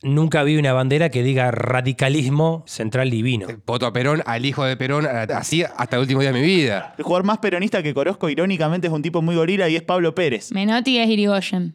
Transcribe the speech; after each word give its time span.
Nunca 0.00 0.44
vi 0.44 0.56
una 0.56 0.72
bandera 0.72 1.08
que 1.10 1.24
diga 1.24 1.50
radicalismo 1.50 2.62
central 2.68 3.10
divino. 3.10 3.48
Voto 3.66 3.84
a 3.84 3.92
Perón, 3.92 4.22
al 4.26 4.46
hijo 4.46 4.64
de 4.64 4.76
Perón, 4.76 5.06
así 5.06 5.64
hasta 5.64 5.96
el 5.96 6.02
último 6.02 6.20
día 6.20 6.30
de 6.30 6.40
mi 6.40 6.46
vida. 6.46 6.94
El 6.98 7.02
jugador 7.02 7.24
más 7.26 7.38
peronista 7.38 7.82
que 7.82 7.92
conozco, 7.92 8.28
irónicamente, 8.28 8.86
es 8.86 8.92
un 8.92 9.02
tipo 9.02 9.22
muy 9.22 9.34
gorila 9.34 9.68
y 9.68 9.74
es 9.74 9.82
Pablo 9.82 10.14
Pérez. 10.14 10.52
Menotti 10.52 10.98
es 10.98 11.08
Irigoyen. 11.08 11.74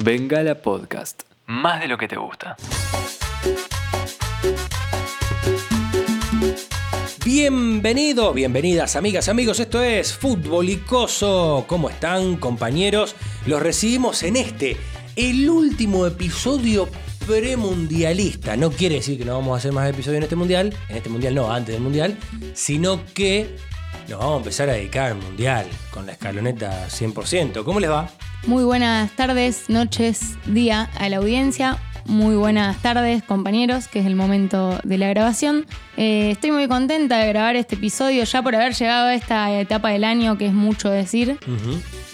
Bengala 0.00 0.56
Podcast. 0.56 1.22
Más 1.46 1.80
de 1.80 1.88
lo 1.88 1.96
que 1.96 2.08
te 2.08 2.16
gusta. 2.16 2.56
Bienvenidos, 7.24 8.34
bienvenidas 8.34 8.96
amigas, 8.96 9.28
amigos, 9.30 9.60
esto 9.60 9.82
es 9.82 10.12
Fútbol 10.12 10.68
Icoso. 10.68 11.64
¿Cómo 11.66 11.88
están 11.88 12.36
compañeros? 12.36 13.16
Los 13.46 13.62
recibimos 13.62 14.22
en 14.24 14.36
este, 14.36 14.76
el 15.16 15.48
último 15.48 16.06
episodio 16.06 16.88
premundialista. 17.26 18.56
No 18.56 18.70
quiere 18.70 18.96
decir 18.96 19.18
que 19.18 19.24
no 19.24 19.34
vamos 19.34 19.54
a 19.54 19.58
hacer 19.58 19.72
más 19.72 19.88
episodios 19.88 20.18
en 20.18 20.22
este 20.24 20.36
mundial, 20.36 20.74
en 20.88 20.96
este 20.96 21.08
mundial 21.08 21.34
no, 21.34 21.52
antes 21.52 21.74
del 21.74 21.82
mundial, 21.82 22.18
sino 22.54 23.04
que 23.14 23.56
nos 24.08 24.18
vamos 24.18 24.34
a 24.34 24.38
empezar 24.38 24.70
a 24.70 24.72
dedicar 24.72 25.12
al 25.12 25.18
mundial 25.18 25.66
con 25.90 26.06
la 26.06 26.12
escaloneta 26.12 26.88
100%. 26.88 27.64
¿Cómo 27.64 27.80
les 27.80 27.90
va? 27.90 28.10
Muy 28.46 28.64
buenas 28.64 29.14
tardes, 29.14 29.68
noches, 29.68 30.36
día 30.46 30.90
a 30.96 31.08
la 31.08 31.18
audiencia. 31.18 31.78
Muy 32.06 32.34
buenas 32.34 32.80
tardes, 32.82 33.22
compañeros, 33.22 33.88
que 33.88 34.00
es 34.00 34.06
el 34.06 34.16
momento 34.16 34.78
de 34.82 34.98
la 34.98 35.08
grabación. 35.08 35.66
Eh, 35.96 36.30
estoy 36.32 36.50
muy 36.50 36.68
contenta 36.68 37.18
de 37.18 37.28
grabar 37.28 37.56
este 37.56 37.76
episodio 37.76 38.24
ya 38.24 38.42
por 38.42 38.54
haber 38.54 38.74
llegado 38.74 39.06
a 39.08 39.14
esta 39.14 39.58
etapa 39.60 39.90
del 39.90 40.04
año, 40.04 40.36
que 40.36 40.46
es 40.46 40.52
mucho 40.52 40.90
decir, 40.90 41.38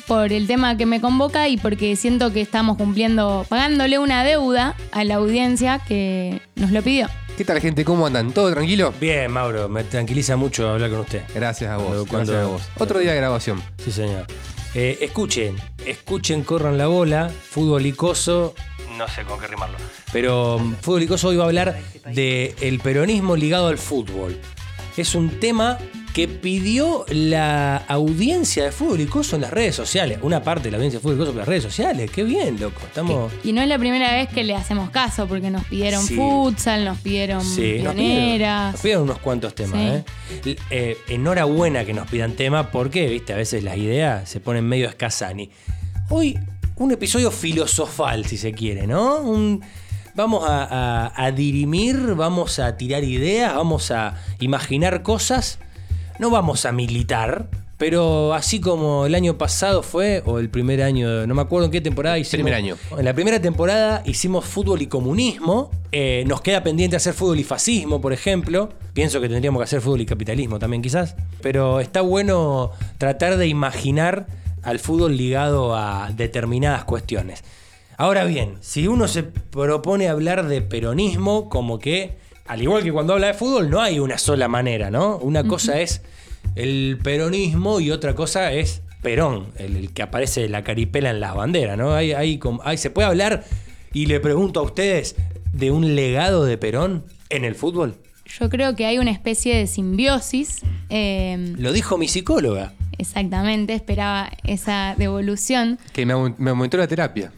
por 0.06 0.32
el 0.32 0.46
tema 0.46 0.76
que 0.76 0.86
me 0.86 1.00
convoca 1.00 1.48
y 1.48 1.56
porque 1.56 1.96
siento 1.96 2.32
que 2.32 2.40
estamos 2.40 2.76
cumpliendo, 2.76 3.46
pagándole 3.48 3.98
una 3.98 4.24
deuda 4.24 4.74
a 4.92 5.04
la 5.04 5.16
audiencia 5.16 5.80
que 5.86 6.40
nos 6.56 6.70
lo 6.70 6.82
pidió. 6.82 7.08
¿Qué 7.36 7.44
tal, 7.44 7.60
gente? 7.60 7.84
¿Cómo 7.84 8.06
andan? 8.06 8.32
¿Todo 8.32 8.52
tranquilo? 8.52 8.92
Bien, 9.00 9.30
Mauro, 9.30 9.68
me 9.68 9.84
tranquiliza 9.84 10.36
mucho 10.36 10.68
hablar 10.68 10.90
con 10.90 11.00
usted. 11.00 11.22
Gracias 11.34 11.70
a 11.70 11.76
vos. 11.76 11.86
Cuando- 11.86 12.06
cuando- 12.06 12.32
gracias 12.32 12.48
a 12.48 12.52
vos. 12.52 12.62
Otro 12.78 12.98
día 12.98 13.12
de 13.12 13.18
grabación. 13.18 13.62
Sí, 13.84 13.92
señor. 13.92 14.26
Eh, 14.74 14.98
escuchen, 15.00 15.56
escuchen, 15.86 16.44
corran 16.44 16.76
la 16.76 16.86
bola, 16.86 17.30
fútbol 17.30 17.86
icoso, 17.86 18.54
no 18.98 19.08
sé 19.08 19.22
con 19.24 19.40
qué 19.40 19.46
rimarlo, 19.46 19.78
pero 20.12 20.58
mm, 20.58 20.74
fútbol 20.82 21.02
icoso 21.04 21.28
hoy 21.28 21.36
va 21.36 21.44
a 21.44 21.46
hablar 21.46 21.78
de 22.12 22.54
el 22.60 22.78
peronismo 22.80 23.34
ligado 23.36 23.68
al 23.68 23.78
fútbol. 23.78 24.38
Es 24.96 25.14
un 25.14 25.40
tema 25.40 25.78
que 26.14 26.26
pidió 26.26 27.04
la 27.10 27.76
audiencia 27.88 28.64
de 28.64 28.72
fútbol 28.72 29.00
icoso 29.00 29.36
en 29.36 29.42
las 29.42 29.52
redes 29.52 29.76
sociales, 29.76 30.18
una 30.22 30.42
parte 30.42 30.64
de 30.64 30.70
la 30.72 30.76
audiencia 30.78 30.98
de 30.98 31.02
fútbol 31.02 31.16
icoso 31.16 31.30
en 31.32 31.38
las 31.38 31.46
redes 31.48 31.62
sociales, 31.62 32.10
qué 32.10 32.24
bien, 32.24 32.58
loco, 32.58 32.80
estamos... 32.84 33.32
Y 33.44 33.52
no 33.52 33.60
es 33.62 33.68
la 33.68 33.78
primera 33.78 34.12
vez 34.12 34.28
que 34.28 34.42
le 34.42 34.54
hacemos 34.56 34.90
caso, 34.90 35.28
porque 35.28 35.50
nos 35.50 35.64
pidieron 35.66 36.02
Sí. 36.04 36.16
futsal, 36.16 36.84
nos 36.84 36.98
pidieron 36.98 37.40
Sí, 37.42 37.80
nos 37.82 37.94
pidieron, 37.94 37.94
pioneras. 37.96 38.72
nos 38.72 38.80
pidieron 38.80 39.02
unos 39.04 39.18
cuantos 39.18 39.54
temas. 39.54 40.02
Sí. 40.42 40.50
¿eh? 40.50 40.56
Eh, 40.70 40.96
enhorabuena 41.08 41.84
que 41.84 41.92
nos 41.92 42.08
pidan 42.10 42.32
temas 42.32 42.66
porque, 42.72 43.06
viste, 43.08 43.32
a 43.32 43.36
veces 43.36 43.62
las 43.62 43.76
ideas 43.76 44.28
se 44.28 44.40
ponen 44.40 44.64
medio 44.64 44.88
escasani. 44.88 45.50
Hoy, 46.08 46.38
un 46.76 46.90
episodio 46.90 47.30
filosofal, 47.30 48.24
si 48.26 48.36
se 48.38 48.52
quiere, 48.52 48.86
¿no? 48.86 49.18
Un- 49.20 49.62
vamos 50.14 50.48
a, 50.48 50.64
a- 51.06 51.24
a 51.24 51.30
dirimir, 51.30 51.96
vamos 52.16 52.58
a 52.58 52.76
tirar 52.76 53.04
ideas, 53.04 53.54
vamos 53.54 53.90
a 53.92 54.14
imaginar 54.40 55.02
cosas. 55.04 55.60
No 56.18 56.30
vamos 56.30 56.66
a 56.66 56.72
militar. 56.72 57.48
Pero 57.78 58.34
así 58.34 58.60
como 58.60 59.06
el 59.06 59.14
año 59.14 59.38
pasado 59.38 59.84
fue, 59.84 60.24
o 60.26 60.40
el 60.40 60.50
primer 60.50 60.82
año, 60.82 61.28
no 61.28 61.34
me 61.36 61.42
acuerdo 61.42 61.66
en 61.66 61.70
qué 61.70 61.80
temporada 61.80 62.18
hicimos. 62.18 62.42
Primer 62.42 62.54
año. 62.54 62.76
En 62.98 63.04
la 63.04 63.14
primera 63.14 63.40
temporada 63.40 64.02
hicimos 64.04 64.44
fútbol 64.44 64.82
y 64.82 64.88
comunismo. 64.88 65.70
Eh, 65.92 66.24
nos 66.26 66.40
queda 66.40 66.64
pendiente 66.64 66.96
hacer 66.96 67.14
fútbol 67.14 67.38
y 67.38 67.44
fascismo, 67.44 68.00
por 68.00 68.12
ejemplo. 68.12 68.70
Pienso 68.94 69.20
que 69.20 69.28
tendríamos 69.28 69.60
que 69.60 69.64
hacer 69.64 69.80
fútbol 69.80 70.00
y 70.00 70.06
capitalismo 70.06 70.58
también, 70.58 70.82
quizás. 70.82 71.14
Pero 71.40 71.78
está 71.78 72.00
bueno 72.00 72.72
tratar 72.98 73.36
de 73.36 73.46
imaginar 73.46 74.26
al 74.64 74.80
fútbol 74.80 75.16
ligado 75.16 75.76
a 75.76 76.10
determinadas 76.12 76.82
cuestiones. 76.84 77.44
Ahora 77.96 78.24
bien, 78.24 78.56
si 78.60 78.88
uno 78.88 79.06
se 79.06 79.22
propone 79.22 80.08
hablar 80.08 80.48
de 80.48 80.62
peronismo, 80.62 81.48
como 81.48 81.78
que, 81.78 82.16
al 82.48 82.62
igual 82.62 82.82
que 82.82 82.92
cuando 82.92 83.12
habla 83.12 83.28
de 83.28 83.34
fútbol, 83.34 83.70
no 83.70 83.80
hay 83.80 83.98
una 84.00 84.18
sola 84.18 84.48
manera, 84.48 84.90
¿no? 84.90 85.18
Una 85.18 85.44
cosa 85.44 85.80
es 85.80 86.02
el 86.56 86.98
peronismo 87.02 87.80
y 87.80 87.90
otra 87.90 88.14
cosa 88.14 88.52
es 88.52 88.82
Perón, 89.02 89.48
el, 89.58 89.76
el 89.76 89.92
que 89.92 90.02
aparece 90.02 90.48
la 90.48 90.64
caripela 90.64 91.10
en 91.10 91.20
las 91.20 91.34
banderas, 91.34 91.78
¿no? 91.78 91.94
Hay, 91.94 92.12
hay, 92.12 92.40
¿Se 92.76 92.90
puede 92.90 93.06
hablar, 93.08 93.44
y 93.92 94.06
le 94.06 94.18
pregunto 94.20 94.60
a 94.60 94.62
ustedes, 94.64 95.14
de 95.52 95.70
un 95.70 95.94
legado 95.94 96.44
de 96.44 96.58
Perón 96.58 97.04
en 97.30 97.44
el 97.44 97.54
fútbol? 97.54 97.94
Yo 98.40 98.50
creo 98.50 98.74
que 98.76 98.84
hay 98.86 98.98
una 98.98 99.10
especie 99.10 99.56
de 99.56 99.66
simbiosis. 99.66 100.60
eh, 100.90 101.54
Lo 101.58 101.72
dijo 101.72 101.96
mi 101.96 102.08
psicóloga. 102.08 102.72
exactamente, 102.98 103.72
esperaba 103.74 104.30
esa 104.44 104.94
devolución. 104.98 105.78
Que 105.92 106.04
me 106.04 106.12
aumentó 106.50 106.76
la 106.76 106.86
terapia. 106.88 107.32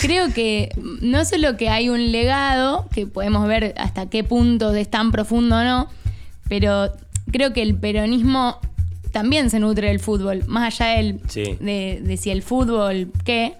Creo 0.00 0.32
que 0.32 0.70
no 1.00 1.24
solo 1.24 1.56
que 1.56 1.68
hay 1.68 1.88
un 1.88 2.12
legado, 2.12 2.88
que 2.92 3.06
podemos 3.06 3.46
ver 3.48 3.74
hasta 3.78 4.08
qué 4.08 4.22
punto 4.24 4.72
es 4.74 4.88
tan 4.90 5.10
profundo 5.10 5.56
o 5.56 5.64
no, 5.64 5.88
pero 6.48 6.92
creo 7.32 7.52
que 7.52 7.62
el 7.62 7.74
peronismo 7.74 8.58
también 9.12 9.50
se 9.50 9.58
nutre 9.58 9.88
del 9.88 10.00
fútbol. 10.00 10.44
Más 10.46 10.80
allá 10.80 10.96
del, 10.96 11.20
Sí. 11.28 11.56
de, 11.60 12.00
de 12.02 12.16
si 12.16 12.30
el 12.30 12.42
fútbol 12.42 13.10
qué, 13.24 13.54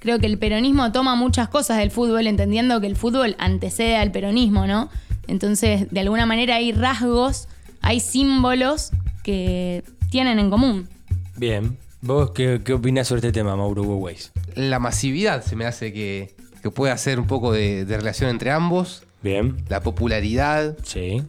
creo 0.00 0.18
que 0.18 0.26
el 0.26 0.38
peronismo 0.38 0.90
toma 0.92 1.14
muchas 1.14 1.48
cosas 1.48 1.78
del 1.78 1.90
fútbol, 1.90 2.26
entendiendo 2.26 2.80
que 2.80 2.86
el 2.86 2.96
fútbol 2.96 3.36
antecede 3.38 3.96
al 3.96 4.10
peronismo, 4.10 4.66
¿no? 4.66 4.88
Entonces, 5.28 5.86
de 5.90 6.00
alguna 6.00 6.26
manera 6.26 6.56
hay 6.56 6.72
rasgos, 6.72 7.48
hay 7.80 8.00
símbolos 8.00 8.90
que 9.22 9.82
tienen 10.10 10.38
en 10.38 10.50
común. 10.50 10.88
Bien. 11.36 11.78
¿Vos 12.04 12.32
qué, 12.32 12.60
qué 12.62 12.74
opinás 12.74 13.08
sobre 13.08 13.20
este 13.20 13.32
tema, 13.32 13.56
Mauro 13.56 13.82
Hugo 13.82 13.96
Weiss? 13.96 14.30
La 14.54 14.78
masividad 14.78 15.42
se 15.42 15.56
me 15.56 15.64
hace 15.64 15.92
que, 15.92 16.34
que 16.62 16.70
puede 16.70 16.92
hacer 16.92 17.18
un 17.18 17.26
poco 17.26 17.50
de, 17.52 17.84
de 17.86 17.96
relación 17.96 18.28
entre 18.30 18.50
ambos. 18.50 19.04
Bien. 19.22 19.56
La 19.68 19.80
popularidad 19.80 20.76
Sí. 20.82 21.22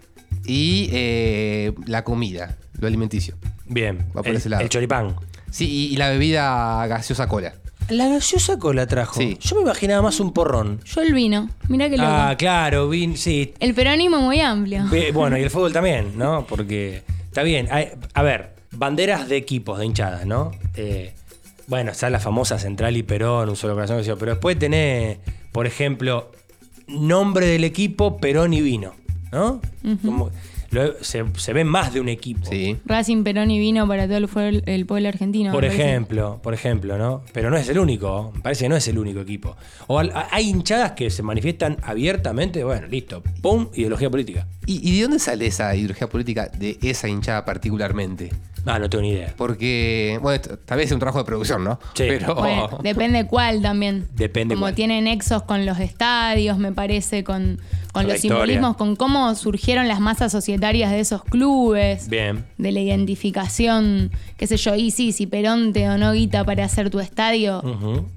y 0.46 0.90
eh, 0.91 1.74
la 1.86 2.03
comida, 2.03 2.58
lo 2.78 2.88
alimenticio. 2.88 3.36
Bien. 3.68 4.00
Va 4.09 4.22
por 4.22 4.28
el, 4.28 4.36
ese 4.36 4.50
lado. 4.50 4.63
el 4.63 4.69
choripán. 4.69 5.16
Sí, 5.50 5.66
y, 5.69 5.94
y 5.94 5.97
la 5.97 6.09
bebida 6.09 6.86
gaseosa 6.88 7.28
cola. 7.30 7.53
La 7.88 8.09
gaseosa 8.09 8.59
cola 8.59 8.86
trajo. 8.86 9.18
Sí. 9.18 9.38
Yo 9.40 9.56
me 9.56 9.62
imaginaba 9.62 10.02
más 10.02 10.19
un 10.19 10.34
porrón. 10.34 10.81
Yo 10.84 11.02
el 11.02 11.13
vino, 11.13 11.50
mira 11.69 11.90
qué 11.90 11.96
loco. 11.96 12.09
Ah, 12.12 12.36
claro, 12.38 12.90
vin, 12.90 13.16
sí. 13.16 13.53
El 13.59 13.74
peronismo 13.74 14.19
muy 14.19 14.42
amplio. 14.42 14.84
Bueno, 15.13 15.38
y 15.38 15.42
el 15.44 15.50
fútbol 15.50 15.72
también, 15.72 16.18
¿no? 16.18 16.46
Porque 16.46 17.03
está 17.28 17.44
bien. 17.44 17.69
hay- 17.72 17.92
a 18.13 18.24
ver, 18.24 18.54
banderas 18.71 19.27
de 19.29 19.37
equipos, 19.37 19.79
de 19.79 19.85
hinchadas, 19.85 20.25
¿no? 20.25 20.51
Eh, 20.75 21.13
bueno, 21.67 21.91
está 21.91 22.09
la 22.09 22.19
famosa 22.19 22.59
Central 22.59 22.95
y 22.97 23.03
Perón, 23.03 23.49
un 23.49 23.55
solo 23.55 23.73
corazón, 23.73 23.97
qué 23.97 24.03
sé 24.03 24.09
yo, 24.09 24.17
pero 24.17 24.31
después 24.33 24.57
tenés, 24.59 25.17
por 25.51 25.65
ejemplo, 25.65 26.31
nombre 26.87 27.47
del 27.47 27.63
equipo, 27.63 28.17
Perón 28.17 28.53
y 28.53 28.61
vino, 28.61 28.93
¿no? 29.31 29.61
Como- 30.03 30.29
lo- 30.71 31.01
se, 31.01 31.23
se 31.37 31.53
ve 31.53 31.63
más 31.63 31.93
de 31.93 32.01
un 32.01 32.09
equipo. 32.09 32.45
Sí. 32.49 32.77
Racing, 32.85 33.23
Perón 33.23 33.49
y 33.49 33.59
vino 33.59 33.87
para 33.87 34.07
todo 34.07 34.17
el, 34.17 34.85
pueblo 34.85 35.07
argentino. 35.07 35.51
Por 35.53 35.61
parece. 35.63 35.81
ejemplo, 35.81 36.39
por 36.43 36.53
ejemplo, 36.53 36.97
¿no? 36.97 37.23
Pero 37.31 37.49
no 37.49 37.55
es 37.55 37.69
el 37.69 37.79
único, 37.79 38.31
me 38.35 38.41
parece 38.41 38.65
que 38.65 38.69
no 38.69 38.75
es 38.75 38.85
el 38.89 38.97
único 38.99 39.21
equipo. 39.21 39.55
O 39.87 39.99
al- 39.99 40.11
hay 40.31 40.49
hinchadas 40.49 40.91
que 40.91 41.09
se 41.09 41.23
manifiestan 41.23 41.77
abiertamente, 41.81 42.63
bueno, 42.65 42.87
listo, 42.87 43.23
pum, 43.41 43.69
ideología 43.73 44.09
política. 44.09 44.47
¿Y, 44.65 44.87
y 44.87 44.97
de 44.97 45.03
dónde 45.03 45.19
sale 45.19 45.45
esa 45.47 45.73
ideología 45.75 46.07
política 46.09 46.47
de 46.49 46.77
esa 46.81 47.07
hinchada 47.07 47.45
particularmente? 47.45 48.31
Ah, 48.65 48.79
no 48.79 48.89
tengo 48.89 49.01
ni 49.03 49.11
idea. 49.11 49.33
Porque, 49.37 50.19
bueno, 50.21 50.41
tal 50.65 50.77
vez 50.77 50.87
es 50.87 50.91
un 50.91 50.99
trabajo 50.99 51.19
de 51.19 51.25
producción, 51.25 51.63
¿no? 51.63 51.79
Sí. 51.93 52.05
Pero. 52.07 52.35
Bueno, 52.35 52.79
depende 52.81 53.25
cuál 53.27 53.61
también. 53.61 54.07
Depende 54.15 54.55
Como 54.55 54.65
cuál. 54.65 54.75
tiene 54.75 55.01
nexos 55.01 55.44
con 55.44 55.65
los 55.65 55.79
estadios, 55.79 56.57
me 56.57 56.71
parece, 56.71 57.23
con, 57.23 57.59
con 57.94 58.07
los 58.07 58.15
historia. 58.15 58.19
simbolismos, 58.45 58.75
con 58.77 58.95
cómo 58.95 59.33
surgieron 59.35 59.88
las 59.88 60.00
masas 60.00 60.31
societarias 60.31 60.91
de 60.91 61.00
esos 61.00 61.23
clubes. 61.23 62.09
Bien. 62.09 62.44
De 62.57 62.71
la 62.71 62.79
identificación, 62.79 64.12
qué 64.38 64.47
sé 64.47 64.57
yo, 64.57 64.75
y 64.75 64.91
sí, 64.91 65.11
si 65.11 65.27
Perón 65.27 65.73
te 65.73 65.85
donó 65.85 66.11
guita 66.13 66.44
para 66.44 66.65
hacer 66.65 66.89
tu 66.89 67.00
estadio, 67.00 67.61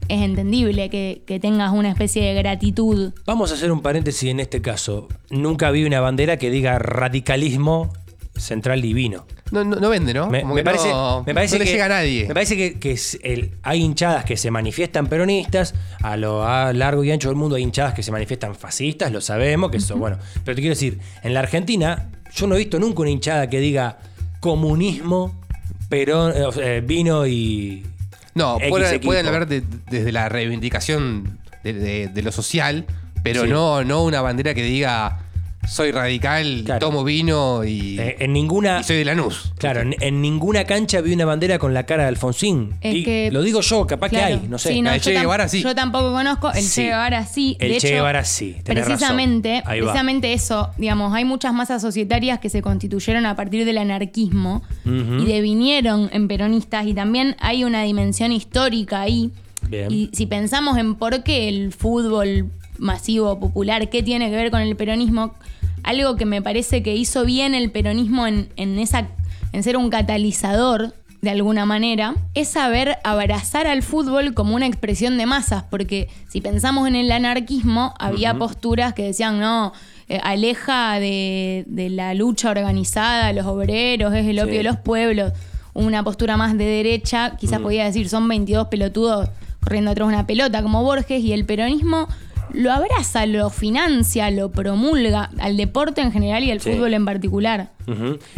es 0.08 0.20
entendible 0.22 0.88
que, 0.90 1.22
que 1.26 1.40
tengas 1.40 1.72
una 1.72 1.90
especie 1.90 2.22
de 2.22 2.34
gratitud. 2.34 3.12
Vamos 3.26 3.50
a 3.50 3.54
hacer 3.54 3.70
un 3.72 3.80
paréntesis 3.82 4.30
en 4.30 4.40
este 4.40 4.62
caso. 4.62 5.08
Nunca 5.30 5.70
vi 5.70 5.84
una 5.84 6.00
bandera 6.00 6.36
que 6.38 6.50
diga 6.50 6.78
radicalismo 6.78 7.92
central 8.36 8.80
divino. 8.82 9.26
No, 9.50 9.64
no, 9.64 9.76
no 9.76 9.88
vende, 9.88 10.12
¿no? 10.14 10.28
Me, 10.28 10.42
parece, 10.62 10.88
no, 10.90 11.22
me 11.26 11.34
parece 11.34 11.54
no 11.56 11.58
le 11.60 11.64
que, 11.64 11.72
llega 11.72 11.84
a 11.86 11.88
nadie. 11.88 12.26
Me 12.28 12.34
parece 12.34 12.56
que, 12.56 12.78
que 12.78 12.92
es 12.92 13.18
el- 13.22 13.56
hay 13.62 13.82
hinchadas 13.82 14.24
que 14.24 14.36
se 14.36 14.50
manifiestan 14.50 15.06
peronistas, 15.06 15.74
a 16.02 16.16
lo 16.16 16.44
a 16.46 16.72
largo 16.72 17.02
y 17.04 17.10
ancho 17.10 17.28
del 17.28 17.36
mundo 17.36 17.56
hay 17.56 17.62
hinchadas 17.62 17.94
que 17.94 18.02
se 18.02 18.12
manifiestan 18.12 18.54
fascistas, 18.54 19.10
lo 19.12 19.20
sabemos, 19.20 19.70
que 19.70 19.78
eso, 19.78 19.96
bueno. 19.96 20.18
Pero 20.44 20.54
te 20.54 20.60
quiero 20.62 20.74
decir, 20.74 20.98
en 21.22 21.34
la 21.34 21.40
Argentina, 21.40 22.10
yo 22.34 22.46
no 22.46 22.54
he 22.54 22.58
visto 22.58 22.78
nunca 22.78 23.00
una 23.02 23.10
hinchada 23.10 23.48
que 23.48 23.58
diga 23.60 23.98
comunismo, 24.40 25.40
Perón, 25.88 26.32
eh, 26.60 26.82
vino 26.84 27.26
y, 27.26 27.86
No, 28.34 28.58
pueden, 28.68 29.00
pueden 29.00 29.48
de- 29.48 29.62
desde 29.90 30.12
la 30.12 30.28
reivindicación 30.28 31.38
de, 31.64 31.72
de- 31.72 32.08
de 32.08 32.22
lo 32.22 32.30
social, 32.32 32.84
pero 33.22 33.44
Sí. 33.44 33.48
no, 33.50 33.82
no 33.84 34.04
una 34.04 34.20
bandera 34.20 34.52
que 34.54 34.62
diga 34.62 35.20
soy 35.68 35.90
radical, 35.92 36.62
Claro. 36.64 36.80
tomo 36.80 37.04
vino 37.04 37.64
y, 37.64 37.98
Eh, 37.98 38.16
en 38.20 38.32
ninguna. 38.32 38.80
y 38.80 38.84
soy 38.84 38.96
de 38.96 39.04
Lanús. 39.04 39.52
Claro, 39.58 39.80
en, 39.80 39.94
en 40.00 40.20
ninguna 40.22 40.64
cancha 40.64 41.00
vi 41.00 41.12
una 41.12 41.24
bandera 41.24 41.58
con 41.58 41.74
la 41.74 41.84
cara 41.84 42.04
de 42.04 42.08
Alfonsín. 42.08 42.74
Es 42.80 42.94
Y 42.94 43.04
que- 43.04 43.30
lo 43.30 43.42
digo 43.42 43.60
yo, 43.60 43.86
capaz 43.86 44.08
Claro. 44.08 44.26
que 44.26 44.32
hay, 44.42 44.48
no 44.48 44.58
sé. 44.58 44.70
Sí, 44.72 44.80
no, 44.82 44.86
La 44.90 44.92
de 44.94 44.98
yo 44.98 45.04
Che 45.04 45.18
Guevara 45.20 45.48
sí. 45.48 45.62
Yo 45.62 45.74
tampoco 45.74 46.12
conozco. 46.12 46.50
El 46.52 46.62
Sí. 46.62 46.82
Che 46.82 46.86
Guevara 46.88 47.24
sí. 47.26 47.56
El 47.60 47.72
de 47.72 47.78
Che 47.78 47.90
Guevara 47.90 48.24
sí, 48.24 48.56
tenés 48.64 48.84
Precisamente, 48.86 49.62
razón. 49.64 49.78
Precisamente 49.78 50.32
eso. 50.32 50.70
Digamos, 50.78 51.14
hay 51.14 51.24
muchas 51.24 51.52
masas 51.52 51.82
societarias 51.82 52.38
que 52.40 52.48
se 52.50 52.62
constituyeron 52.62 53.26
a 53.26 53.36
partir 53.36 53.64
del 53.64 53.78
anarquismo 53.78 54.62
y 54.84 55.24
devinieron 55.26 56.10
en 56.12 56.28
peronistas. 56.28 56.86
Y 56.86 56.94
también 56.94 57.36
hay 57.40 57.64
una 57.64 57.82
dimensión 57.82 58.32
histórica 58.32 59.00
ahí. 59.00 59.30
Bien. 59.68 59.90
Y 59.90 60.10
si 60.12 60.26
pensamos 60.26 60.78
en 60.78 60.94
por 60.94 61.22
qué 61.22 61.48
el 61.48 61.72
fútbol 61.72 62.46
masivo, 62.78 63.38
popular, 63.40 63.90
qué 63.90 64.02
tiene 64.02 64.30
que 64.30 64.36
ver 64.36 64.50
con 64.50 64.60
el 64.60 64.76
peronismo, 64.76 65.34
algo 65.82 66.16
que 66.16 66.24
me 66.26 66.42
parece 66.42 66.82
que 66.82 66.94
hizo 66.94 67.24
bien 67.24 67.54
el 67.54 67.70
peronismo 67.70 68.26
en, 68.26 68.48
en 68.56 68.78
esa, 68.78 69.08
en 69.52 69.62
ser 69.62 69.76
un 69.76 69.90
catalizador 69.90 70.94
de 71.20 71.30
alguna 71.30 71.66
manera, 71.66 72.14
es 72.34 72.48
saber 72.48 72.98
abrazar 73.02 73.66
al 73.66 73.82
fútbol 73.82 74.34
como 74.34 74.54
una 74.54 74.66
expresión 74.66 75.18
de 75.18 75.26
masas, 75.26 75.64
porque 75.68 76.08
si 76.28 76.40
pensamos 76.40 76.86
en 76.86 76.94
el 76.94 77.10
anarquismo, 77.10 77.92
había 77.98 78.34
posturas 78.34 78.94
que 78.94 79.02
decían, 79.02 79.40
no, 79.40 79.72
eh, 80.08 80.20
aleja 80.22 81.00
de, 81.00 81.64
de 81.66 81.90
la 81.90 82.14
lucha 82.14 82.50
organizada 82.50 83.26
a 83.26 83.32
los 83.32 83.46
obreros, 83.46 84.14
es 84.14 84.26
el 84.26 84.38
opio 84.38 84.52
Sí. 84.52 84.56
de 84.58 84.62
los 84.62 84.76
pueblos, 84.76 85.32
una 85.74 86.04
postura 86.04 86.36
más 86.36 86.56
de 86.56 86.64
derecha, 86.64 87.36
quizás 87.36 87.58
podía 87.60 87.84
decir, 87.84 88.08
son 88.08 88.28
22 88.28 88.68
pelotudos 88.68 89.28
corriendo 89.60 89.90
atrás 89.90 90.06
de 90.08 90.14
una 90.14 90.26
pelota, 90.26 90.62
como 90.62 90.84
Borges, 90.84 91.20
y 91.20 91.32
el 91.32 91.44
peronismo 91.44 92.06
lo 92.52 92.72
abraza, 92.72 93.26
lo 93.26 93.50
financia, 93.50 94.30
lo 94.30 94.50
promulga 94.50 95.30
al 95.38 95.56
deporte 95.56 96.00
en 96.00 96.12
general 96.12 96.42
y 96.44 96.50
al 96.50 96.60
Sí. 96.60 96.72
fútbol 96.72 96.94
en 96.94 97.04
particular. 97.04 97.70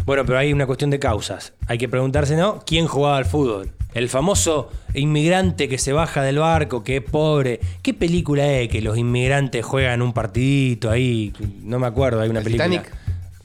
Bueno, 0.06 0.24
pero 0.24 0.38
hay 0.38 0.52
una 0.52 0.66
cuestión 0.66 0.90
de 0.90 0.98
causas. 0.98 1.52
Hay 1.66 1.78
que 1.78 1.88
preguntarse, 1.88 2.36
¿no? 2.36 2.60
¿Quién 2.64 2.86
jugaba 2.86 3.16
al 3.16 3.24
fútbol? 3.24 3.72
El 3.94 4.08
famoso 4.08 4.70
inmigrante 4.94 5.68
que 5.68 5.76
se 5.78 5.92
baja 5.92 6.22
del 6.22 6.38
barco, 6.38 6.84
que 6.84 6.98
es 6.98 7.02
pobre. 7.02 7.58
¿Qué 7.82 7.92
película 7.92 8.46
es 8.46 8.68
que 8.68 8.80
los 8.82 8.96
inmigrantes 8.96 9.64
juegan 9.64 10.00
un 10.02 10.12
partidito 10.12 10.90
ahí? 10.90 11.32
No 11.64 11.80
me 11.80 11.88
acuerdo, 11.88 12.20
hay 12.20 12.28
una 12.30 12.38
¿El 12.38 12.44
película. 12.44 12.68
Titanic? 12.68 12.94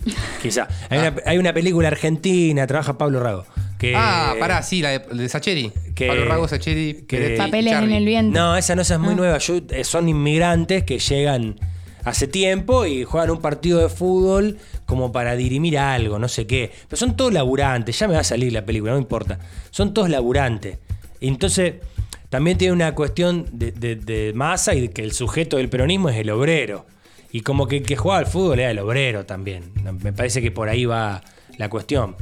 Quizá. 0.42 0.68
Hay, 0.90 1.00
una, 1.00 1.16
hay 1.26 1.38
una 1.38 1.54
película 1.54 1.88
argentina, 1.88 2.68
trabaja 2.68 2.98
Pablo 2.98 3.20
Rago. 3.20 3.46
Que, 3.78 3.94
ah, 3.96 4.36
pará, 4.40 4.62
sí, 4.64 4.82
la 4.82 4.90
de, 4.92 5.00
de 5.00 5.28
Sacheri. 5.30 5.72
que- 5.96 6.08
Pablo 6.08 6.26
Rago, 6.26 6.48
Sacheri, 6.48 7.06
que- 7.08 7.18
Peretti, 7.18 7.38
Papeles 7.38 7.74
en 7.74 7.92
el 7.92 8.06
viento. 8.06 8.40
No, 8.40 8.56
esa 8.56 8.76
no 8.76 8.82
esa 8.84 8.96
es 8.96 9.00
muy 9.00 9.14
Ah. 9.14 9.18
nueva. 9.18 9.38
Yo- 9.40 9.60
eh, 9.70 9.84
son 9.84 10.08
inmigrantes 10.08 10.84
que 10.84 11.00
llegan 11.00 11.60
hace 12.04 12.28
tiempo 12.28 12.86
y 12.86 13.04
juegan 13.04 13.32
un 13.32 13.42
partido 13.42 13.80
de 13.80 13.90
fútbol 13.90 14.60
como 14.86 15.12
para 15.12 15.36
dirimir 15.36 15.78
algo, 15.80 16.20
no 16.20 16.28
sé 16.28 16.46
qué. 16.48 16.72
Pero 16.88 16.98
son 16.98 17.18
todos 17.18 17.34
laburantes, 17.34 17.98
ya 18.00 18.08
me 18.08 18.14
va 18.14 18.20
a 18.22 18.24
salir 18.24 18.54
la 18.54 18.64
película, 18.66 18.94
no 18.94 18.98
importa. 19.00 19.40
Son 19.72 19.94
todos 19.94 20.10
laburantes. 20.10 20.78
Y 21.20 21.28
entonces 21.28 21.76
también 22.30 22.58
tiene 22.58 22.74
una 22.74 22.94
cuestión 22.96 23.48
de, 23.52 23.72
de- 23.72 23.96
de 23.96 24.32
masa 24.36 24.74
y 24.76 24.82
de 24.82 24.92
que 24.92 25.02
el 25.04 25.12
sujeto 25.14 25.58
del 25.58 25.68
peronismo 25.70 26.10
es 26.10 26.18
el 26.18 26.30
obrero. 26.30 26.86
Y 27.36 27.42
como 27.42 27.68
que 27.68 27.76
el 27.76 27.86
que 27.86 27.98
juega 27.98 28.20
al 28.20 28.28
fútbol 28.28 28.62
era 28.62 28.72
el 28.72 28.80
obrero 28.80 29.26
también. 29.26 29.74
Me 30.02 30.14
parece 30.14 30.42
que 30.42 30.52
por 30.52 30.70
ahí 30.70 30.86
va 30.86 31.20
la 31.58 31.68
cuestión. 31.68 32.16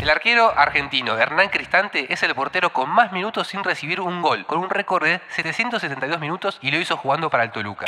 El 0.00 0.08
arquero 0.08 0.58
argentino 0.58 1.18
Hernán 1.18 1.50
Cristante 1.50 2.10
es 2.10 2.22
el 2.22 2.34
portero 2.34 2.72
con 2.72 2.88
más 2.88 3.12
minutos 3.12 3.48
sin 3.48 3.62
recibir 3.62 4.00
un 4.00 4.22
gol, 4.22 4.46
con 4.46 4.58
un 4.60 4.70
récord 4.70 5.04
de 5.04 5.20
772 5.36 6.18
minutos 6.18 6.58
y 6.62 6.70
lo 6.70 6.78
hizo 6.78 6.96
jugando 6.96 7.28
para 7.28 7.44
el 7.44 7.50
Toluca. 7.50 7.84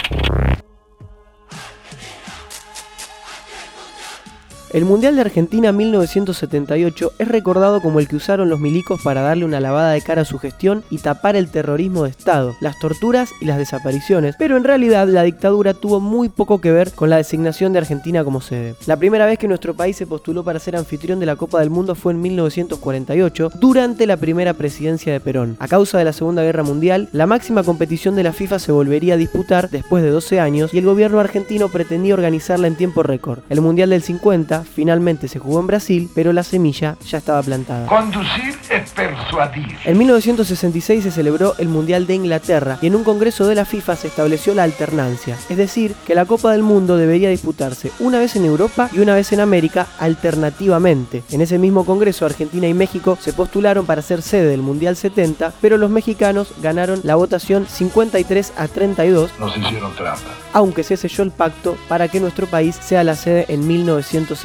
El 4.73 4.85
Mundial 4.85 5.15
de 5.15 5.21
Argentina 5.21 5.71
1978 5.71 7.13
es 7.21 7.29
recordado 7.29 7.81
como 7.81 8.01
el 8.01 8.09
que 8.09 8.17
usaron 8.17 8.49
los 8.49 8.59
milicos 8.59 9.01
para 9.01 9.21
darle 9.21 9.45
una 9.45 9.61
lavada 9.61 9.93
de 9.93 10.03
cara 10.03 10.23
a 10.23 10.25
su 10.25 10.41
gestión 10.41 10.83
y 10.91 10.99
tapar 10.99 11.37
el 11.37 11.49
terrorismo 11.49 12.03
de 12.03 12.11
Estado, 12.11 12.57
las 12.61 12.77
torturas 12.81 13.31
y 13.41 13.45
las 13.45 13.59
desapariciones, 13.59 14.35
pero 14.37 14.57
en 14.57 14.65
realidad 14.65 15.07
la 15.07 15.23
dictadura 15.23 15.73
tuvo 15.73 16.01
muy 16.01 16.29
poco 16.29 16.61
que 16.61 16.73
ver 16.73 16.91
con 16.91 17.11
la 17.11 17.17
designación 17.17 17.73
de 17.73 17.79
Argentina 17.79 18.25
como 18.25 18.41
sede. 18.41 18.75
La 18.87 18.97
primera 18.97 19.25
vez 19.25 19.39
que 19.39 19.47
nuestro 19.47 19.75
país 19.75 19.97
se 19.97 20.07
postuló 20.07 20.43
para 20.43 20.59
ser 20.59 20.75
anfitrión 20.75 21.21
de 21.21 21.27
la 21.27 21.37
Copa 21.37 21.61
del 21.61 21.71
Mundo 21.71 21.95
fue 21.95 22.13
en 22.13 22.21
1948, 22.23 23.53
durante 23.61 24.05
la 24.05 24.17
primera 24.17 24.55
presidencia 24.55 25.13
de 25.13 25.21
Perón. 25.21 25.57
A 25.61 25.69
causa 25.69 25.99
de 25.99 26.05
la 26.05 26.13
Segunda 26.13 26.43
Guerra 26.43 26.65
Mundial, 26.65 27.09
la 27.13 27.27
máxima 27.27 27.63
competición 27.63 28.17
de 28.17 28.25
la 28.25 28.33
FIFA 28.33 28.59
se 28.59 28.73
volvería 28.73 29.15
a 29.15 29.19
disputar 29.19 29.71
después 29.71 30.03
de 30.03 30.11
12 30.11 30.41
años 30.41 30.75
y 30.75 30.79
el 30.79 30.87
gobierno 30.87 31.21
argentino 31.21 31.69
pretendía 31.69 32.15
organizarla 32.15 32.67
en 32.67 32.75
tiempo 32.75 33.05
récord. 33.05 33.41
El 33.49 33.61
Mundial 33.61 33.91
del 33.91 34.03
50 34.03 34.56
finalmente 34.65 35.29
se 35.29 35.39
jugó 35.39 35.61
en 35.61 35.67
Brasil, 35.67 36.09
pero 36.15 36.33
la 36.33 36.43
semilla 36.43 36.97
ya 37.07 37.19
estaba 37.19 37.43
plantada. 37.43 37.87
Conducir 37.87 38.55
es 38.71 38.91
persuadir. 38.91 39.77
En 39.85 39.99
1966 39.99 41.05
se 41.05 41.11
celebró 41.11 41.55
el 41.59 41.69
Mundial 41.69 42.07
de 42.07 42.15
Inglaterra 42.15 42.79
y 42.81 42.87
en 42.87 42.97
un 42.97 43.05
congreso 43.05 43.47
de 43.47 43.55
la 43.55 43.65
FIFA 43.65 43.97
se 43.97 44.09
estableció 44.09 44.55
la 44.55 44.63
alternancia, 44.65 45.37
es 45.49 45.57
decir, 45.57 45.95
que 46.07 46.15
la 46.15 46.25
Copa 46.25 46.53
del 46.53 46.63
Mundo 46.63 46.97
debería 46.97 47.29
disputarse 47.31 47.91
una 48.01 48.19
vez 48.19 48.37
en 48.37 48.45
Europa 48.45 48.89
y 48.93 49.01
una 49.01 49.15
vez 49.15 49.33
en 49.33 49.41
América 49.41 49.87
alternativamente. 49.99 51.23
En 51.31 51.41
ese 51.41 51.59
mismo 51.59 51.85
congreso 51.85 52.27
Argentina 52.27 52.67
y 52.69 52.75
México 52.75 53.19
se 53.21 53.33
postularon 53.33 53.87
para 53.87 54.03
ser 54.03 54.23
sede 54.23 54.49
del 54.49 54.63
Mundial 54.63 54.97
70, 54.97 55.53
pero 55.61 55.77
los 55.77 55.91
mexicanos 55.91 56.49
ganaron 56.63 57.01
la 57.05 57.17
votación 57.17 57.67
53 57.69 58.53
a 58.57 58.69
32 58.69 59.31
Nos 59.39 59.57
hicieron 59.57 59.95
trampa. 59.95 60.31
aunque 60.53 60.83
se 60.83 60.97
selló 60.97 61.25
el 61.25 61.31
pacto 61.31 61.77
para 61.89 62.09
que 62.09 62.21
nuestro 62.21 62.47
país 62.47 62.77
sea 62.81 63.05
la 63.05 63.17
sede 63.17 63.47
en 63.49 63.67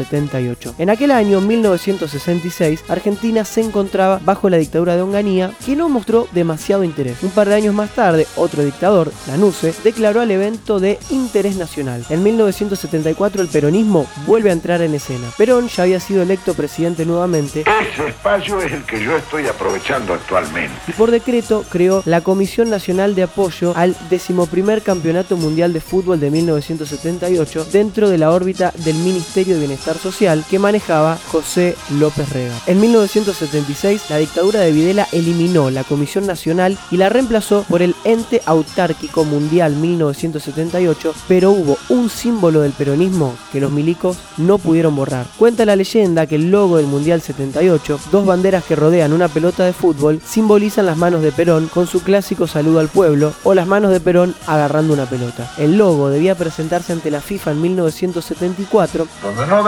1978. 0.05 0.75
En 0.77 0.89
aquel 0.89 1.11
año, 1.11 1.41
1966, 1.41 2.83
Argentina 2.87 3.45
se 3.45 3.61
encontraba 3.61 4.19
bajo 4.23 4.49
la 4.49 4.57
dictadura 4.57 4.95
de 4.95 5.01
Onganía, 5.01 5.51
que 5.65 5.75
no 5.75 5.89
mostró 5.89 6.27
demasiado 6.31 6.83
interés. 6.83 7.21
Un 7.23 7.29
par 7.31 7.47
de 7.49 7.55
años 7.55 7.73
más 7.73 7.91
tarde, 7.91 8.27
otro 8.35 8.63
dictador, 8.63 9.11
Lanusse, 9.27 9.73
declaró 9.83 10.21
el 10.21 10.31
evento 10.31 10.79
de 10.79 10.99
interés 11.09 11.55
nacional. 11.55 12.05
En 12.09 12.23
1974 12.23 13.41
el 13.41 13.47
peronismo 13.47 14.07
vuelve 14.25 14.49
a 14.49 14.53
entrar 14.53 14.81
en 14.81 14.93
escena. 14.95 15.27
Perón 15.37 15.67
ya 15.67 15.83
había 15.83 15.99
sido 15.99 16.21
electo 16.21 16.53
presidente 16.53 17.05
nuevamente 17.05 17.61
Ese 17.61 18.07
espacio 18.09 18.61
es 18.61 18.71
el 18.71 18.83
que 18.83 19.03
yo 19.03 19.15
estoy 19.15 19.47
aprovechando 19.47 20.13
actualmente. 20.13 20.73
y 20.87 20.91
por 20.93 21.11
decreto 21.11 21.63
creó 21.69 22.01
la 22.05 22.21
Comisión 22.21 22.69
Nacional 22.69 23.15
de 23.15 23.23
Apoyo 23.23 23.73
al 23.75 23.95
decimoprimer 24.09 24.81
Campeonato 24.81 25.37
Mundial 25.37 25.73
de 25.73 25.81
Fútbol 25.81 26.19
de 26.19 26.31
1978 26.31 27.65
dentro 27.71 28.09
de 28.09 28.17
la 28.17 28.31
órbita 28.31 28.73
del 28.83 28.95
Ministerio 28.95 29.55
de 29.55 29.59
Bienestar 29.61 29.90
Social 29.97 30.43
que 30.49 30.59
manejaba 30.59 31.17
José 31.31 31.75
López 31.91 32.29
Rega. 32.29 32.53
En 32.67 32.79
1976 32.79 34.09
la 34.09 34.17
dictadura 34.17 34.59
de 34.61 34.71
Videla 34.71 35.07
eliminó 35.11 35.69
la 35.69 35.83
Comisión 35.83 36.25
Nacional 36.25 36.77
y 36.91 36.97
la 36.97 37.09
reemplazó 37.09 37.63
por 37.63 37.81
el 37.81 37.95
Ente 38.03 38.41
Autárquico 38.45 39.23
Mundial 39.23 39.75
1978, 39.75 41.13
pero 41.27 41.51
hubo 41.51 41.77
un 41.89 42.09
símbolo 42.09 42.61
del 42.61 42.71
peronismo 42.71 43.35
que 43.51 43.61
los 43.61 43.71
milicos 43.71 44.17
no 44.37 44.57
pudieron 44.57 44.95
borrar. 44.95 45.25
Cuenta 45.37 45.65
la 45.65 45.75
leyenda 45.75 46.25
que 46.25 46.35
el 46.35 46.51
logo 46.51 46.77
del 46.77 46.87
Mundial 46.87 47.21
78, 47.21 47.99
dos 48.11 48.25
banderas 48.25 48.63
que 48.63 48.75
rodean 48.75 49.13
una 49.13 49.27
pelota 49.27 49.65
de 49.65 49.73
fútbol, 49.73 50.21
simbolizan 50.25 50.85
las 50.85 50.97
manos 50.97 51.21
de 51.21 51.31
Perón 51.31 51.67
con 51.67 51.87
su 51.87 52.01
clásico 52.01 52.47
saludo 52.47 52.79
al 52.79 52.89
pueblo 52.89 53.33
o 53.43 53.53
las 53.53 53.67
manos 53.67 53.91
de 53.91 53.99
Perón 53.99 54.35
agarrando 54.47 54.93
una 54.93 55.05
pelota. 55.05 55.51
El 55.57 55.77
logo 55.77 56.09
debía 56.09 56.35
presentarse 56.35 56.93
ante 56.93 57.11
la 57.11 57.21
FIFA 57.21 57.51
en 57.51 57.61
1974 57.61 59.07
Donde 59.23 59.47
no 59.47 59.63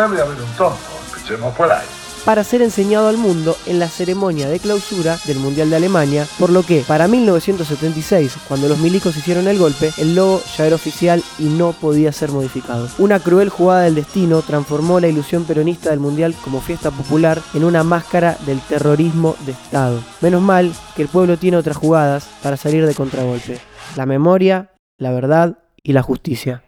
para 2.26 2.44
ser 2.44 2.62
enseñado 2.62 3.08
al 3.08 3.18
mundo 3.18 3.56
en 3.66 3.80
la 3.80 3.88
ceremonia 3.88 4.48
de 4.48 4.60
clausura 4.60 5.18
del 5.26 5.40
Mundial 5.40 5.70
de 5.70 5.76
Alemania, 5.76 6.26
por 6.40 6.50
lo 6.50 6.64
que 6.64 6.84
para 6.88 7.08
1976, 7.08 8.38
cuando 8.48 8.68
los 8.68 8.80
milicos 8.80 9.18
hicieron 9.18 9.48
el 9.48 9.60
golpe, 9.60 9.92
el 9.98 10.16
logo 10.16 10.42
ya 10.58 10.66
era 10.66 10.76
oficial 10.76 11.24
y 11.38 11.46
no 11.46 11.74
podía 11.74 12.12
ser 12.12 12.32
modificado. 12.32 12.88
Una 12.98 13.20
cruel 13.20 13.50
jugada 13.50 13.82
del 13.84 13.96
destino 13.96 14.42
transformó 14.42 15.00
la 15.00 15.08
ilusión 15.08 15.44
peronista 15.44 15.90
del 15.90 16.00
Mundial 16.00 16.36
como 16.44 16.62
fiesta 16.62 16.92
popular 16.92 17.42
en 17.54 17.64
una 17.64 17.84
máscara 17.84 18.38
del 18.46 18.60
terrorismo 18.62 19.36
de 19.46 19.52
Estado. 19.52 20.02
Menos 20.22 20.42
mal 20.42 20.74
que 20.96 21.02
el 21.02 21.08
pueblo 21.10 21.38
tiene 21.38 21.58
otras 21.58 21.78
jugadas 21.78 22.30
para 22.42 22.58
salir 22.58 22.86
de 22.86 22.96
contragolpe. 22.96 23.60
La 23.96 24.06
memoria, 24.06 24.72
la 24.98 25.12
verdad 25.12 25.58
y 25.82 25.94
la 25.94 26.02
justicia. 26.02 26.63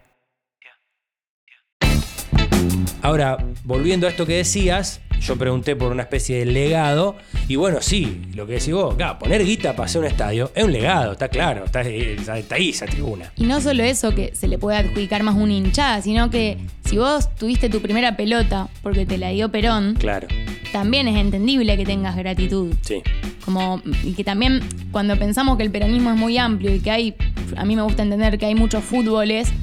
Ahora, 3.06 3.38
volviendo 3.66 4.08
a 4.08 4.10
esto 4.10 4.26
que 4.26 4.38
decías, 4.38 5.00
yo 5.22 5.38
pregunté 5.38 5.76
por 5.76 5.92
una 5.92 6.02
especie 6.02 6.40
de 6.40 6.46
legado. 6.48 7.16
Y 7.48 7.56
bueno, 7.56 7.78
sí, 7.80 8.24
lo 8.34 8.48
que 8.48 8.54
decís 8.54 8.74
vos, 8.74 8.96
poner 9.20 9.46
guita 9.46 9.76
para 9.76 9.86
hacer 9.86 10.02
un 10.02 10.08
estadio 10.08 10.52
es 10.56 10.64
un 10.64 10.72
legado, 10.72 11.12
está 11.12 11.28
claro, 11.28 11.66
está, 11.66 11.82
está 11.82 12.56
ahí 12.56 12.70
esa 12.70 12.88
tribuna. 12.88 13.32
Y 13.36 13.44
no 13.44 13.62
solo 13.62 13.84
eso, 13.84 14.16
que 14.16 14.34
se 14.34 14.48
le 14.48 14.58
puede 14.58 14.80
adjudicar 14.80 15.22
más 15.22 15.36
una 15.36 15.54
hinchada, 15.54 16.02
sino 16.02 16.32
que 16.32 16.58
si 16.86 16.98
vos 16.98 17.30
tuviste 17.36 17.70
tu 17.70 17.80
primera 17.80 18.18
pelota 18.18 18.70
porque 18.82 19.06
te 19.06 19.20
la 19.20 19.30
dio 19.30 19.52
Perón, 19.52 19.94
Claro, 20.00 20.28
también 20.72 21.08
es 21.08 21.18
entendible 21.18 21.78
que 21.78 21.86
tengas 21.86 22.16
gratitud. 22.16 22.74
sí. 22.82 23.04
Como, 23.46 23.84
y 24.04 24.14
que 24.14 24.24
también 24.24 24.62
cuando 24.92 25.16
pensamos 25.20 25.58
que 25.58 25.62
el 25.64 25.70
peronismo 25.70 26.10
es 26.10 26.18
muy 26.18 26.40
amplio 26.40 26.74
y 26.74 26.80
que 26.80 26.90
hay, 26.90 27.14
a 27.56 27.66
mí 27.66 27.76
me 27.76 27.84
gusta 27.84 28.02
entender 28.02 28.40
que 28.40 28.48
hay 28.48 28.56
muchos 28.56 28.84
fútboles, 28.84 29.54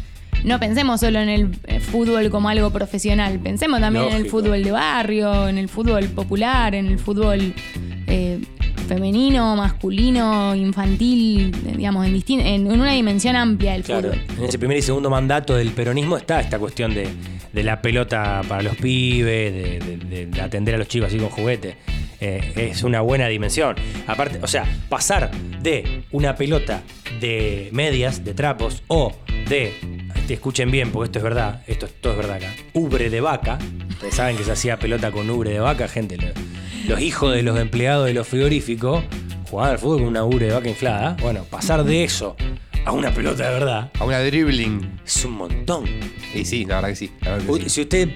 no 0.44 0.58
pensemos 0.58 1.00
solo 1.00 1.20
en 1.20 1.28
el 1.28 1.50
eh, 1.66 1.80
fútbol 1.80 2.30
como 2.30 2.48
algo 2.48 2.70
profesional, 2.70 3.38
pensemos 3.38 3.80
también 3.80 4.06
en 4.06 4.14
el 4.14 4.30
fútbol 4.30 4.62
de 4.62 4.70
barrio, 4.70 5.48
en 5.48 5.58
el 5.58 5.68
fútbol 5.68 6.04
popular, 6.06 6.74
en 6.74 6.86
el 6.86 6.98
fútbol 6.98 7.54
eh, 8.06 8.40
femenino, 8.82 9.56
masculino, 9.56 10.54
infantil, 10.54 11.52
digamos, 11.76 12.06
en, 12.06 12.22
en 12.40 12.80
una 12.80 12.92
dimensión 12.92 13.36
amplia 13.36 13.72
del 13.72 13.82
Claro, 13.82 14.10
fútbol. 14.12 14.22
en 14.38 14.44
ese 14.44 14.58
primer 14.58 14.76
y 14.78 14.82
segundo 14.82 15.10
mandato 15.10 15.54
del 15.54 15.70
peronismo 15.70 16.16
está 16.16 16.40
esta 16.40 16.58
cuestión 16.58 16.94
de, 16.94 17.08
de 17.52 17.62
la 17.62 17.80
pelota 17.82 18.42
para 18.48 18.62
los 18.62 18.76
pibes, 18.76 19.52
de, 19.52 19.96
de- 19.96 20.26
de 20.26 20.40
atender 20.40 20.74
a 20.74 20.78
los 20.78 20.88
chicos 20.88 21.08
así 21.08 21.18
con 21.18 21.28
juguetes. 21.30 21.76
Eh, 22.20 22.52
es 22.70 22.82
una 22.84 23.00
buena 23.00 23.26
dimensión. 23.26 23.74
Aparte, 24.06 24.38
o 24.42 24.46
sea, 24.46 24.64
pasar 24.88 25.30
de 25.60 26.04
una 26.12 26.36
pelota 26.36 26.82
de 27.20 27.68
medias, 27.72 28.24
de 28.24 28.32
trapos, 28.34 28.82
o 28.86 29.12
de, 29.48 29.72
te 30.28 30.34
escuchen 30.34 30.70
bien, 30.70 30.92
porque 30.92 31.06
esto 31.06 31.18
es 31.18 31.24
verdad, 31.24 31.62
esto 31.66 31.86
es, 31.86 31.92
todo 32.00 32.12
es 32.12 32.18
verdad 32.18 32.36
acá, 32.36 32.52
ubre 32.74 33.10
de 33.10 33.20
vaca. 33.20 33.58
Ustedes 33.90 34.14
saben 34.14 34.36
que 34.36 34.44
se 34.44 34.52
hacía 34.52 34.78
pelota 34.78 35.10
con 35.10 35.28
ubre 35.30 35.50
de 35.50 35.58
vaca, 35.60 35.88
gente. 35.88 36.16
Lo- 36.84 36.90
los 36.94 37.00
hijos 37.00 37.34
de 37.34 37.42
los 37.42 37.58
empleados 37.58 38.06
de 38.06 38.14
los 38.14 38.26
frigoríficos 38.28 39.02
jugaban 39.50 39.72
al 39.72 39.78
fútbol 39.78 39.98
con 39.98 40.08
una 40.08 40.24
ubre 40.24 40.46
de 40.46 40.52
vaca 40.54 40.68
inflada. 40.68 41.16
Bueno, 41.20 41.44
pasar 41.44 41.84
de 41.84 42.04
eso 42.04 42.36
a 42.84 42.92
una 42.92 43.10
pelota 43.12 43.46
de 43.48 43.54
verdad 43.54 43.90
A 44.00 44.04
una 44.04 44.18
dribbling. 44.20 45.00
es 45.06 45.24
un 45.24 45.32
montón. 45.32 45.84
Y 46.34 46.44
sí, 46.44 46.64
la 46.64 46.76
verdad 46.76 46.88
que 46.90 46.96
sí. 46.96 47.10
la 47.20 47.30
verdad 47.32 47.46
que 47.46 47.52
Uy, 47.52 47.60
sí. 47.62 47.68
Si 47.70 47.80
usted, 47.82 48.08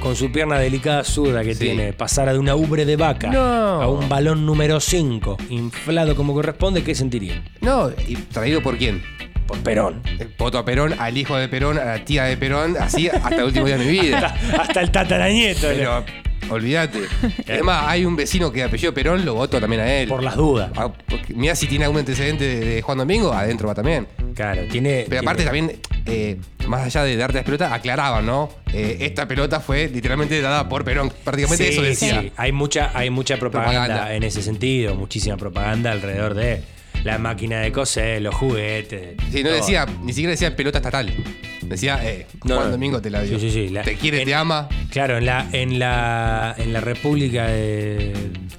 con 0.00 0.14
su 0.16 0.30
pierna 0.32 0.58
delicada 0.58 1.04
zurda 1.04 1.42
que 1.42 1.54
Sí. 1.54 1.64
tiene, 1.64 1.92
pasara 1.92 2.32
de 2.32 2.38
una 2.38 2.54
ubre 2.54 2.84
de 2.84 2.96
vaca 2.96 3.28
No. 3.28 3.40
a 3.82 3.88
un 3.88 4.08
balón 4.08 4.46
número 4.46 4.78
5, 4.80 5.36
inflado 5.50 6.14
como 6.16 6.32
corresponde, 6.32 6.82
¿qué 6.84 6.94
sentiría? 6.94 7.42
No, 7.60 7.90
¿y 8.08 8.14
traído 8.16 8.62
por 8.62 8.78
quién? 8.78 9.02
Por 9.46 9.58
Perón. 9.58 10.00
El 10.18 10.32
voto 10.38 10.56
a 10.58 10.64
Perón, 10.64 10.94
al 10.98 11.18
hijo 11.18 11.36
de 11.36 11.48
Perón, 11.48 11.76
a 11.78 11.84
la 11.84 12.04
tía 12.04 12.24
de 12.24 12.36
Perón, 12.36 12.76
así 12.78 13.08
hasta 13.08 13.34
el 13.36 13.42
último 13.44 13.66
día 13.66 13.76
de 13.76 13.84
mi 13.84 13.90
vida. 13.90 14.34
Hasta 14.60 14.80
el 14.80 14.90
tataranieto. 14.92 15.62
Pero 15.62 16.04
olvídate. 16.52 17.00
Además, 17.48 17.84
hay 17.88 18.04
un 18.04 18.16
vecino 18.16 18.52
que 18.52 18.62
apellido 18.62 18.92
Perón, 18.94 19.24
lo 19.24 19.34
voto 19.34 19.60
también 19.60 19.82
a 19.82 19.92
él. 19.92 20.08
Por 20.08 20.22
las 20.22 20.36
dudas. 20.36 20.70
Ah, 20.76 20.90
porque 21.08 21.34
Mira 21.34 21.54
si 21.54 21.66
tiene 21.66 21.84
algún 21.84 22.00
antecedente 22.00 22.44
de, 22.44 22.60
de 22.64 22.82
Juan 22.82 22.98
Domingo, 22.98 23.32
adentro 23.32 23.68
va 23.68 23.74
también. 23.74 24.06
Claro, 24.34 24.62
tiene. 24.70 25.04
Pero 25.08 25.20
aparte 25.20 25.44
tiene- 25.44 25.60
también, 25.68 25.80
eh, 26.06 26.36
más 26.66 26.82
allá 26.86 27.04
de 27.04 27.16
darte 27.16 27.36
las 27.38 27.44
pelotas, 27.44 27.72
aclaraban, 27.72 28.24
¿no? 28.26 28.50
Eh, 28.72 28.98
esta 29.00 29.26
pelota 29.28 29.60
fue 29.60 29.88
literalmente 29.88 30.40
dada 30.40 30.68
por 30.68 30.84
Perón. 30.84 31.12
Prácticamente 31.24 31.68
eso 31.68 31.82
decía. 31.82 32.20
sí. 32.22 32.32
Hay 32.36 32.52
mucha, 32.52 32.90
hay 32.94 33.10
mucha 33.10 33.36
propaganda, 33.36 33.84
Propaganda. 33.84 34.14
en 34.14 34.22
ese 34.22 34.42
sentido, 34.42 34.94
muchísima 34.94 35.36
propaganda 35.36 35.92
alrededor 35.92 36.34
de 36.34 36.62
la 37.04 37.18
máquina 37.18 37.60
de 37.60 37.72
coser, 37.72 38.22
los 38.22 38.34
juguetes. 38.34 39.16
Sí, 39.32 39.42
no 39.42 39.48
todo. 39.50 39.58
decía, 39.58 39.86
ni 40.02 40.12
siquiera 40.12 40.30
decía 40.30 40.54
pelota 40.56 40.78
estatal. 40.78 41.12
Decía, 41.62 42.00
eh, 42.02 42.26
No, 42.44 42.56
Juan 42.56 42.66
no. 42.66 42.72
Domingo 42.72 43.00
te 43.00 43.10
la 43.10 43.22
dio. 43.22 43.38
Sí, 43.38 43.48
sí, 43.50 43.66
sí, 43.66 43.68
la- 43.70 43.82
te 43.82 43.96
quiere, 43.96 44.20
en- 44.22 44.24
te 44.26 44.34
ama. 44.34 44.68
Claro, 44.90 45.18
en 45.18 45.26
la, 45.26 45.46
en 45.52 45.78
la, 45.78 46.54
en 46.58 46.72
la 46.72 46.80
República 46.80 47.46
de 47.46 48.12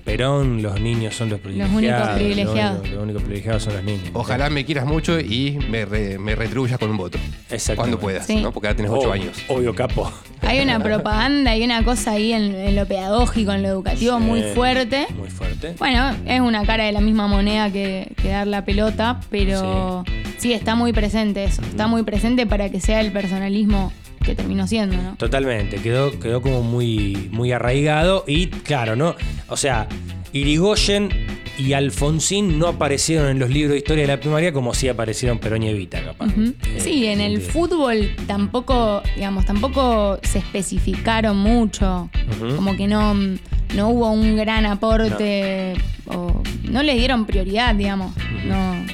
Perón, 0.04 0.62
los 0.62 0.80
niños 0.80 1.16
son 1.16 1.30
los 1.30 1.40
privilegiados. 1.40 1.78
únicos 1.78 2.10
privilegiados. 2.16 2.56
Los 2.56 2.80
únicos, 2.82 2.92
los 2.96 3.04
únicos 3.04 3.22
privilegiados 3.24 3.64
son 3.64 3.74
los 3.76 3.84
niños. 3.84 4.10
Ojalá 4.14 4.50
me 4.50 4.66
quieras 4.66 4.86
mucho 4.86 5.20
y 5.20 5.60
me, 5.70 5.86
re- 5.86 6.18
me 6.18 6.36
retribuyas 6.36 6.78
con 6.80 6.90
un 6.90 6.98
voto. 6.98 7.18
Exactamente. 7.50 7.76
Cuando 7.76 8.00
puedas, 8.00 8.26
Sí. 8.26 8.38
¿no? 8.42 8.52
Porque 8.52 8.68
ahora 8.68 8.78
tenés 8.78 8.92
8 8.92 9.00
Obvio, 9.02 9.12
años. 9.14 9.38
Obvio, 9.48 9.76
capo. 9.76 10.12
Hay 10.42 10.60
una 10.62 10.80
propaganda 10.82 11.56
y 11.56 11.64
una 11.64 11.84
cosa 11.84 12.12
ahí 12.12 12.34
en, 12.34 12.54
en 12.56 12.76
lo 12.76 12.86
pedagógico, 12.86 13.54
en 13.54 13.62
lo 13.64 13.70
educativo 13.70 14.20
muy 14.20 14.42
fuerte. 14.54 15.08
Muy 15.18 15.30
fuerte. 15.30 15.76
Bueno, 15.80 16.16
es 16.26 16.42
una 16.42 16.66
cara 16.66 16.84
de 16.86 16.92
la 16.92 17.00
misma 17.02 17.28
moneda 17.28 17.72
que, 17.72 18.12
que 18.22 18.30
dar 18.30 18.48
la 18.48 18.66
pelota, 18.66 19.20
pero 19.30 20.04
sí. 20.06 20.33
Está 20.52 20.76
muy 20.76 20.92
presente 20.92 21.46
eso. 21.46 21.62
Está 21.62 21.88
muy 21.88 22.04
presente 22.04 22.46
para 22.46 22.70
que 22.70 22.82
sea 22.82 23.00
el 23.00 23.12
personalismo 23.14 23.94
que 24.24 24.36
terminó 24.36 24.68
siendo, 24.68 24.96
¿no? 24.98 25.16
Totalmente, 25.16 25.78
quedó, 25.78 26.18
quedó 26.20 26.42
como 26.42 26.62
muy, 26.64 27.30
muy 27.32 27.52
arraigado 27.52 28.24
y 28.28 28.48
claro, 28.48 28.96
¿no? 28.96 29.16
O 29.48 29.56
sea, 29.58 29.88
Irigoyen 30.34 31.10
y 31.58 31.74
Alfonsín 31.74 32.58
no 32.58 32.68
aparecieron 32.68 33.30
en 33.30 33.38
los 33.40 33.50
libros 33.50 33.74
de 33.74 33.78
historia 33.78 34.04
de 34.04 34.08
la 34.08 34.20
primaria 34.20 34.52
como 34.52 34.74
sí 34.74 34.88
aparecieron 34.90 35.38
Perón 35.40 35.62
y 35.64 35.68
Evita, 35.70 36.04
capaz. 36.04 36.28
Eh, 36.38 36.54
Sí, 36.80 37.06
en 37.06 37.22
el 37.22 37.42
sentido. 37.42 37.52
fútbol 37.52 38.10
tampoco, 38.26 39.04
digamos, 39.16 39.46
tampoco 39.46 40.18
se 40.24 40.40
especificaron 40.40 41.38
mucho. 41.38 42.10
Como 42.56 42.76
que 42.76 42.88
no, 42.88 43.14
no 43.14 43.90
hubo 43.90 44.10
un 44.12 44.36
gran 44.36 44.66
aporte 44.66 45.74
o 46.08 46.42
no 46.64 46.82
le 46.82 46.96
dieron 46.96 47.26
prioridad, 47.26 47.76
digamos. 47.76 48.14
No. 48.46 48.86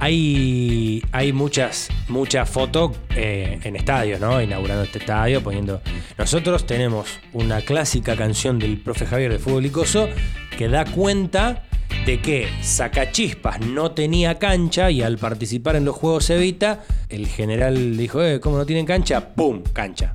Hay, 0.00 1.02
hay 1.12 1.32
muchas, 1.32 1.88
muchas 2.08 2.48
fotos 2.48 2.92
eh, 3.16 3.58
en 3.62 3.76
estadios, 3.76 4.20
¿no? 4.20 4.40
Inaugurando 4.40 4.82
este 4.84 4.98
estadio, 4.98 5.42
poniendo. 5.42 5.80
Nosotros 6.18 6.66
tenemos 6.66 7.18
una 7.32 7.60
clásica 7.60 8.16
canción 8.16 8.58
del 8.58 8.78
profe 8.78 9.06
Javier 9.06 9.32
de 9.32 9.38
Fútbol 9.38 9.66
Icoso 9.66 10.08
que 10.56 10.68
da 10.68 10.84
cuenta 10.84 11.64
de 12.06 12.20
que 12.20 12.48
Sacachispas 12.60 13.60
no 13.60 13.92
tenía 13.92 14.38
cancha 14.38 14.90
y 14.90 15.02
al 15.02 15.16
participar 15.18 15.76
en 15.76 15.84
los 15.84 15.96
Juegos 15.96 16.28
Evita, 16.30 16.84
el 17.08 17.26
general 17.26 17.96
dijo, 17.96 18.22
eh, 18.22 18.40
¿cómo 18.40 18.58
no 18.58 18.66
tienen 18.66 18.84
cancha? 18.84 19.34
¡Pum! 19.34 19.62
Cancha. 19.72 20.14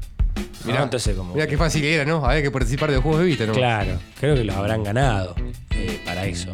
Mirá, 0.66 0.80
¿No? 0.80 0.84
Entonces, 0.86 1.16
como. 1.16 1.34
mirá 1.34 1.48
qué 1.48 1.58
fácil 1.58 1.82
que 1.82 1.94
era, 1.94 2.06
¿no? 2.06 2.26
Había 2.26 2.42
que 2.42 2.52
participar 2.52 2.92
de 2.92 2.98
juegos 2.98 3.22
de 3.22 3.26
vista, 3.26 3.46
¿no? 3.46 3.54
Claro, 3.54 3.98
creo 4.20 4.36
que 4.36 4.44
los 4.44 4.56
habrán 4.56 4.84
ganado 4.84 5.36
eh, 5.72 6.02
para 6.06 6.26
eso. 6.26 6.54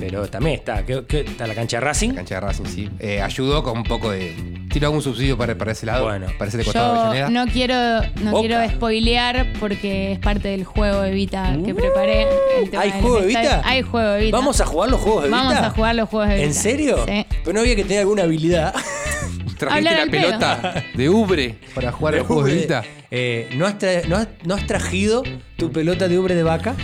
Pero 0.00 0.26
también 0.28 0.56
está, 0.56 0.84
¿qué- 0.84 1.04
qué? 1.06 1.20
está 1.20 1.46
la 1.46 1.54
cancha 1.54 1.76
de 1.78 1.80
Racing. 1.82 2.10
Cancha 2.14 2.34
de 2.36 2.40
Racing, 2.40 2.64
sí. 2.66 2.90
Eh, 2.98 3.20
ayudó 3.22 3.62
con 3.62 3.78
un 3.78 3.84
poco 3.84 4.10
de. 4.10 4.34
Tiró 4.70 4.86
algún 4.88 5.02
subsidio 5.02 5.36
para, 5.36 5.56
para 5.56 5.72
ese 5.72 5.84
lado. 5.86 6.04
Bueno. 6.04 6.26
Para 6.38 6.48
ese 6.48 6.64
costado 6.64 6.92
de 6.92 6.98
Yo 6.98 7.04
Avellaneda. 7.26 7.44
no 7.44 7.52
quiero, 7.52 7.74
no 8.22 8.40
quiero 8.40 8.68
spoilear 8.70 9.46
porque 9.60 10.12
es 10.12 10.18
parte 10.18 10.48
del 10.48 10.64
juego 10.64 11.04
Evita 11.04 11.56
que 11.64 11.74
preparé. 11.74 12.26
el 12.58 12.70
tema 12.70 12.82
¿Hay 12.82 12.90
juego 12.92 13.20
de 13.20 13.26
estadio. 13.28 13.50
Evita? 13.50 13.68
Hay 13.68 13.82
juego 13.82 14.08
de 14.10 14.20
Evita. 14.22 14.36
¿Vamos 14.38 14.60
a 14.60 14.66
jugar 14.66 14.90
los 14.90 15.00
juegos 15.00 15.22
de 15.22 15.28
Evita? 15.28 15.42
Vamos 15.44 15.62
a 15.62 15.70
jugar 15.70 15.94
los 15.94 16.08
juegos 16.08 16.28
de 16.28 16.34
Evita. 16.36 16.48
¿En 16.48 16.54
serio? 16.54 17.04
Sí. 17.06 17.26
Pero 17.44 17.52
no 17.52 17.60
había 17.60 17.76
que 17.76 17.82
tener 17.84 17.98
alguna 18.00 18.22
habilidad. 18.22 18.74
Trajiste 19.58 19.66
Hablar 19.88 19.94
la 19.96 20.02
al 20.02 20.10
pedo. 20.10 20.22
pelota 20.22 20.84
de 20.94 21.08
Ubre 21.10 21.54
para 21.74 21.92
jugar 21.92 22.14
a 22.14 22.18
los 22.18 22.26
juegos 22.26 22.46
de 22.46 22.54
vista. 22.54 22.82
Eh, 23.10 23.50
¿no, 23.54 23.66
has 23.66 23.78
tra- 23.78 24.04
no 24.06 24.16
has- 24.16 24.28
no 24.44 24.54
has 24.54 24.66
trajido 24.66 25.22
tu 25.56 25.70
pelota 25.70 26.08
de 26.08 26.18
ubre 26.18 26.34
de 26.34 26.42
vaca 26.42 26.74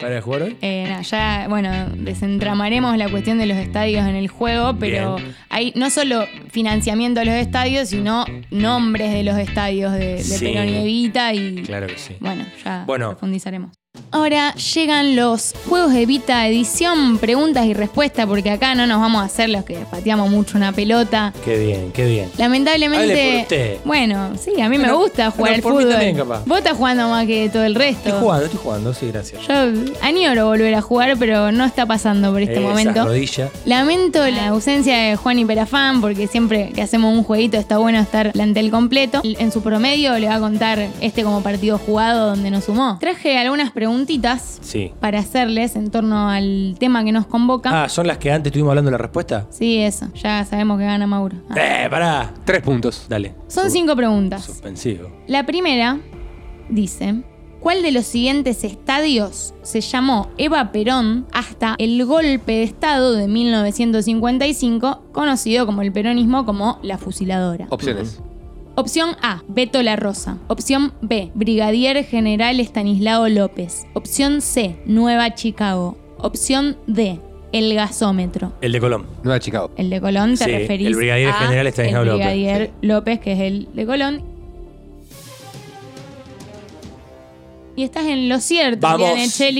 para 0.00 0.20
jugar 0.22 0.42
hoy? 0.42 0.56
Eh, 0.62 0.86
no, 0.88 1.02
ya, 1.02 1.46
bueno, 1.48 1.70
desentramaremos 1.96 2.96
la 2.96 3.08
cuestión 3.08 3.38
de 3.38 3.46
los 3.46 3.56
estadios 3.56 4.06
en 4.06 4.16
el 4.16 4.28
juego, 4.28 4.76
pero 4.78 5.16
Bien. 5.16 5.34
hay 5.48 5.72
no 5.74 5.90
solo 5.90 6.24
financiamiento 6.50 7.20
de 7.20 7.26
los 7.26 7.34
estadios, 7.34 7.88
sino 7.88 8.24
nombres 8.50 9.12
de 9.12 9.22
los 9.22 9.38
estadios 9.38 9.92
de, 9.92 10.16
de 10.16 10.22
Sí. 10.22 10.44
Perón 10.46 10.68
y 10.68 10.76
Evita 10.76 11.32
y 11.34 11.62
Claro 11.62 11.86
que 11.86 11.98
sí. 11.98 12.16
bueno, 12.20 12.44
ya 12.64 12.84
Bueno. 12.86 13.10
profundizaremos. 13.10 13.72
Ahora 14.12 14.54
llegan 14.54 15.16
los 15.16 15.52
Juegos 15.68 15.92
de 15.92 16.02
Evita 16.02 16.46
edición 16.46 17.18
preguntas 17.18 17.66
y 17.66 17.74
respuestas, 17.74 18.26
porque 18.26 18.50
acá 18.50 18.74
no 18.74 18.86
nos 18.86 19.00
vamos 19.00 19.20
a 19.20 19.24
hacer 19.26 19.50
los 19.50 19.64
que 19.64 19.74
pateamos 19.90 20.30
mucho 20.30 20.56
una 20.56 20.72
pelota. 20.72 21.32
Qué 21.44 21.58
bien, 21.58 21.92
qué 21.92 22.06
bien. 22.06 22.30
Lamentablemente. 22.38 23.12
Hable 23.12 23.32
por 23.32 23.42
usted. 23.42 23.78
Bueno, 23.84 24.30
sí, 24.38 24.60
a 24.60 24.68
mí 24.68 24.78
me 24.78 24.92
gusta 24.92 25.30
jugar 25.30 25.38
bueno, 25.50 25.54
al 25.56 25.62
por 25.62 25.72
mí 25.72 25.78
fútbol. 25.80 25.92
también, 25.92 26.16
capaz. 26.16 26.44
Vos 26.46 26.58
estás 26.58 26.76
jugando 26.76 27.08
más 27.08 27.26
que 27.26 27.48
todo 27.50 27.64
el 27.64 27.74
resto. 27.74 28.08
Estoy 28.08 28.20
jugando, 28.22 28.44
estoy 28.46 28.60
jugando, 28.62 28.94
sí, 28.94 29.08
gracias. 29.08 29.42
Yo 29.46 29.54
añoro 30.00 30.46
volver 30.46 30.74
a 30.74 30.80
jugar, 30.82 31.16
pero 31.18 31.52
no 31.52 31.64
está 31.64 31.84
pasando 31.84 32.32
por 32.32 32.40
este 32.42 32.54
Esa 32.58 32.62
momento. 32.68 33.04
rodilla. 33.04 33.50
Lamento 33.64 34.26
la 34.28 34.48
ausencia 34.48 34.96
de 34.96 35.16
Juan 35.16 35.38
y 35.40 35.44
Perafán, 35.44 36.00
porque 36.00 36.26
siempre 36.26 36.70
que 36.74 36.80
hacemos 36.82 37.12
un 37.16 37.22
jueguito 37.24 37.56
está 37.58 37.78
bueno 37.78 37.98
estar 37.98 38.32
plantel 38.32 38.70
completo. 38.70 39.20
En 39.24 39.52
su 39.52 39.62
promedio 39.62 40.18
le 40.18 40.28
va 40.28 40.36
a 40.36 40.40
contar 40.40 40.88
este 41.00 41.22
como 41.22 41.42
partido 41.42 41.76
jugado 41.78 42.28
donde 42.28 42.50
nos 42.50 42.64
sumó. 42.64 42.98
Traje 43.00 43.36
algunas 43.36 43.72
preguntitas 43.96 44.58
Sí. 44.60 44.92
para 45.00 45.18
hacerles 45.20 45.74
en 45.76 45.90
torno 45.90 46.28
al 46.28 46.76
tema 46.78 47.02
que 47.04 47.12
nos 47.12 47.26
convoca. 47.26 47.84
Ah, 47.84 47.88
¿son 47.88 48.06
las 48.06 48.18
que 48.18 48.30
antes 48.30 48.50
estuvimos 48.50 48.70
hablando 48.70 48.88
de 48.90 48.92
la 48.92 48.98
respuesta? 48.98 49.46
Sí, 49.50 49.78
eso. 49.78 50.06
Ya 50.14 50.44
sabemos 50.44 50.78
que 50.78 50.84
gana 50.84 51.06
Mauro. 51.06 51.36
Ah. 51.50 51.54
¡Eh, 51.56 51.88
pará! 51.90 52.34
Tres 52.44 52.62
puntos. 52.62 53.06
Dale. 53.08 53.34
Son 53.48 53.70
cinco 53.70 53.96
preguntas. 53.96 54.44
Suspensivo. 54.44 55.08
La 55.26 55.46
primera 55.46 55.98
dice, 56.68 57.22
¿cuál 57.60 57.82
de 57.82 57.92
los 57.92 58.04
siguientes 58.06 58.64
estadios 58.64 59.54
se 59.62 59.80
llamó 59.80 60.28
Eva 60.36 60.72
Perón 60.72 61.26
hasta 61.32 61.74
el 61.78 62.04
golpe 62.04 62.52
de 62.52 62.62
Estado 62.64 63.14
de 63.14 63.28
1955, 63.28 65.04
conocido 65.12 65.64
como 65.66 65.82
el 65.82 65.92
peronismo 65.92 66.44
como 66.44 66.78
la 66.82 66.98
fusiladora? 66.98 67.66
Opciones. 67.70 68.20
Opción 68.78 69.16
A, 69.22 69.42
Beto 69.48 69.82
La 69.82 69.96
Rosa. 69.96 70.36
Opción 70.48 70.92
B, 71.00 71.30
Brigadier 71.34 72.04
General 72.04 72.60
Estanislao 72.60 73.26
López. 73.28 73.86
Opción 73.94 74.42
C, 74.42 74.76
Nueva 74.84 75.34
Chicago. 75.34 75.96
Opción 76.18 76.76
D, 76.86 77.18
El 77.52 77.74
Gasómetro. 77.74 78.52
El 78.60 78.72
de 78.72 78.80
Colón. 78.80 79.06
Nueva 79.22 79.40
Chicago. 79.40 79.70
El 79.78 79.88
de 79.88 79.98
Colón 79.98 80.36
te 80.36 80.44
Sí, 80.44 80.50
referís 80.50 80.88
el 80.88 80.94
Brigadier 80.94 81.30
a 81.30 81.32
General 81.32 81.66
Estanislao 81.66 82.02
el 82.02 82.08
López, 82.08 82.26
Brigadier 82.26 82.70
López, 82.82 83.20
que 83.20 83.32
es 83.32 83.40
el 83.40 83.68
de 83.72 83.86
Colón. 83.86 84.22
Y 87.76 87.82
estás 87.82 88.04
en 88.04 88.28
lo 88.28 88.40
cierto, 88.40 88.80
Vamos, 88.80 89.10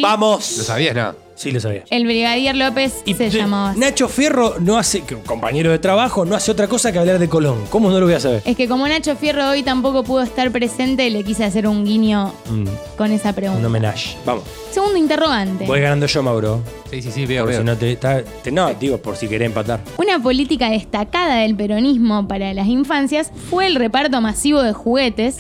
vamos. 0.03 0.59
¿Lo 0.59 0.65
sabías? 0.65 0.95
No. 0.95 1.26
Sí, 1.37 1.53
lo 1.53 1.61
sabía. 1.61 1.85
El 1.91 2.07
Brigadier 2.07 2.57
López 2.57 3.03
Y 3.05 3.13
se 3.15 3.29
llamaba 3.29 3.71
así. 3.71 3.79
Nacho 3.79 4.09
Fierro 4.09 4.55
no 4.59 4.79
hace, 4.79 5.03
que 5.03 5.15
un 5.15 5.21
compañero 5.23 5.71
de 5.71 5.79
trabajo, 5.79 6.25
no 6.25 6.35
hace 6.35 6.51
otra 6.51 6.67
cosa 6.67 6.91
que 6.93 6.99
hablar 6.99 7.19
de 7.19 7.29
Colón. 7.29 7.63
¿Cómo 7.69 7.91
no 7.91 8.01
lo 8.01 8.07
voy 8.07 8.15
a 8.15 8.21
saber? 8.21 8.41
Es 8.47 8.57
que 8.57 8.67
como 8.67 8.89
Nacho 8.89 9.15
Fierro 9.17 9.51
hoy 9.51 9.63
tampoco 9.63 10.03
pudo 10.03 10.23
estar 10.23 10.51
presente, 10.51 11.11
le 11.11 11.23
quise 11.25 11.45
hacer 11.45 11.69
un 11.69 11.85
guiño 11.85 12.33
Mm, 12.49 12.65
con 12.97 13.13
esa 13.13 13.35
pregunta. 13.35 13.61
un 13.61 13.67
homenaje. 13.67 14.17
Vamos. 14.25 14.45
Segundo 14.71 14.97
interrogante. 14.97 15.67
Voy 15.67 15.81
ganando 15.81 16.07
yo, 16.07 16.23
Mauro. 16.23 16.63
Sí, 16.91 17.03
sí, 17.03 17.11
sí, 17.13 17.27
veo, 17.27 17.45
veo. 17.47 17.59
si 17.59 17.65
no 17.65 17.77
te, 17.77 17.93
está- 17.93 18.23
te- 18.23 18.51
No, 18.51 18.73
digo, 18.75 18.97
por 18.99 19.17
si 19.17 19.29
querés 19.29 19.47
empatar. 19.47 19.81
Una 19.99 20.19
política 20.23 20.71
destacada 20.71 21.37
del 21.37 21.55
peronismo 21.55 22.27
para 22.27 22.55
las 22.55 22.67
infancias 22.67 23.31
fue 23.51 23.67
el 23.67 23.75
reparto 23.75 24.21
masivo 24.23 24.63
de 24.63 24.73
juguetes, 24.73 25.37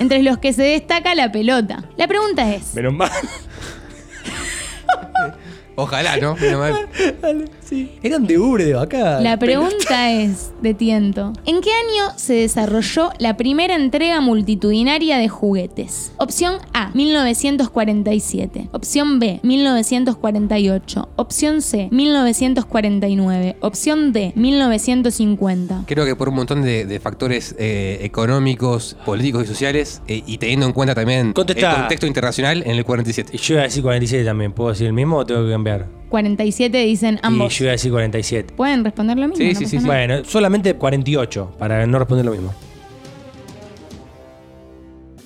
entre 0.00 0.22
los 0.22 0.38
que 0.38 0.52
se 0.52 0.62
destaca 0.62 1.14
la 1.14 1.30
pelota. 1.32 1.84
La 1.96 2.06
pregunta 2.08 2.52
es, 2.52 2.74
Menos 2.74 2.92
mal. 2.94 3.10
Ojalá, 5.76 6.16
¿no? 6.16 6.36
Mal. 6.36 6.88
Eran 8.02 8.26
de 8.26 8.38
ubre 8.38 8.64
de 8.64 8.74
vaca. 8.74 9.20
la 9.20 9.38
pregunta 9.38 10.12
es, 10.20 10.52
de 10.62 10.74
tiento, 10.74 11.32
¿en 11.44 11.60
qué 11.60 11.70
año 11.70 12.12
se 12.16 12.34
desarrolló 12.34 13.10
la 13.18 13.36
primera 13.36 13.74
entrega 13.74 14.20
multitudinaria 14.20 15.18
de 15.18 15.28
juguetes? 15.28 16.12
Opción 16.18 16.56
A, 16.74 16.90
1947. 16.94 18.68
Opción 18.72 19.18
B, 19.18 19.40
1948. 19.42 21.08
Opción 21.16 21.62
C, 21.62 21.88
1949. 21.90 23.56
Opción 23.60 24.12
D, 24.12 24.32
1950. 24.36 25.84
Creo 25.86 26.04
que 26.04 26.16
por 26.16 26.28
un 26.28 26.36
montón 26.36 26.62
de, 26.62 26.84
de 26.86 27.00
factores 27.00 27.54
eh, 27.58 27.98
económicos, 28.02 28.96
políticos 29.04 29.44
y 29.44 29.46
sociales, 29.46 30.02
eh, 30.08 30.22
y 30.26 30.38
teniendo 30.38 30.66
en 30.66 30.72
cuenta 30.72 30.94
también 30.94 31.32
Contestá. 31.32 31.70
el 31.70 31.76
contexto 31.80 32.06
internacional 32.06 32.62
en 32.64 32.76
el 32.76 32.84
47. 32.84 33.30
Y 33.34 33.38
yo 33.38 33.54
iba 33.54 33.62
a 33.62 33.64
decir 33.64 33.82
47 33.82 34.24
también. 34.24 34.52
¿Puedo 34.52 34.70
decir 34.70 34.86
el 34.86 34.92
mismo 34.92 35.16
o 35.18 35.26
tengo 35.26 35.44
que 35.44 35.50
cambiar? 35.50 35.86
47 36.08 36.78
dicen 36.78 37.18
ambos. 37.22 37.52
Y 37.54 37.58
yo 37.58 37.64
iba 37.64 37.70
a 37.70 37.72
decir 37.72 37.90
47. 37.92 38.54
¿Pueden 38.56 38.84
responder 38.84 39.18
lo 39.18 39.28
mismo? 39.28 39.36
Sí, 39.36 39.52
No 39.52 39.58
sí, 39.58 39.66
sí, 39.66 39.78
sí. 39.78 39.86
Bueno, 39.86 40.24
solamente 40.24 40.74
48, 40.74 41.54
para 41.58 41.86
no 41.86 41.98
responder 41.98 42.24
lo 42.26 42.32
mismo. 42.32 42.54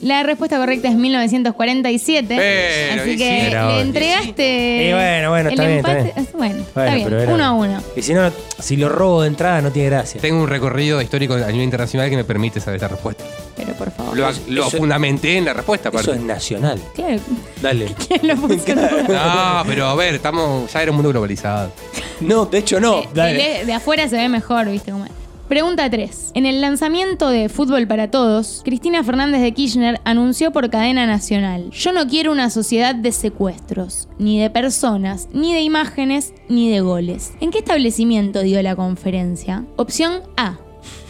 La 0.03 0.23
respuesta 0.23 0.57
correcta 0.57 0.89
es 0.89 0.95
1947. 0.95 2.27
Pero, 2.37 3.03
así 3.03 3.17
que 3.19 3.45
sí. 3.51 3.51
Le 3.55 3.81
entregaste. 3.83 4.89
Y 4.89 4.93
bueno, 4.93 5.29
bueno, 5.31 5.49
el 5.51 5.55
está 5.55 5.67
bien, 5.67 5.79
está 5.79 5.93
empate. 5.99 6.13
bien. 6.15 6.29
Bueno, 6.33 6.59
está 6.61 6.95
bien. 6.95 7.13
era- 7.13 7.35
Uno 7.35 7.45
a 7.45 7.53
uno. 7.53 7.83
Y 7.97 8.03
si 8.03 8.15
no, 8.15 8.31
si 8.59 8.77
lo 8.77 8.89
robo 8.89 9.23
de 9.23 9.29
entrada 9.29 9.61
no 9.61 9.71
tiene 9.71 9.91
gracia. 9.91 10.21
Tengo 10.21 10.43
un 10.43 10.49
recorrido 10.49 11.03
histórico 11.03 11.35
a 11.35 11.39
nivel 11.49 11.63
internacional 11.63 12.09
que 12.09 12.17
me 12.17 12.25
permite 12.25 12.61
saber 12.61 12.77
esta 12.77 12.89
respuesta. 12.89 13.25
Pero 13.57 13.75
por 13.75 13.91
favor. 13.91 14.17
Lo, 14.17 14.31
lo 14.49 14.69
Eso- 14.69 14.79
fundamenté 14.79 15.37
en 15.37 15.45
la 15.45 15.53
respuesta, 15.53 15.91
Eso 15.91 15.99
aparte. 15.99 16.17
es 16.19 16.23
nacional. 16.27 16.81
Claro. 16.95 17.21
Dale. 17.61 17.95
¿Quién 18.09 18.27
lo 18.27 18.37
puso? 18.37 18.75
No, 18.75 19.63
pero 19.67 19.87
a 19.87 19.95
ver, 19.97 20.15
estamos. 20.15 20.73
Ya 20.73 20.83
era 20.83 20.93
un 20.93 20.97
mundo 20.97 21.11
globalizado. 21.11 21.73
No, 22.21 22.47
de 22.47 22.59
hecho 22.59 22.81
no. 22.81 23.01
Eh, 23.01 23.09
Dale. 23.13 23.35
de, 23.59 23.65
de 23.67 23.73
afuera 23.75 24.09
se 24.09 24.17
ve 24.17 24.29
mejor, 24.31 24.69
¿viste 24.71 24.93
cómo 24.93 25.05
es? 25.05 25.11
Pregunta 25.51 25.91
3. 25.91 26.31
En 26.35 26.47
el 26.47 26.61
lanzamiento 26.61 27.29
de 27.29 27.49
Fútbol 27.49 27.89
para 27.89 28.09
Todos, 28.09 28.63
Cristina 28.65 29.03
Fernández 29.03 29.43
de 29.43 29.51
Kirchner 29.51 30.01
anunció 30.05 30.53
por 30.53 30.71
cadena 30.71 31.07
nacional, 31.07 31.73
yo 31.73 31.93
no 31.93 32.07
quiero 32.07 32.31
una 32.31 32.51
sociedad 32.51 32.95
de 32.95 33.11
secuestros, 33.11 34.09
ni 34.17 34.41
de 34.41 34.49
personas, 34.49 35.29
ni 35.33 35.53
de 35.53 35.63
imágenes, 35.63 36.35
ni 36.49 36.71
de 36.71 36.83
goles. 36.83 37.33
¿En 37.41 37.51
qué 37.51 37.59
establecimiento 37.59 38.43
dio 38.43 38.63
la 38.63 38.77
conferencia? 38.77 39.65
Opción 39.75 40.23
A. 40.37 40.61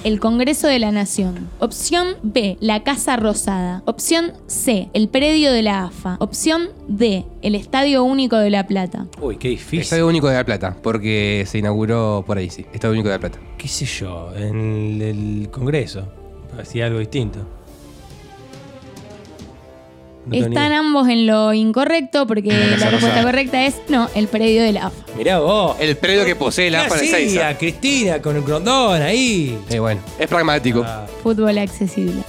El 0.02 0.18
Congreso 0.18 0.66
de 0.66 0.78
la 0.78 0.92
Nación. 0.92 1.50
Opción 1.58 2.14
B. 2.22 2.56
La 2.60 2.82
Casa 2.82 3.16
Rosada. 3.16 3.82
Opción 3.84 4.32
C. 4.46 4.88
El 4.94 5.10
predio 5.10 5.52
de 5.52 5.62
la 5.62 5.84
AFA. 5.84 6.16
Opción 6.20 6.70
D. 6.88 7.26
El 7.42 7.54
Estadio 7.54 8.02
Único 8.02 8.38
de 8.38 8.48
La 8.48 8.66
Plata. 8.66 9.06
Uy, 9.20 9.36
qué 9.36 9.48
difícil. 9.50 9.80
Estadio 9.80 10.08
Único 10.08 10.28
de 10.28 10.36
La 10.36 10.44
Plata, 10.46 10.74
porque 10.82 11.44
se 11.46 11.58
inauguró 11.58 12.24
por 12.26 12.38
ahí, 12.38 12.48
sí. 12.48 12.64
Estadio 12.72 12.94
Único 12.94 13.10
de 13.10 13.16
La 13.16 13.20
Plata. 13.20 13.38
¿Qué 13.58 13.68
sé 13.68 13.84
yo? 13.84 14.34
En 14.34 14.58
el, 14.58 15.02
el 15.02 15.50
Congreso. 15.50 16.08
Hacía 16.58 16.86
algo 16.86 16.98
distinto. 16.98 17.40
No 20.26 20.36
Están 20.36 20.72
ambos 20.72 21.08
en 21.08 21.26
lo 21.26 21.52
incorrecto 21.54 22.26
porque 22.26 22.52
la 22.78 22.90
respuesta 22.90 23.22
correcta 23.22 23.64
es 23.66 23.80
no, 23.88 24.08
el 24.14 24.28
predio 24.28 24.62
de 24.62 24.72
la 24.72 24.86
AFA. 24.86 25.04
Mirá 25.16 25.38
vos. 25.40 25.76
El 25.80 25.96
predio 25.96 26.24
que 26.24 26.36
posee 26.36 26.70
la 26.70 26.80
¿Qué 26.80 26.86
AFA 26.86 26.96
de 26.96 27.06
Seiza. 27.08 27.58
Cristina 27.58 28.20
con 28.20 28.36
el 28.36 28.42
crondón 28.42 29.00
ahí? 29.00 29.58
Eh, 29.70 29.78
bueno, 29.78 30.00
es 30.18 30.28
pragmático. 30.28 30.82
Ah, 30.86 31.06
Fútbol 31.22 31.56
accesible. 31.58 32.22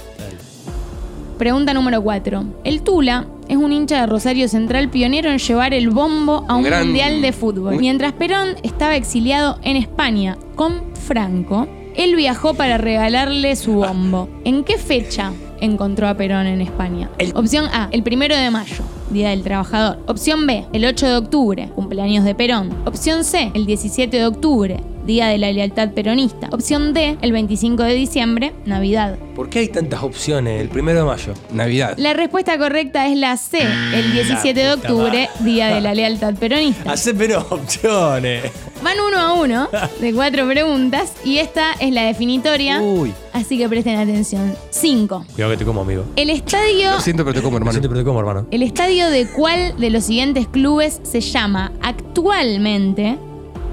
Pregunta 1.38 1.74
número 1.74 2.02
4. 2.02 2.44
El 2.64 2.82
Tula 2.82 3.26
es 3.48 3.56
un 3.56 3.72
hincha 3.72 4.00
de 4.00 4.06
Rosario 4.06 4.48
Central 4.48 4.88
pionero 4.90 5.30
en 5.30 5.38
llevar 5.38 5.74
el 5.74 5.90
bombo 5.90 6.44
a 6.48 6.56
un 6.56 6.62
Gran- 6.62 6.86
mundial 6.86 7.20
de 7.20 7.32
fútbol. 7.32 7.76
Mientras 7.78 8.12
Perón 8.12 8.56
estaba 8.62 8.94
exiliado 8.96 9.58
en 9.62 9.76
España 9.76 10.38
con 10.54 10.82
Franco, 10.94 11.66
él 11.96 12.14
viajó 12.16 12.54
para 12.54 12.78
regalarle 12.78 13.56
su 13.56 13.74
bombo. 13.74 14.28
¿En 14.44 14.62
qué 14.64 14.78
fecha 14.78 15.32
encontró 15.62 16.08
a 16.08 16.14
Perón 16.16 16.46
en 16.46 16.60
España? 16.60 17.08
El- 17.18 17.32
Opción 17.36 17.66
A, 17.72 17.88
el 17.92 18.02
primero 18.02 18.36
de 18.36 18.50
mayo, 18.50 18.82
Día 19.10 19.30
del 19.30 19.42
Trabajador. 19.42 19.98
Opción 20.06 20.46
B, 20.46 20.66
el 20.72 20.84
8 20.84 21.06
de 21.08 21.16
octubre, 21.16 21.68
cumpleaños 21.74 22.24
de 22.24 22.34
Perón. 22.34 22.70
Opción 22.84 23.24
C, 23.24 23.50
el 23.54 23.64
17 23.66 24.16
de 24.16 24.26
octubre, 24.26 24.80
Día 25.06 25.26
de 25.28 25.36
la 25.38 25.50
Lealtad 25.50 25.90
Peronista. 25.90 26.48
Opción 26.52 26.94
D, 26.94 27.16
el 27.22 27.32
25 27.32 27.82
de 27.82 27.94
diciembre, 27.94 28.52
Navidad. 28.66 29.16
¿Por 29.34 29.48
qué 29.50 29.58
hay 29.60 29.68
tantas 29.68 30.02
opciones? 30.02 30.60
El 30.60 30.68
primero 30.68 31.00
de 31.00 31.04
mayo. 31.06 31.34
Navidad. 31.52 31.94
La 31.98 32.12
respuesta 32.14 32.56
correcta 32.56 33.08
es 33.08 33.16
la 33.16 33.36
C, 33.36 33.58
el 33.94 34.12
17 34.12 34.60
de 34.60 34.72
octubre, 34.72 35.28
Día 35.40 35.68
de 35.74 35.80
la 35.80 35.94
Lealtad 35.94 36.34
Peronista. 36.34 36.92
Hace 36.92 37.14
pero 37.14 37.44
opciones. 37.50 38.44
Van 38.82 38.96
uno 39.00 39.18
a 39.18 39.34
uno 39.34 39.68
de 40.00 40.12
cuatro 40.12 40.46
preguntas 40.48 41.12
y 41.24 41.38
esta 41.38 41.72
es 41.74 41.92
la 41.92 42.02
definitoria, 42.02 42.80
Uy. 42.80 43.12
así 43.32 43.56
que 43.56 43.68
presten 43.68 43.96
atención. 43.98 44.54
5. 44.70 45.24
Cuidado 45.34 45.52
que 45.52 45.58
te 45.58 45.64
como, 45.64 45.82
amigo. 45.82 46.04
El 46.16 46.30
estadio... 46.30 46.90
Lo 46.92 47.00
siento, 47.00 47.24
pero 47.24 47.34
te 47.34 47.42
como, 47.42 47.52
Lo 47.52 47.58
hermano. 47.58 47.72
siento, 47.72 47.88
pero 47.88 48.00
te 48.00 48.04
como, 48.04 48.18
hermano. 48.18 48.46
El 48.50 48.62
estadio 48.62 49.08
de 49.10 49.26
cuál 49.28 49.76
de 49.78 49.90
los 49.90 50.04
siguientes 50.04 50.48
clubes 50.48 51.00
se 51.04 51.20
llama 51.20 51.70
actualmente 51.80 53.18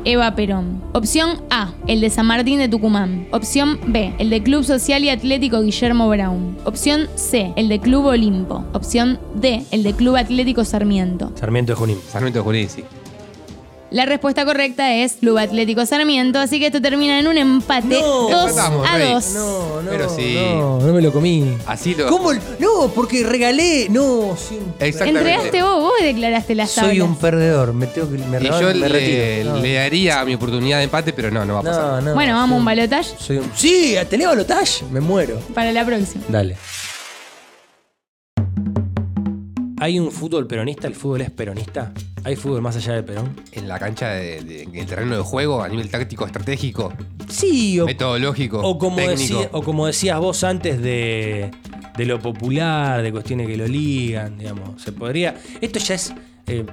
Eva 0.06 0.36
Perón? 0.36 0.82
Opción 0.93 1.41
A, 1.50 1.74
el 1.88 2.02
de 2.02 2.10
San 2.10 2.28
Martín 2.28 2.60
de 2.60 2.69
Tucumán. 2.69 3.28
Opción 3.32 3.80
B, 3.88 4.13
el 4.19 4.30
de 4.30 4.43
Club 4.43 4.63
Social 4.63 5.04
y 5.04 5.10
Atlético 5.10 5.62
Guillermo 5.62 6.08
Brown. 6.08 6.58
Opción 6.65 7.08
C, 7.15 7.52
el 7.56 7.67
de 7.67 7.80
Club 7.80 8.06
Olimpo. 8.06 8.63
Opción 8.74 9.19
D, 9.36 9.63
el 9.72 9.84
de 9.84 9.93
Club 9.93 10.15
Atlético 10.17 10.63
Sarmiento. 10.65 11.32
Sarmiento 11.36 11.72
de 11.74 11.76
Junín. 11.78 11.98
Sarmiento 12.12 12.39
de 12.39 12.43
Junín, 12.43 12.69
sí. 12.69 12.84
La 13.91 14.06
respuesta 14.06 14.45
correcta 14.45 14.93
es 14.93 15.13
Club 15.13 15.39
Atlético 15.39 15.84
Sarmiento, 15.84 16.38
así 16.38 16.60
que 16.60 16.67
esto 16.67 16.80
termina 16.80 17.17
en 17.19 17.28
un 17.28 17.38
empate 17.39 17.88
No. 17.99 18.30
2 18.30 18.49
Empatamos, 18.52 18.88
a 18.88 18.97
Rey. 18.97 19.13
2. 19.13 19.25
No, 19.34 19.82
no. 19.82 19.89
Pero 19.89 20.10
sí. 20.15 20.36
No, 20.36 20.80
no 20.80 20.93
me 20.93 21.02
lo 21.02 21.12
comí. 21.12 21.58
Así 21.65 21.95
lo. 21.95 22.08
¿Cómo? 22.08 22.32
el- 22.32 22.39
No, 22.60 22.91
porque 22.93 23.23
regalé. 23.23 23.88
No, 23.89 24.36
siempre. 24.38 24.89
Exactamente. 24.89 25.32
Entregaste 25.32 25.63
vos, 25.63 25.80
vos 25.80 25.93
declaraste 26.02 26.54
las 26.54 26.75
tablas. 26.75 26.91
Soy 26.91 27.02
un 27.02 27.15
perdedor. 27.15 27.73
Me 27.73 27.88
tengo 27.88 28.12
que. 28.12 28.17
Me, 28.19 28.38
Y 28.39 28.43
yo 28.45 28.62
me 28.62 28.73
le, 28.75 28.88
retiro. 28.89 29.56
No. 29.56 29.60
le 29.62 29.73
daría 29.73 30.23
mi 30.23 30.36
oportunidad 30.36 30.78
de 30.78 30.84
empate, 30.84 31.12
pero 31.12 31.32
no, 31.32 31.43
no 31.43 31.56
va 31.56 31.60
a 31.62 31.63
pasar. 31.63 31.84
No, 31.84 32.02
no. 32.02 32.13
Bueno, 32.13 32.36
vamos 32.36 32.56
a 32.56 32.60
un 32.60 32.65
balotage 32.65 33.10
Soy 33.17 33.38
un... 33.38 33.52
Sí, 33.56 33.95
¿tenés 34.08 34.28
balotage? 34.28 34.84
Me 34.91 34.99
muero. 34.99 35.39
para 35.56 35.71
la 35.71 35.84
próxima. 35.84 36.23
Dale. 36.28 36.56
¿Hay 39.80 39.98
un 40.00 40.12
fútbol 40.12 40.46
peronista? 40.48 40.88
¿El 40.88 40.96
fútbol 40.96 41.22
es 41.22 41.32
peronista? 41.32 41.94
¿Hay 42.24 42.36
fútbol 42.36 42.62
más 42.62 42.76
allá 42.76 42.94
de 42.96 43.04
Perón? 43.04 43.34
En 43.54 43.68
la 43.68 43.80
cancha, 43.80 44.10
de, 44.10 44.42
de- 44.42 44.63
en 44.63 44.76
el 44.76 44.86
terreno 44.86 45.15
de 45.15 45.24
juego, 45.24 45.63
a 45.63 45.70
nivel 45.70 45.89
táctico, 45.89 46.26
estratégico, 46.26 46.92
Sí, 47.30 47.80
o, 47.80 47.86
metodológico, 47.86 48.60
o 48.60 48.78
como, 48.78 48.98
técnico. 48.98 49.18
decía- 49.39 49.50
o 49.54 49.63
como 49.63 49.88
decías 49.88 50.20
vos 50.20 50.44
antes 50.44 50.82
de, 50.82 51.50
de 51.98 52.06
lo 52.06 52.20
popular, 52.20 53.02
de 53.02 53.12
cuestiones 53.12 53.48
que 53.48 53.56
lo 53.56 53.68
ligan, 53.68 54.38
digamos. 54.38 54.82
Se 54.82 54.92
podría. 54.92 55.36
Esto 55.62 55.80
ya 55.80 55.96
es. 55.96 56.13
eh, 56.48 56.65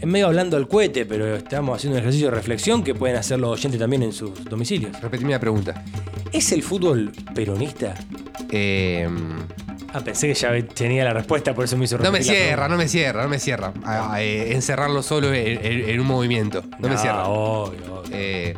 en 0.00 0.08
medio 0.08 0.26
hablando 0.26 0.56
al 0.56 0.66
cohete, 0.66 1.06
pero 1.06 1.36
estamos 1.36 1.76
haciendo 1.76 1.96
un 1.96 2.00
ejercicio 2.00 2.28
de 2.28 2.34
reflexión 2.34 2.82
que 2.82 2.92
pueden 2.94 3.16
hacer 3.16 3.38
los 3.38 3.50
oyentes 3.52 3.78
también 3.78 4.02
en 4.02 4.12
sus 4.12 4.44
domicilios. 4.46 5.00
Repetime 5.00 5.30
la 5.30 5.38
pregunta. 5.38 5.84
¿Es 6.32 6.50
el 6.50 6.62
fútbol 6.64 7.12
peronista? 7.34 7.94
Eh, 8.50 9.08
Ah, 9.94 10.00
pensé 10.00 10.26
que 10.28 10.34
ya 10.34 10.50
tenía 10.74 11.04
la 11.04 11.12
respuesta, 11.12 11.54
por 11.54 11.64
eso 11.64 11.76
me 11.76 11.84
hizo 11.84 11.98
No 11.98 12.10
me 12.10 12.22
cierra, 12.22 12.66
no 12.68 12.76
me 12.76 12.88
cierra, 12.88 13.22
no 13.24 13.28
me 13.28 13.38
cierra. 13.38 13.72
A- 13.84 14.14
a- 14.14 14.22
eh, 14.22 14.52
encerrarlo 14.54 15.02
solo 15.02 15.32
en, 15.34 15.64
en- 15.64 15.88
en 15.90 16.00
un 16.00 16.06
movimiento. 16.06 16.62
No, 16.78 16.88
me 16.88 16.96
cierra. 16.96 17.24
obvio, 17.26 18.00
obvio. 18.00 18.02
Eh, 18.12 18.54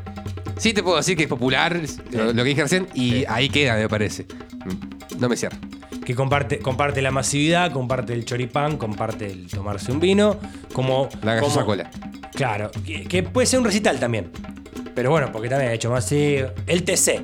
sí 0.56 0.72
te 0.72 0.82
puedo 0.82 0.96
decir 0.96 1.16
que 1.16 1.24
es 1.24 1.28
popular, 1.28 1.80
lo, 2.12 2.24
lo 2.26 2.34
que 2.34 2.48
dije 2.50 2.62
recién, 2.62 2.86
y 2.94 3.24
ahí 3.28 3.48
queda, 3.48 3.74
me 3.76 3.88
parece. 3.88 4.26
No 5.18 5.28
me 5.28 5.36
cierra. 5.36 5.56
que 6.04 6.14
comparte, 6.14 6.58
comparte 6.58 7.00
la 7.02 7.10
masividad, 7.10 7.72
comparte 7.72 8.12
el 8.12 8.24
choripán, 8.24 8.76
comparte 8.76 9.26
el 9.30 9.46
tomarse 9.48 9.90
un 9.90 10.00
vino, 10.00 10.38
como... 10.72 11.08
La 11.22 11.34
gaseosa 11.34 11.54
como- 11.62 11.66
cola. 11.66 11.90
Claro, 12.34 12.70
que, 12.84 13.04
que 13.04 13.22
puede 13.22 13.46
ser 13.46 13.58
un 13.60 13.64
recital 13.64 13.98
también. 13.98 14.30
Pero 14.94 15.10
bueno, 15.10 15.30
porque 15.32 15.48
también 15.48 15.70
ha 15.70 15.74
hecho 15.74 15.90
masivo. 15.90 16.48
El 16.66 16.84
TC. 16.84 17.22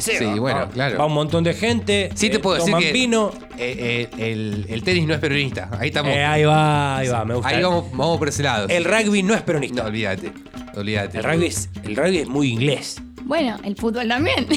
Sí, 0.00 0.12
va- 0.24 0.34
bueno, 0.36 0.58
va- 0.60 0.68
claro. 0.68 0.98
Va 0.98 1.06
un 1.06 1.12
montón 1.14 1.44
de 1.44 1.54
gente. 1.54 2.10
Sí 2.14 2.30
te 2.30 2.36
eh, 2.36 2.38
puedo 2.40 2.56
decir 2.56 2.74
que 2.76 2.92
vino. 2.92 3.32
eh, 3.58 4.08
eh, 4.18 4.32
el, 4.32 4.66
el 4.68 4.82
tenis 4.82 5.06
no 5.06 5.14
es 5.14 5.20
peronista. 5.20 5.70
Ahí 5.78 5.88
estamos. 5.88 6.12
Eh, 6.14 6.24
ahí 6.24 6.44
va, 6.44 6.98
ahí 6.98 7.08
va, 7.08 7.24
me 7.24 7.34
gusta. 7.34 7.48
Ahí 7.48 7.62
vamos, 7.62 7.84
vamos 7.92 8.18
por 8.18 8.28
ese 8.28 8.42
lado. 8.42 8.68
El 8.68 8.84
rugby 8.84 9.22
no 9.22 9.34
es 9.34 9.40
No, 9.40 9.46
peronista. 9.46 9.84
olvídate. 9.84 10.32
Olvídate. 10.76 11.18
el, 11.18 11.24
rugby 11.24 11.46
es, 11.46 11.68
el 11.84 11.96
rugby 11.96 12.18
es 12.18 12.28
muy 12.28 12.50
inglés. 12.52 13.00
Bueno, 13.22 13.56
el 13.64 13.76
fútbol 13.76 14.08
también. 14.08 14.46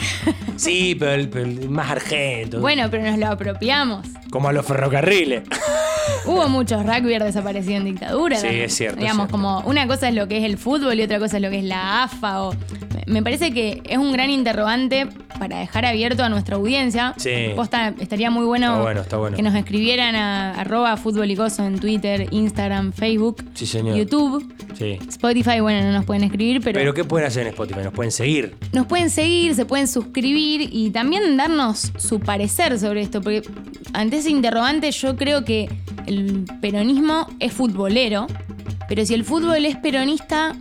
Sí, 0.57 0.93
pero 0.99 1.13
el, 1.13 1.29
pero 1.29 1.45
el 1.45 1.69
más 1.69 1.89
argento. 1.89 2.59
bueno, 2.59 2.89
pero 2.91 3.03
nos 3.09 3.17
lo 3.17 3.27
apropiamos. 3.27 4.05
Como 4.29 4.49
a 4.49 4.51
los 4.53 4.65
ferrocarriles. 4.65 5.43
Hubo 6.25 6.47
muchos 6.49 6.85
rugbyers 6.85 7.25
desaparecidos 7.25 7.77
en 7.77 7.85
dictadura. 7.85 8.37
Sí, 8.37 8.47
es 8.47 8.75
cierto, 8.75 8.97
es 8.97 9.01
Digamos, 9.01 9.27
cierto. 9.27 9.31
como 9.31 9.59
una 9.61 9.87
cosa 9.87 10.09
es 10.09 10.15
lo 10.15 10.27
que 10.27 10.37
es 10.37 10.43
el 10.43 10.57
fútbol 10.57 10.99
y 10.99 11.03
otra 11.03 11.19
cosa 11.19 11.37
es 11.37 11.43
lo 11.43 11.49
que 11.49 11.59
es 11.59 11.63
la 11.65 12.03
AFA. 12.03 12.43
O, 12.43 12.55
me 13.07 13.23
parece 13.23 13.51
que 13.51 13.81
es 13.89 13.97
un 13.97 14.11
gran 14.11 14.29
interrogante 14.29 15.07
para 15.39 15.57
dejar 15.59 15.85
abierto 15.85 16.23
a 16.23 16.29
nuestra 16.29 16.57
audiencia. 16.57 17.13
Sí. 17.17 17.31
Posta, 17.55 17.93
estaría 17.99 18.29
muy 18.29 18.45
bueno, 18.45 18.67
Está 18.73 18.81
bueno, 18.81 19.01
está 19.01 19.17
bueno. 19.17 19.35
que 19.37 19.41
nos 19.41 19.55
escribieran 19.55 20.15
a 20.15 20.51
arroba 20.59 20.95
fútbol 20.97 21.31
y 21.31 21.35
gozo 21.35 21.65
en 21.65 21.79
Twitter, 21.79 22.27
Instagram, 22.31 22.91
Facebook, 22.91 23.43
Sí, 23.55 23.65
señor. 23.65 23.95
YouTube. 23.97 24.53
Sí. 24.77 24.99
Spotify, 25.07 25.59
bueno, 25.61 25.81
no 25.87 25.93
nos 25.93 26.05
pueden 26.05 26.23
escribir, 26.23 26.61
pero, 26.63 26.77
Pero 26.79 26.93
¿qué 26.93 27.03
pueden 27.03 27.27
hacer 27.27 27.43
en 27.43 27.49
Spotify? 27.49 27.79
Nos 27.83 27.93
pueden 27.93 28.11
seguir. 28.11 28.55
nos 28.73 28.85
pueden 28.85 29.09
seguir, 29.09 29.55
se 29.55 29.65
pueden 29.65 29.87
suscribir 29.87 30.69
y 30.71 30.91
también 30.91 31.35
darnos 31.37 31.91
su 31.97 32.19
parecer 32.19 32.77
sobre 32.79 33.01
esto, 33.01 33.21
porque 33.21 33.41
ante 33.93 34.17
ese 34.17 34.29
interrogante 34.29 34.91
yo 34.91 35.15
creo 35.15 35.43
que 35.45 35.69
el 36.09 36.45
peronismo 36.61 37.27
es 37.39 37.53
futbolero, 37.53 38.27
pero 38.87 39.05
si 39.05 39.13
el 39.13 39.23
fútbol 39.23 39.65
es 39.65 39.77
peronista, 39.77 40.55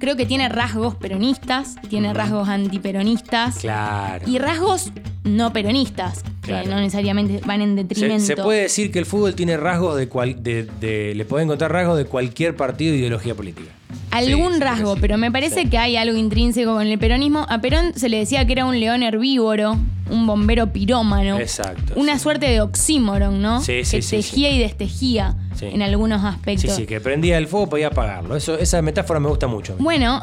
creo 0.00 0.16
que 0.16 0.26
tiene 0.26 0.48
rasgos 0.48 0.96
peronistas, 0.96 1.76
tiene 1.88 2.12
rasgos 2.12 2.48
antiperonistas 2.48 3.58
Claro. 3.58 4.24
y 4.28 4.38
rasgos 4.38 4.90
no 5.24 5.52
peronistas, 5.52 6.24
Claro. 6.40 6.64
que 6.64 6.70
no 6.70 6.80
necesariamente 6.80 7.40
van 7.46 7.62
en 7.62 7.70
Se, 7.76 7.84
detrimento. 7.84 8.24
se 8.24 8.36
puede 8.36 8.62
decir 8.62 8.90
que 8.90 8.98
el 8.98 9.06
fútbol 9.06 9.34
tiene 9.36 9.56
rasgos 9.56 9.96
de, 9.96 10.08
cual, 10.08 10.42
de, 10.42 10.64
de- 10.80 11.14
Le 11.14 11.24
puede 11.24 11.44
encontrar 11.44 11.70
rasgos 11.70 11.96
de 11.96 12.04
cualquier 12.06 12.56
partido 12.56 12.90
de 12.92 12.98
ideología 12.98 13.34
política. 13.36 13.70
Algún 14.10 14.52
Sí, 14.52 14.58
sí, 14.58 14.60
rasgo, 14.64 14.94
sí. 14.94 14.98
pero 15.00 15.18
me 15.18 15.30
parece 15.30 15.62
Sí. 15.62 15.68
que 15.70 15.78
hay 15.78 15.96
algo 15.96 16.16
intrínseco 16.16 16.74
con 16.74 16.86
el 16.86 16.98
peronismo. 16.98 17.46
A 17.48 17.60
Perón 17.60 17.92
se 17.96 18.08
le 18.08 18.18
decía 18.18 18.46
que 18.46 18.52
era 18.52 18.64
un 18.64 18.78
león 18.78 19.02
herbívoro, 19.02 19.78
un 20.10 20.26
bombero 20.26 20.72
pirómano. 20.72 21.38
Exacto, 21.38 21.94
Una 21.96 22.14
sí. 22.14 22.20
suerte 22.20 22.46
de 22.46 22.60
oxímoron, 22.60 23.40
¿no? 23.40 23.60
Sí, 23.60 23.84
sí, 23.84 23.96
que 23.96 24.02
sí, 24.02 24.16
tejía 24.16 24.50
y 24.50 24.58
destejía 24.58 25.36
Sí. 25.54 25.66
en 25.66 25.82
algunos 25.82 26.20
Sí, 26.20 26.26
aspectos. 26.26 26.76
sí, 26.76 26.86
que 26.86 27.00
prendía 27.00 27.38
el 27.38 27.46
fuego 27.46 27.68
podía 27.70 27.88
apagarlo. 27.88 28.36
Eso, 28.36 28.58
esa 28.58 28.82
metáfora 28.82 29.20
me 29.20 29.28
gusta 29.28 29.46
mucho. 29.46 29.76
Bueno, 29.78 30.22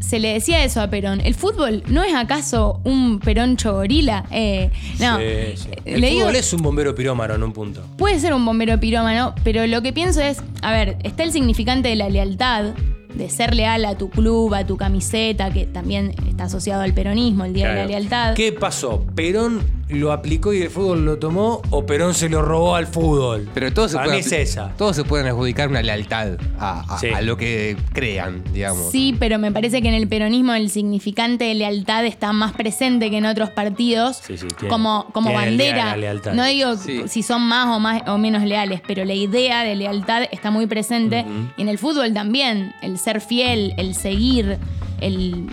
se 0.00 0.18
le 0.18 0.32
decía 0.32 0.64
eso 0.64 0.80
a 0.80 0.88
Perón. 0.88 1.20
¿El 1.20 1.34
fútbol 1.34 1.82
no 1.88 2.02
es 2.02 2.14
acaso 2.14 2.80
un 2.84 3.20
peroncho 3.20 3.74
gorila? 3.74 4.24
Eh, 4.30 4.70
no. 4.98 5.18
Sí, 5.18 5.24
sí. 5.56 5.68
Eh, 5.84 5.94
El 5.94 6.00
le 6.00 6.08
digo- 6.08 6.20
fútbol 6.22 6.36
es 6.36 6.52
un 6.54 6.62
bombero 6.62 6.94
pirómano 6.94 7.34
en 7.34 7.42
un 7.42 7.52
punto. 7.52 7.84
Puede 7.98 8.18
ser 8.18 8.32
un 8.32 8.44
bombero 8.44 8.80
pirómano, 8.80 9.34
pero 9.44 9.66
lo 9.66 9.82
que 9.82 9.92
pienso 9.92 10.20
es, 10.22 10.42
a 10.62 10.72
ver, 10.72 10.96
está 11.04 11.22
el 11.22 11.32
significante 11.32 11.90
de 11.90 11.96
la 11.96 12.08
lealtad, 12.08 12.70
de 13.14 13.28
ser 13.30 13.54
leal 13.54 13.84
a 13.84 13.96
tu 13.96 14.10
club, 14.10 14.54
a 14.54 14.66
tu 14.66 14.76
camiseta, 14.76 15.50
que 15.52 15.66
también 15.66 16.14
está 16.28 16.44
asociado 16.44 16.82
al 16.82 16.94
peronismo, 16.94 17.44
el 17.44 17.52
Día 17.52 17.68
de 17.68 17.74
la. 17.74 17.86
Lealtad. 17.86 18.34
¿Qué 18.34 18.52
pasó? 18.52 19.04
¿Perón 19.14 19.79
lo 19.92 20.12
aplicó 20.12 20.52
y 20.52 20.62
el 20.62 20.70
fútbol 20.70 21.04
lo 21.04 21.18
tomó 21.18 21.60
o 21.70 21.84
Perón 21.86 22.14
se 22.14 22.28
lo 22.28 22.42
robó 22.42 22.74
al 22.76 22.86
fútbol? 22.86 23.48
Pero 23.54 23.72
todos 23.72 23.90
se, 23.92 23.98
mí 23.98 24.04
pueden, 24.04 24.20
es 24.20 24.32
esa. 24.32 24.68
todos 24.76 24.96
se 24.96 25.04
pueden 25.04 25.26
adjudicar 25.26 25.68
una 25.68 25.82
lealtad 25.82 26.38
a, 26.58 26.94
a- 26.94 26.98
Sí. 26.98 27.08
a 27.08 27.20
lo 27.22 27.36
que 27.36 27.76
crean, 27.92 28.42
digamos. 28.52 28.90
Sí, 28.90 29.16
pero 29.18 29.38
me 29.38 29.52
parece 29.52 29.82
que 29.82 29.88
en 29.88 29.94
el 29.94 30.08
peronismo 30.08 30.54
el 30.54 30.70
significante 30.70 31.44
de 31.44 31.54
lealtad 31.54 32.04
está 32.06 32.32
más 32.32 32.52
presente 32.52 33.10
que 33.10 33.18
en 33.18 33.26
otros 33.26 33.50
partidos 33.50 34.18
Sí, 34.26 34.36
sí, 34.36 34.46
tiene- 34.58 34.68
como, 34.68 35.06
tiene 35.12 35.34
bandera. 35.34 35.84
la 35.86 35.96
lealtad. 35.96 36.32
No 36.34 36.44
digo 36.44 36.76
Sí. 36.76 37.02
si 37.06 37.22
son 37.22 37.42
más 37.42 37.66
o 37.76 37.80
más 37.80 38.02
o 38.08 38.18
menos 38.18 38.42
leales, 38.44 38.80
pero 38.86 39.04
la 39.04 39.14
idea 39.14 39.62
de 39.64 39.74
lealtad 39.76 40.22
está 40.32 40.50
muy 40.50 40.66
presente. 40.66 41.24
Y 41.56 41.62
en 41.62 41.68
el 41.68 41.78
fútbol 41.78 42.12
también, 42.14 42.72
el 42.82 42.98
ser 42.98 43.20
fiel, 43.20 43.74
el 43.76 43.94
seguir, 43.94 44.58
el 45.00 45.46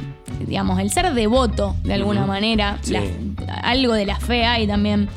digamos, 0.45 0.79
el 0.79 0.89
ser 0.91 1.13
devoto 1.13 1.75
de 1.83 1.93
alguna 1.93 2.25
manera. 2.25 2.77
Sí. 2.81 2.93
La- 2.93 3.53
algo 3.63 3.93
de 3.93 4.05
la 4.05 4.19
fe 4.19 4.45
hay 4.45 4.67
también. 4.67 5.07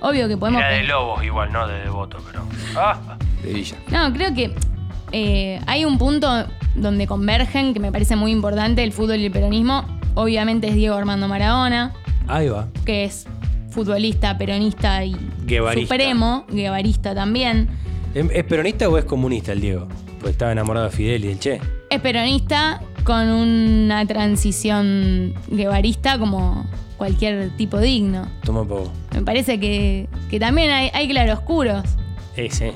Obvio 0.00 0.28
que 0.28 0.36
podemos. 0.36 0.60
Era 0.60 0.70
de 0.70 0.84
lobos 0.84 1.24
igual, 1.24 1.52
no 1.52 1.66
de 1.66 1.80
devoto, 1.80 2.18
pero. 2.26 2.44
Ah. 2.76 2.98
De 3.42 3.52
Villa. 3.52 3.76
No, 3.90 4.12
creo 4.12 4.34
que 4.34 4.54
eh, 5.12 5.60
hay 5.66 5.84
un 5.84 5.96
punto 5.98 6.46
donde 6.74 7.06
convergen 7.06 7.72
que 7.74 7.80
me 7.80 7.92
parece 7.92 8.16
muy 8.16 8.32
importante 8.32 8.82
el 8.82 8.92
fútbol 8.92 9.16
y 9.20 9.26
el 9.26 9.32
peronismo. 9.32 9.84
Obviamente 10.14 10.68
es 10.68 10.74
Diego 10.74 10.94
Armando 10.96 11.26
Maradona, 11.28 11.92
Ahí 12.28 12.48
va. 12.48 12.68
que 12.84 13.04
es 13.04 13.26
futbolista, 13.70 14.38
peronista 14.38 15.04
y 15.04 15.16
Guevarista. 15.44 15.94
supremo, 15.94 16.44
guevarista 16.48 17.14
también. 17.14 17.68
¿Es 18.14 18.24
es 18.30 18.44
peronista 18.44 18.88
o 18.88 18.96
es 18.98 19.04
comunista 19.04 19.52
el 19.52 19.60
Diego? 19.60 19.88
Pues 20.20 20.32
estaba 20.32 20.52
enamorado 20.52 20.86
de 20.86 20.92
Fidel 20.92 21.24
y 21.24 21.28
del 21.28 21.38
Che. 21.40 21.60
Es 21.90 22.00
peronista 22.00 22.80
con 23.04 23.28
una 23.28 24.04
transición 24.06 25.34
guevarista 25.48 26.18
como 26.18 26.66
cualquier 26.96 27.50
tipo 27.56 27.78
digno. 27.78 28.26
Toma 28.44 28.62
un 28.62 28.68
poco. 28.68 28.92
Me 29.12 29.22
parece 29.22 29.60
que, 29.60 30.08
que 30.30 30.40
también 30.40 30.70
hay, 30.70 30.90
hay 30.94 31.08
claroscuros. 31.08 31.84
Ese. 32.36 32.72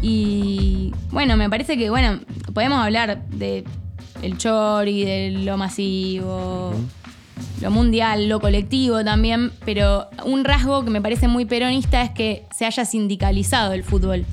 Y 0.00 0.92
bueno, 1.10 1.36
me 1.36 1.50
parece 1.50 1.76
que, 1.76 1.90
bueno, 1.90 2.20
podemos 2.52 2.78
hablar 2.78 3.26
de 3.28 3.64
el 4.22 4.38
chori, 4.38 5.04
de 5.04 5.30
lo 5.30 5.56
masivo, 5.56 6.72
lo 7.60 7.70
mundial, 7.70 8.28
lo 8.28 8.40
colectivo 8.40 9.04
también, 9.04 9.50
pero 9.64 10.08
un 10.24 10.44
rasgo 10.44 10.84
que 10.84 10.90
me 10.90 11.00
parece 11.00 11.28
muy 11.28 11.44
peronista 11.44 12.02
es 12.02 12.10
que 12.10 12.44
se 12.54 12.64
haya 12.66 12.84
sindicalizado 12.84 13.72
el 13.72 13.82
fútbol. 13.84 14.24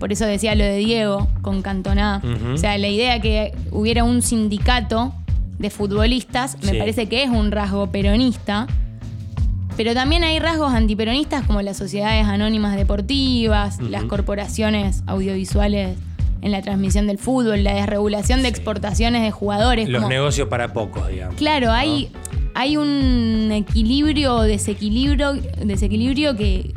Por 0.00 0.10
eso 0.12 0.26
decía 0.26 0.56
lo 0.56 0.64
de 0.64 0.78
Diego 0.78 1.28
con 1.42 1.62
Cantona. 1.62 2.20
Ujú. 2.24 2.54
O 2.54 2.58
sea, 2.58 2.76
la 2.78 2.88
idea 2.88 3.20
que 3.20 3.52
hubiera 3.70 4.02
un 4.02 4.22
sindicato 4.22 5.12
de 5.58 5.70
futbolistas 5.70 6.56
me 6.64 6.72
Sí. 6.72 6.78
parece 6.78 7.06
que 7.08 7.22
es 7.22 7.30
un 7.30 7.52
rasgo 7.52 7.86
peronista. 7.92 8.66
Pero 9.76 9.94
también 9.94 10.24
hay 10.24 10.38
rasgos 10.40 10.72
antiperonistas 10.74 11.44
como 11.46 11.62
las 11.62 11.76
sociedades 11.76 12.26
anónimas 12.26 12.76
deportivas, 12.76 13.78
las 13.80 14.04
corporaciones 14.04 15.02
audiovisuales 15.06 15.96
en 16.42 16.52
la 16.52 16.60
transmisión 16.62 17.06
del 17.06 17.18
fútbol, 17.18 17.62
la 17.64 17.74
desregulación 17.74 18.42
de 18.42 18.48
exportaciones 18.48 19.22
de 19.22 19.30
jugadores. 19.30 19.88
Los 19.88 20.00
como- 20.02 20.10
negocios 20.10 20.48
para 20.48 20.72
pocos, 20.72 21.08
digamos. 21.08 21.34
Claro, 21.36 21.70
hay, 21.70 22.10
hay 22.54 22.76
un 22.78 23.50
equilibrio 23.52 24.34
o 24.36 24.42
desequilibrio, 24.42 25.34
desequilibrio 25.34 26.36
que, 26.36 26.72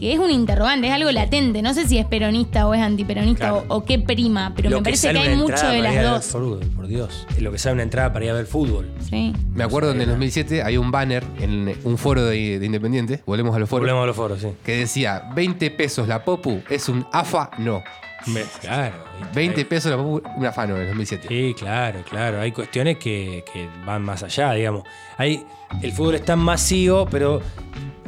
que 0.00 0.12
es 0.14 0.18
un 0.18 0.30
interrogante, 0.30 0.88
es 0.88 0.92
algo 0.94 1.10
latente. 1.12 1.62
No 1.62 1.74
sé 1.74 1.86
si 1.86 1.98
es 1.98 2.06
peronista 2.06 2.66
o 2.66 2.74
es 2.74 2.80
antiperonista 2.80 3.50
Claro. 3.50 3.64
o, 3.68 3.76
o 3.76 3.84
qué 3.84 3.98
prima, 3.98 4.52
pero 4.56 4.70
Lo 4.70 4.78
me 4.78 4.82
parece 4.82 5.12
que 5.12 5.18
hay 5.18 5.36
mucho 5.36 5.66
de 5.68 5.82
las 5.82 6.02
dos. 6.02 6.24
Fútbol, 6.26 6.60
por 6.74 6.86
Dios. 6.86 7.26
Es 7.30 7.42
Lo 7.42 7.52
que 7.52 7.58
sale 7.58 7.74
una 7.74 7.82
entrada 7.84 8.12
para 8.12 8.24
ir 8.24 8.30
a 8.30 8.34
ver 8.34 8.46
fútbol. 8.46 8.90
Sí. 9.08 9.32
Me 9.54 9.62
acuerdo 9.64 9.92
en 9.92 10.00
el 10.00 10.08
2007 10.08 10.62
había 10.62 10.80
un 10.80 10.90
banner 10.90 11.22
en 11.38 11.72
un 11.84 11.98
foro 11.98 12.24
de, 12.24 12.58
de 12.58 12.66
Independiente, 12.66 13.22
volvemos 13.26 13.54
a 13.54 13.58
los 13.58 13.68
foros, 13.68 13.82
Volvemos 13.82 14.02
a 14.04 14.06
los 14.06 14.16
foros, 14.16 14.40
sí. 14.40 14.48
que 14.64 14.76
decía 14.78 15.24
20 15.34 15.70
pesos 15.72 16.08
la 16.08 16.24
Popu 16.24 16.62
es 16.70 16.88
un 16.88 17.06
AFA 17.12 17.50
no. 17.58 17.82
Me- 18.26 18.42
Claro. 18.60 18.96
20 19.34 19.64
pesos 19.64 19.90
la 19.90 19.96
Popu, 19.96 20.22
un 20.36 20.46
AFA 20.46 20.66
no 20.66 20.76
en 20.76 20.82
el 20.82 20.88
2007. 20.88 21.26
Sí, 21.28 21.54
claro, 21.58 22.00
claro. 22.08 22.40
Hay 22.40 22.52
cuestiones 22.52 22.96
que, 22.98 23.44
que 23.52 23.68
van 23.86 24.02
más 24.02 24.22
allá, 24.22 24.52
digamos. 24.52 24.84
Hay, 25.18 25.44
el 25.82 25.92
fútbol 25.92 26.14
es 26.16 26.24
tan 26.24 26.38
masivo, 26.38 27.06
pero 27.10 27.40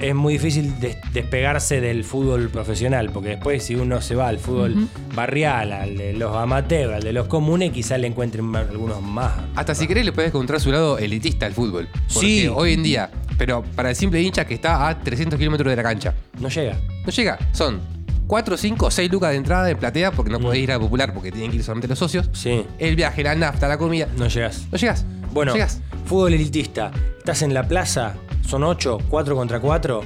es 0.00 0.14
muy 0.14 0.34
difícil 0.34 0.78
des- 0.80 0.96
despegarse 1.12 1.80
del 1.80 2.04
fútbol 2.04 2.48
profesional, 2.48 3.10
porque 3.12 3.30
después 3.30 3.62
si 3.62 3.74
uno 3.74 4.00
se 4.00 4.14
va 4.14 4.28
al 4.28 4.38
fútbol 4.38 4.88
barrial, 5.14 5.72
al 5.72 5.96
de 5.96 6.12
los 6.14 6.34
amateurs, 6.36 6.94
al 6.94 7.02
de 7.02 7.12
los 7.12 7.26
comunes, 7.28 7.72
quizás 7.72 8.00
le 8.00 8.06
encuentren 8.08 8.54
algunos 8.56 9.00
más. 9.02 9.32
Hasta 9.54 9.74
si 9.74 9.86
querés 9.86 10.04
le 10.04 10.12
podés 10.12 10.28
encontrar 10.28 10.60
su 10.60 10.72
lado 10.72 10.98
elitista 10.98 11.46
al 11.46 11.52
fútbol. 11.52 11.88
Porque 12.12 12.26
Sí. 12.28 12.48
hoy 12.52 12.72
en 12.72 12.82
día, 12.82 13.10
pero 13.38 13.62
para 13.76 13.90
el 13.90 13.96
simple 13.96 14.20
hincha 14.20 14.44
que 14.44 14.54
está 14.54 14.88
a 14.88 14.98
300 14.98 15.38
kilómetros 15.38 15.70
de 15.70 15.76
la 15.76 15.82
cancha, 15.82 16.14
No 16.40 16.48
llega. 16.48 16.76
no 17.04 17.10
llega. 17.12 17.38
Son 17.52 17.80
4, 18.26 18.56
5, 18.56 18.90
6 18.90 19.10
lucas 19.12 19.30
de 19.30 19.36
entrada 19.36 19.64
de 19.66 19.76
platea 19.76 20.10
porque 20.10 20.30
no 20.30 20.40
podés 20.40 20.58
ir 20.60 20.72
a 20.72 20.78
popular 20.80 21.12
porque 21.12 21.30
tienen 21.30 21.50
que 21.50 21.58
ir 21.58 21.62
solamente 21.64 21.86
los 21.88 21.98
socios. 21.98 22.30
Sí, 22.32 22.64
El 22.78 22.96
viaje, 22.96 23.22
la 23.22 23.34
nafta, 23.34 23.68
la 23.68 23.76
comida. 23.78 24.08
no 24.16 24.26
llegas. 24.28 24.66
No 24.72 24.78
llegas. 24.78 25.04
Bueno, 25.32 25.52
no 25.52 25.56
llegas. 25.56 25.80
fútbol 26.06 26.32
elitista. 26.34 26.90
Estás 27.18 27.42
en 27.42 27.52
la 27.54 27.66
plaza, 27.68 28.14
son 28.46 28.64
8, 28.64 28.98
4 29.08 29.36
contra 29.36 29.60
4. 29.60 30.02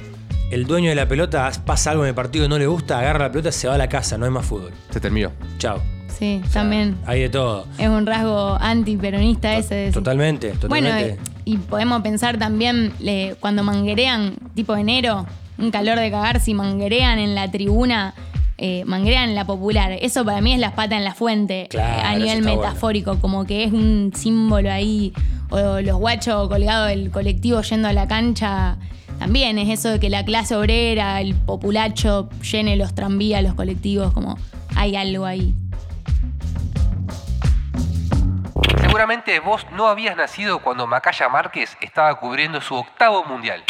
el 0.51 0.65
dueño 0.65 0.89
de 0.89 0.95
la 0.95 1.07
pelota 1.07 1.51
pasa 1.65 1.91
algo 1.91 2.03
en 2.03 2.09
el 2.09 2.15
partido 2.15 2.45
y 2.45 2.47
no 2.47 2.57
le 2.57 2.67
gusta, 2.67 2.99
agarra 2.99 3.25
la 3.25 3.31
pelota, 3.31 3.51
se 3.51 3.67
va 3.67 3.75
a 3.75 3.77
la 3.77 3.89
casa, 3.89 4.17
no 4.17 4.23
hay 4.25 4.31
más 4.31 4.45
fútbol. 4.45 4.71
Se 4.91 4.99
terminó. 5.01 5.31
Chao. 5.57 5.81
Sí, 6.17 6.41
también. 6.53 6.97
Hay 7.05 7.19
de 7.21 7.29
todo. 7.29 7.67
Es 7.77 7.89
un 7.89 8.05
rasgo 8.05 8.57
antiperonista 8.59 9.55
ese. 9.55 9.75
de 9.75 9.91
Totalmente, 9.91 10.53
Bueno, 10.67 10.87
totalmente. 10.89 11.21
eh, 11.21 11.31
y 11.45 11.57
podemos 11.57 12.01
pensar 12.01 12.37
también 12.37 12.93
le- 12.99 13.35
cuando 13.39 13.61
manguerean, 13.63 14.35
tipo 14.55 14.75
enero, 14.75 15.25
un 15.57 15.69
calor 15.69 15.99
de 15.99 16.09
cagar, 16.09 16.39
si 16.39 16.53
manguerean 16.53 17.19
en 17.19 17.35
la 17.35 17.51
tribuna, 17.51 18.13
eh, 18.57 18.83
manguerean 18.85 19.29
en 19.29 19.35
la 19.35 19.45
popular. 19.45 19.91
Eso 20.01 20.25
para 20.25 20.41
mí 20.41 20.53
es 20.53 20.59
las 20.59 20.73
patas 20.73 20.97
en 20.97 21.03
la 21.03 21.13
fuente 21.13 21.67
Claro, 21.69 22.01
eh, 22.01 22.05
a 22.05 22.15
nivel 22.15 22.41
bueno. 22.43 22.61
metafórico, 22.61 23.19
como 23.19 23.45
que 23.45 23.63
es 23.63 23.71
un 23.71 24.11
símbolo 24.15 24.71
ahí. 24.71 25.13
O 25.49 25.79
los 25.79 25.97
guachos 25.97 26.49
colgados 26.49 26.89
del 26.89 27.09
colectivo 27.11 27.61
yendo 27.61 27.87
a 27.87 27.93
la 27.93 28.07
cancha. 28.07 28.77
También 29.19 29.57
es 29.57 29.69
eso 29.69 29.89
de 29.89 29.99
que 29.99 30.09
la 30.09 30.25
clase 30.25 30.55
obrera, 30.55 31.21
el 31.21 31.33
populacho, 31.35 32.29
llene 32.41 32.75
los 32.75 32.93
tranvías, 32.93 33.41
los 33.43 33.53
colectivos, 33.53 34.13
como 34.13 34.37
hay 34.75 34.95
algo 34.95 35.25
ahí. 35.25 35.55
Seguramente 38.81 39.39
vos 39.39 39.65
no 39.73 39.87
habías 39.87 40.15
nacido 40.17 40.59
cuando 40.59 40.87
Macaya 40.87 41.29
Márquez 41.29 41.77
estaba 41.81 42.13
cubriendo 42.19 42.61
su 42.61 42.75
octavo 42.75 43.23
mundial. 43.25 43.63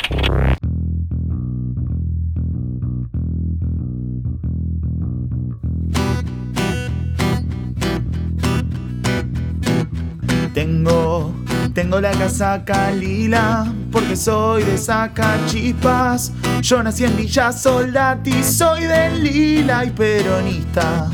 Tengo, 10.68 11.34
tengo 11.74 12.02
la 12.02 12.12
casaca 12.12 12.92
lila 12.92 13.74
porque 13.90 14.18
soy 14.18 14.64
de 14.66 14.78
Sacachispas. 14.78 16.34
Yo 16.62 16.84
nací 16.84 17.06
en 17.06 17.16
Villa 17.16 17.54
Soldati, 17.54 18.44
soy 18.44 18.84
de 18.84 19.12
lila 19.12 19.86
y 19.86 19.92
peronista. 19.92 21.10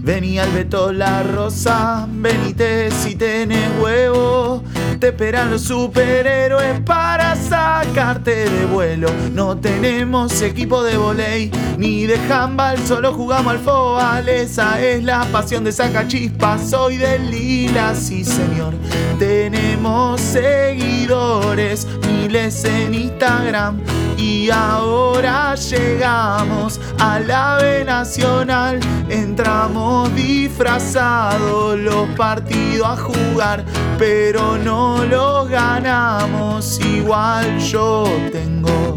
Vení 0.00 0.38
al 0.38 0.50
Beto 0.52 0.90
la 0.90 1.22
Rosa, 1.22 2.08
venite 2.10 2.90
si 2.92 3.14
tenés 3.14 3.68
huevo. 3.78 4.64
Te 5.04 5.10
esperan 5.10 5.50
los 5.50 5.60
superhéroes 5.64 6.80
para 6.80 7.36
sacarte 7.36 8.48
de 8.48 8.64
vuelo. 8.64 9.10
No 9.34 9.54
tenemos 9.54 10.40
equipo 10.40 10.82
de 10.82 10.96
volei 10.96 11.50
ni 11.76 12.06
de 12.06 12.16
handball, 12.32 12.78
solo 12.86 13.12
jugamos 13.12 13.52
al 13.52 13.58
fútbol. 13.58 14.26
Esa 14.30 14.80
es 14.80 15.04
la 15.04 15.26
pasión 15.26 15.62
de 15.62 15.72
Sacachispas. 15.72 16.70
Soy 16.70 16.96
de 16.96 17.18
lila, 17.18 17.94
sí 17.94 18.24
señor. 18.24 18.72
Tenemos 19.18 20.22
seguidores, 20.22 21.86
miles 22.06 22.64
en 22.64 22.94
Instagram. 22.94 23.80
Y 24.16 24.48
ahora 24.50 25.54
llegamos 25.56 26.80
a 26.98 27.20
la 27.20 27.58
B 27.60 27.84
Nacional. 27.84 28.80
Entramos 29.10 30.14
disfrazados 30.14 31.78
los 31.78 32.08
partidos 32.16 32.86
a 32.86 32.96
jugar, 32.96 33.64
pero 33.98 34.56
no 34.56 34.93
los 35.02 35.48
ganamos. 35.48 36.78
Igual 36.80 37.58
yo 37.58 38.04
tengo. 38.32 38.96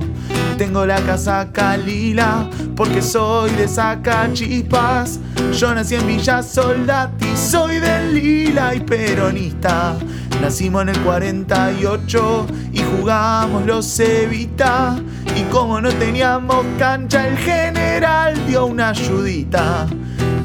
Tengo 0.57 0.85
la 0.85 0.99
casaca 1.01 1.77
lila 1.77 2.49
porque 2.75 3.01
soy 3.01 3.51
de 3.51 3.67
Sacachispas. 3.67 5.19
Yo 5.53 5.73
nací 5.73 5.95
en 5.95 6.07
Villa 6.07 6.41
Soldati, 6.41 7.35
soy 7.35 7.79
de 7.79 8.11
lila 8.11 8.75
y 8.75 8.79
peronista. 8.79 9.95
Nacimos 10.41 10.83
en 10.83 10.89
el 10.89 10.99
48 11.01 12.47
y 12.73 12.79
jugamos 12.79 13.65
los 13.65 13.99
Evita. 13.99 14.95
Y 15.35 15.43
como 15.51 15.81
no 15.81 15.89
teníamos 15.89 16.65
cancha, 16.77 17.27
el 17.27 17.37
general 17.37 18.35
dio 18.47 18.65
una 18.65 18.89
ayudita. 18.89 19.87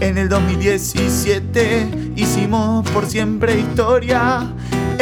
En 0.00 0.18
el 0.18 0.28
2017 0.28 2.12
hicimos 2.16 2.88
por 2.90 3.06
siempre 3.06 3.60
historia. 3.60 4.52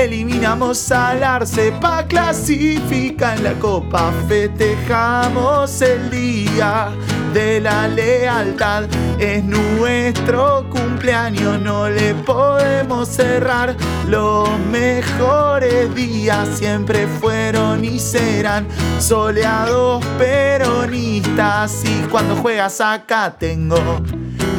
Eliminamos 0.00 0.90
al 0.92 1.22
Arce 1.22 1.72
pa' 1.72 2.06
clasificar 2.06 3.36
en 3.36 3.44
la 3.44 3.52
Copa. 3.52 4.10
Festejamos 4.26 5.82
el 5.82 6.08
día 6.08 6.88
de 7.34 7.60
la 7.60 7.86
lealtad. 7.86 8.84
Es 9.18 9.44
nuestro 9.44 10.64
cumpleaños, 10.70 11.60
no 11.60 11.90
le 11.90 12.14
podemos 12.14 13.08
cerrar. 13.08 13.76
Los 14.08 14.48
mejores 14.70 15.94
días 15.94 16.48
siempre 16.54 17.06
fueron 17.06 17.84
y 17.84 17.98
serán 17.98 18.66
soleados 18.98 20.02
peronistas. 20.16 21.84
Y 21.84 22.06
cuando 22.08 22.36
juegas 22.36 22.80
acá 22.80 23.36
tengo 23.38 24.00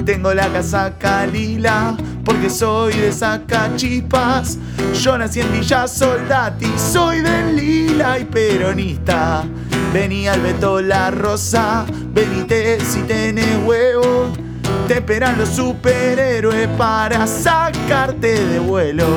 tengo 0.06 0.34
la 0.34 0.48
casaca 0.48 1.28
lila 1.28 1.96
porque 2.24 2.50
soy 2.50 2.94
de 2.94 3.12
Sacachispas. 3.12 4.58
Yo 5.02 5.18
nací 5.18 5.42
en 5.42 5.52
Villa 5.52 5.88
Soldati, 5.88 6.68
soy 6.78 7.22
de 7.22 7.54
lila 7.54 8.20
y 8.20 8.26
peronista. 8.26 9.44
Vení 9.94 10.28
al 10.28 10.42
Beto 10.42 10.82
la 10.82 11.12
Rosa, 11.12 11.86
venite 12.14 12.80
si 12.80 13.02
tenés 13.02 13.58
huevo. 13.66 14.32
Te 14.88 14.96
esperan 14.96 15.38
los 15.38 15.50
superhéroes 15.50 16.68
para 16.78 17.28
sacarte 17.28 18.46
de 18.46 18.60
vuelo. 18.60 19.08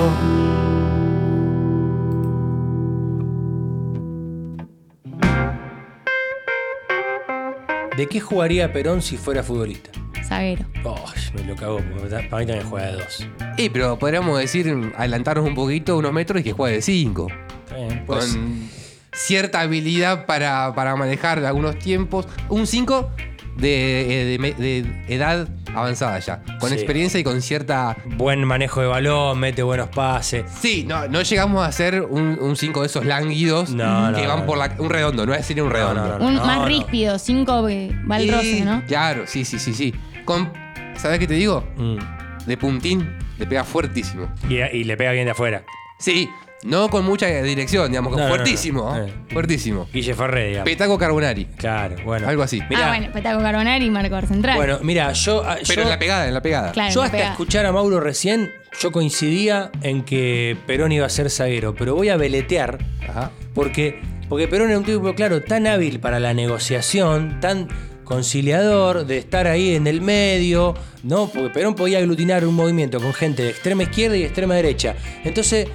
¿De 7.97 8.09
qué 8.09 8.21
jugaría 8.21 8.73
Perón 8.73 9.01
si 9.03 9.17
fuera 9.17 9.45
futbolista? 9.45 10.04
Zaguero. 10.37 10.65
Oh, 10.85 11.05
me 11.35 11.45
lo 11.45 11.57
cago, 11.57 11.81
porque 11.93 12.09
para 12.29 12.41
mí 12.41 12.47
también 12.47 12.67
juega 12.69 12.87
de 12.89 12.93
dos. 12.95 13.27
Y 13.57 13.69
pero 13.71 13.99
podríamos 13.99 14.39
decir, 14.39 14.93
adelantarnos 14.97 15.47
un 15.47 15.55
poquito, 15.55 15.97
unos 15.97 16.13
metros 16.13 16.41
y 16.41 16.45
que 16.45 16.53
juegue 16.53 16.77
de 16.77 16.83
5. 16.83 17.27
Está 17.65 17.77
bien, 17.77 18.05
pues, 18.07 18.35
Con 18.37 18.69
cierta 19.13 19.61
habilidad 19.61 20.27
para, 20.27 20.75
para 20.75 20.97
manejar 20.97 21.45
algunos 21.45 21.79
tiempos. 21.79 22.27
Un 22.49 22.67
5 22.67 23.11
de, 23.57 24.39
de- 24.41 24.55
de- 24.59 24.83
de 24.83 25.15
edad 25.15 25.47
avanzada 25.73 26.19
ya. 26.19 26.43
Con 26.59 26.71
Sí. 26.71 26.75
experiencia 26.75 27.21
y 27.21 27.25
con 27.25 27.41
cierta. 27.41 27.97
buen 28.17 28.45
manejo 28.45 28.81
de 28.81 28.89
balón, 28.89 29.39
mete 29.39 29.63
buenos 29.63 29.89
pases. 29.89 30.45
Sí, 30.61 30.85
no, 30.87 31.07
no 31.09 31.23
llegamos 31.23 31.63
a 31.65 31.67
hacer 31.67 32.03
un 32.03 32.57
5 32.57 32.81
de 32.81 32.87
esos 32.87 33.05
lánguidos 33.07 33.71
No, 33.71 34.11
no, 34.11 34.17
que 34.19 34.27
van 34.27 34.41
no. 34.41 34.47
por 34.47 34.59
la, 34.59 34.75
un 34.79 34.91
redondo, 34.91 35.25
no 35.27 35.33
es 35.33 35.39
decir 35.39 35.61
un 35.63 35.71
redondo. 35.71 36.03
no, 36.05 36.19
no. 36.19 36.27
Un 36.27 36.35
más 36.37 36.59
no. 36.59 36.67
ríspido, 36.67 37.19
cinco 37.19 37.67
que 37.67 37.93
va 38.11 38.17
al 38.17 38.25
Y- 38.25 38.31
roce, 38.31 38.65
¿no? 38.65 38.83
Claro, 38.87 39.25
sí, 39.27 39.45
sí, 39.45 39.59
sí, 39.61 39.73
sí. 39.75 39.95
Con, 40.25 40.53
¿Sabes 40.97 41.19
qué 41.19 41.27
te 41.27 41.35
digo? 41.35 41.65
Mm. 41.77 41.99
De 42.47 42.57
puntín, 42.57 43.19
le 43.39 43.47
pega 43.47 43.65
fuertísimo. 43.65 44.33
Y, 44.49 44.57
y 44.57 44.85
le 44.85 44.97
pega 44.97 45.13
bien 45.13 45.25
de 45.25 45.31
afuera. 45.33 45.65
Sí, 45.99 46.29
no 46.65 46.89
con 46.89 47.05
mucha 47.05 47.27
dirección, 47.43 47.89
digamos, 47.91 48.13
No, 48.13 48.19
no, 48.19 48.25
no, 48.25 48.29
fuertísimo. 48.31 48.91
no. 48.91 49.05
¿eh? 49.05 49.09
Eh. 49.09 49.33
Fuertísimo. 49.33 49.87
Guille 49.93 50.15
Ferré, 50.15 50.49
digamos. 50.49 50.65
Petaco 50.71 50.99
Carbonari. 50.99 51.45
Claro, 51.57 51.97
bueno. 52.05 52.27
Algo 52.27 52.43
así. 52.43 52.61
Mirá, 52.71 52.87
ah, 52.87 52.89
bueno, 52.89 53.13
Petaco 53.13 53.43
Carbonari 53.43 53.85
y 53.85 53.91
marcador 53.91 54.27
central. 54.27 54.57
Bueno, 54.57 54.79
mira, 54.83 55.13
yo, 55.13 55.43
ah, 55.45 55.57
Pero 55.67 55.75
yo, 55.77 55.83
en 55.83 55.89
la 55.91 55.99
pegada, 55.99 56.27
en 56.27 56.33
la 56.35 56.41
pegada. 56.41 56.73
Claro, 56.73 56.93
yo 56.95 57.01
en 57.01 57.03
la 57.03 57.05
hasta 57.05 57.17
pegada. 57.19 57.33
escuchar 57.33 57.67
a 57.67 57.73
Mauro 57.73 58.01
recién, 58.01 58.51
yo 58.81 58.93
coincidía 58.93 59.71
en 59.83 60.05
que 60.05 60.57
Perón 60.67 60.93
iba 60.93 61.05
a 61.05 61.11
ser 61.11 61.29
zaguero, 61.31 61.75
pero 61.75 61.95
voy 61.95 62.09
a 62.09 62.17
veletear 62.17 62.79
Ajá. 63.09 63.31
porque, 63.55 64.01
porque 64.31 64.49
Perón 64.49 64.71
era 64.71 64.79
un 64.79 64.85
tipo, 64.85 65.15
claro, 65.15 65.43
tan 65.43 65.67
hábil 65.67 66.01
para 66.01 66.19
la 66.19 66.33
negociación, 66.33 67.41
tan 67.41 67.69
conciliador, 68.05 69.07
de 69.07 69.19
estar 69.19 69.47
ahí 69.47 69.75
en 69.75 69.87
el 69.87 70.01
medio, 70.01 70.75
¿no? 71.03 71.29
Porque 71.29 71.51
Perón 71.51 71.75
podía 71.75 71.99
aglutinar 71.99 72.47
un 72.47 72.55
movimiento 72.55 73.01
con 73.01 73.13
gente 73.13 73.43
de 73.43 73.51
extrema 73.51 73.83
izquierda 73.83 74.17
y 74.17 74.23
extrema 74.23 74.55
derecha. 74.55 74.95
Entonces, 75.25 75.67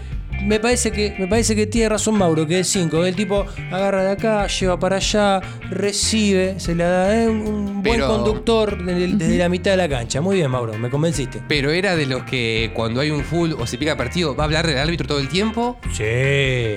me 0.44 0.60
parece 0.60 0.92
que, 0.92 1.16
me 1.18 1.28
parece 1.28 1.56
que 1.56 1.68
tiene 1.68 1.90
razón 1.90 2.18
Mauro, 2.18 2.48
que 2.48 2.60
es 2.60 2.68
5. 2.70 3.06
El 3.06 3.16
tipo 3.16 3.46
agarra 3.72 4.04
de 4.04 4.12
acá, 4.12 4.48
lleva 4.48 4.80
para 4.80 4.98
allá, 4.98 5.42
recibe, 5.70 6.60
se 6.60 6.76
le 6.76 6.84
da 6.84 7.24
¿eh? 7.24 7.28
un, 7.28 7.48
un 7.48 7.84
buen 7.84 8.02
conductor 8.02 8.84
desde, 8.84 9.08
desde 9.16 9.38
la 9.38 9.50
mitad 9.50 9.72
de 9.72 9.78
la 9.78 9.90
cancha. 9.90 10.22
Muy 10.22 10.38
bien, 10.38 10.50
Mauro, 10.52 10.78
me 10.78 10.90
convenciste. 10.90 11.42
Pero 11.48 11.72
era 11.72 11.96
de 11.96 12.06
los 12.06 12.24
que 12.24 12.72
cuando 12.74 13.02
hay 13.02 13.12
un 13.12 13.24
full 13.24 13.54
o 13.54 13.68
se 13.68 13.78
pica 13.78 13.98
partido 13.98 14.36
va 14.36 14.44
a 14.44 14.46
hablar 14.46 14.68
del 14.68 14.78
árbitro 14.78 15.08
todo 15.08 15.20
el 15.20 15.30
tiempo. 15.30 15.78
Sí. 15.92 16.04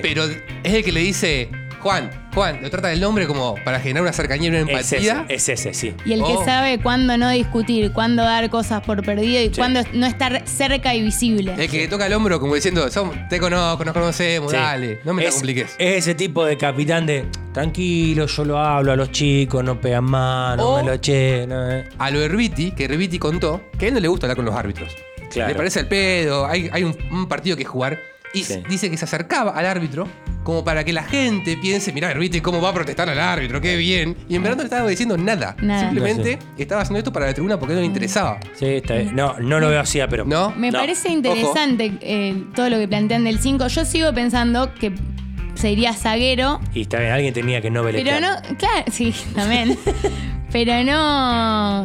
Pero 0.03 0.25
es 0.63 0.75
el 0.75 0.85
que 0.85 0.93
le 0.93 1.01
dice, 1.01 1.49
Juan, 1.83 2.11
Juan, 2.33 2.63
lo 2.63 2.71
trata 2.71 2.89
del 2.89 3.01
nombre 3.01 3.27
como 3.27 3.57
para 3.65 3.81
generar 3.81 4.03
una 4.03 4.13
cercanía 4.13 4.47
y 4.47 4.63
una 4.63 4.81
es 4.81 4.93
ese, 4.93 4.97
empatía. 5.09 5.27
es 5.29 5.49
ese, 5.49 5.75
sí. 5.75 5.95
Y 6.05 6.13
el 6.13 6.21
que 6.21 6.33
Oh. 6.35 6.45
sabe 6.45 6.79
cuándo 6.79 7.17
no 7.19 7.29
discutir, 7.31 7.93
cuándo 7.93 8.23
dar 8.23 8.49
cosas 8.51 8.83
por 8.83 9.03
perdido 9.05 9.43
y 9.43 9.51
cuándo 9.51 9.81
no 9.93 10.07
estar 10.07 10.43
cerca 10.47 10.95
y 10.95 11.03
visible. 11.03 11.55
El 11.59 11.69
que 11.69 11.79
le 11.79 11.89
toca 11.89 12.07
el 12.07 12.13
hombro 12.13 12.39
como 12.39 12.55
diciendo, 12.55 12.87
"Som- 12.89 13.29
te 13.29 13.41
conozco, 13.41 13.85
nos 13.85 13.95
conocemos, 13.95 14.51
Sí. 14.53 14.57
dale, 14.57 15.01
no 15.05 15.13
me 15.13 15.23
la 15.25 15.29
es, 15.31 15.35
compliques. 15.35 15.75
Es 15.79 15.97
ese 15.99 16.15
tipo 16.15 16.45
de 16.45 16.57
capitán 16.57 17.05
de 17.05 17.27
tranquilo, 17.53 18.27
yo 18.27 18.45
lo 18.45 18.59
hablo 18.59 18.93
a 18.93 18.97
los 18.97 19.11
chicos, 19.11 19.63
no 19.65 19.81
pegan 19.81 20.05
más, 20.05 20.57
no 20.57 20.69
O- 20.71 20.77
me 20.79 20.85
lo 20.85 20.93
eché. 20.95 21.47
no, 21.49 21.69
eh". 21.71 21.89
A 21.99 22.11
lo 22.11 22.21
Herbiti, 22.23 22.71
que 22.71 22.85
Herbiti 22.85 23.19
contó 23.19 23.61
que 23.79 23.87
a 23.87 23.89
él 23.89 23.95
no 23.95 24.01
le 24.01 24.07
gusta 24.09 24.27
hablar 24.27 24.37
con 24.37 24.45
los 24.45 24.55
árbitros. 24.55 24.93
Claro. 25.31 25.49
Le 25.49 25.55
parece 25.57 25.81
el 25.81 25.89
pedo, 25.89 26.47
hay, 26.47 26.69
hay 26.73 26.85
un, 26.85 26.97
un 27.11 27.27
partido 27.27 27.57
que 27.57 27.65
jugar. 27.65 27.99
Y 28.35 28.45
Sí. 28.45 28.63
dice 28.69 28.91
que 28.91 28.97
se 28.97 29.05
acercaba 29.05 29.51
al 29.53 29.67
árbitro 29.67 30.09
como 30.43 30.65
para 30.65 30.83
que 30.85 30.93
la 30.93 31.05
gente 31.05 31.57
piense, 31.57 31.93
mirá, 31.93 32.13
viste 32.15 32.41
cómo 32.43 32.61
va 32.61 32.71
a 32.71 32.75
protestar 32.75 33.09
al 33.09 33.19
árbitro, 33.21 33.61
qué 33.61 33.77
bien. 33.77 34.17
Y 34.29 34.35
en 34.37 34.43
verdad 34.43 34.57
no 34.59 34.63
estaba 34.65 34.89
diciendo 34.89 35.17
nada. 35.19 35.55
Nada. 35.61 35.83
Simplemente 35.83 36.39
estaba 36.59 36.81
haciendo 36.83 36.99
esto 36.99 37.13
para 37.13 37.27
la 37.27 37.35
tribuna 37.35 37.59
porque 37.59 37.75
no 37.75 37.81
le 37.81 37.87
interesaba. 37.87 38.41
Sí, 38.59 38.67
está 38.67 38.95
bien. 38.95 39.15
No, 39.15 39.39
no 39.39 39.61
lo 39.61 39.69
veo 39.69 39.81
así, 39.81 40.01
ah, 40.01 40.09
pero. 40.09 40.25
¿No? 40.25 40.51
Me 40.57 40.71
No. 40.71 40.79
parece 40.81 41.11
interesante 41.11 41.93
eh, 42.01 42.43
todo 42.55 42.71
lo 42.71 42.79
que 42.79 42.89
plantean 42.89 43.25
del 43.25 43.39
5. 43.39 43.69
Yo 43.69 43.85
sigo 43.85 44.13
pensando 44.15 44.75
que 44.75 44.93
sería 45.55 45.93
zaguero, 45.93 46.61
Y 46.75 46.81
está 46.83 46.99
bien, 46.99 47.13
alguien 47.13 47.35
tenía 47.35 47.61
que 47.61 47.71
no 47.71 47.83
pero 47.85 47.99
veletear. 47.99 48.21
no, 48.23 48.57
claro, 48.57 48.85
sí, 48.91 49.15
también. 49.37 49.79
pero 50.51 50.83
no, 50.83 51.85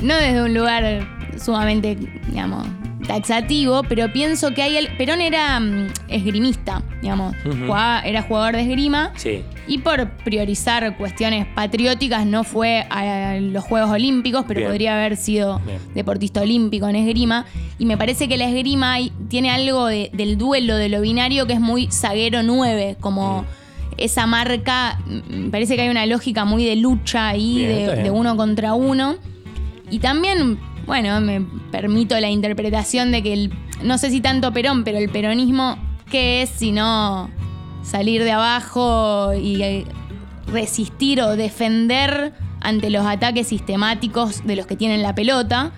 no 0.00 0.14
desde 0.16 0.42
un 0.42 0.54
lugar 0.54 1.06
sumamente, 1.38 1.96
digamos, 2.28 2.66
taxativo, 3.06 3.82
pero 3.88 4.12
pienso 4.12 4.52
que 4.54 4.62
hay 4.62 4.76
el 4.76 4.88
Perón 4.96 5.20
era 5.20 5.58
mm, 5.60 5.88
esgrimista, 6.08 6.82
digamos. 7.00 7.34
Jugaba- 7.44 8.00
era 8.00 8.22
jugador 8.22 8.56
de 8.56 8.62
esgrima. 8.62 9.12
Sí. 9.16 9.42
Y 9.68 9.78
por 9.78 10.10
priorizar 10.18 10.96
cuestiones 10.96 11.46
patrióticas 11.54 12.24
no 12.26 12.44
fue 12.44 12.86
a 12.90 13.36
los 13.40 13.64
Juegos 13.64 13.90
Olímpicos, 13.90 14.44
pero 14.46 14.60
Bien. 14.60 14.70
podría 14.70 14.94
haber 14.96 15.16
sido 15.16 15.58
Bien. 15.66 15.78
deportista 15.94 16.40
olímpico 16.40 16.88
en 16.88 16.96
esgrima. 16.96 17.46
Y 17.78 17.86
me 17.86 17.96
parece 17.96 18.28
que 18.28 18.36
la 18.36 18.46
esgrima 18.48 18.96
tiene 19.28 19.50
algo 19.50 19.86
de- 19.86 20.10
del 20.12 20.38
duelo, 20.38 20.76
de 20.76 20.88
lo 20.88 21.00
binario, 21.00 21.46
que 21.46 21.54
es 21.54 21.60
muy 21.60 21.88
zaguero 21.90 22.42
9, 22.42 22.96
como 23.00 23.42
Mm. 23.42 23.46
esa 23.98 24.26
marca, 24.26 24.98
mm, 25.06 25.50
parece 25.50 25.74
que 25.76 25.82
hay 25.82 25.88
una 25.88 26.06
lógica 26.06 26.44
muy 26.44 26.64
de 26.64 26.76
lucha 26.76 27.28
ahí, 27.28 27.56
Bien, 27.66 28.04
de- 28.04 28.10
uno 28.10 28.36
contra 28.36 28.74
uno. 28.74 29.16
Y 29.90 29.98
también, 30.00 30.58
bueno, 30.86 31.20
me 31.20 31.44
permito 31.70 32.18
la 32.20 32.30
interpretación 32.30 33.10
de 33.12 33.22
que, 33.22 33.32
el, 33.32 33.52
no 33.82 33.98
sé 33.98 34.10
si 34.10 34.20
tanto 34.20 34.52
Perón, 34.52 34.84
pero 34.84 34.98
el 34.98 35.08
peronismo, 35.08 35.78
¿qué 36.10 36.42
es 36.42 36.50
sino 36.50 37.30
salir 37.82 38.22
de 38.24 38.32
abajo 38.32 39.34
y 39.34 39.62
eh, 39.62 39.84
resistir 40.46 41.20
o 41.20 41.36
defender 41.36 42.32
ante 42.60 42.90
los 42.90 43.04
ataques 43.04 43.48
sistemáticos 43.48 44.44
de 44.44 44.56
los 44.56 44.66
que 44.66 44.76
tienen 44.76 45.02
la 45.02 45.14
pelota? 45.14 45.72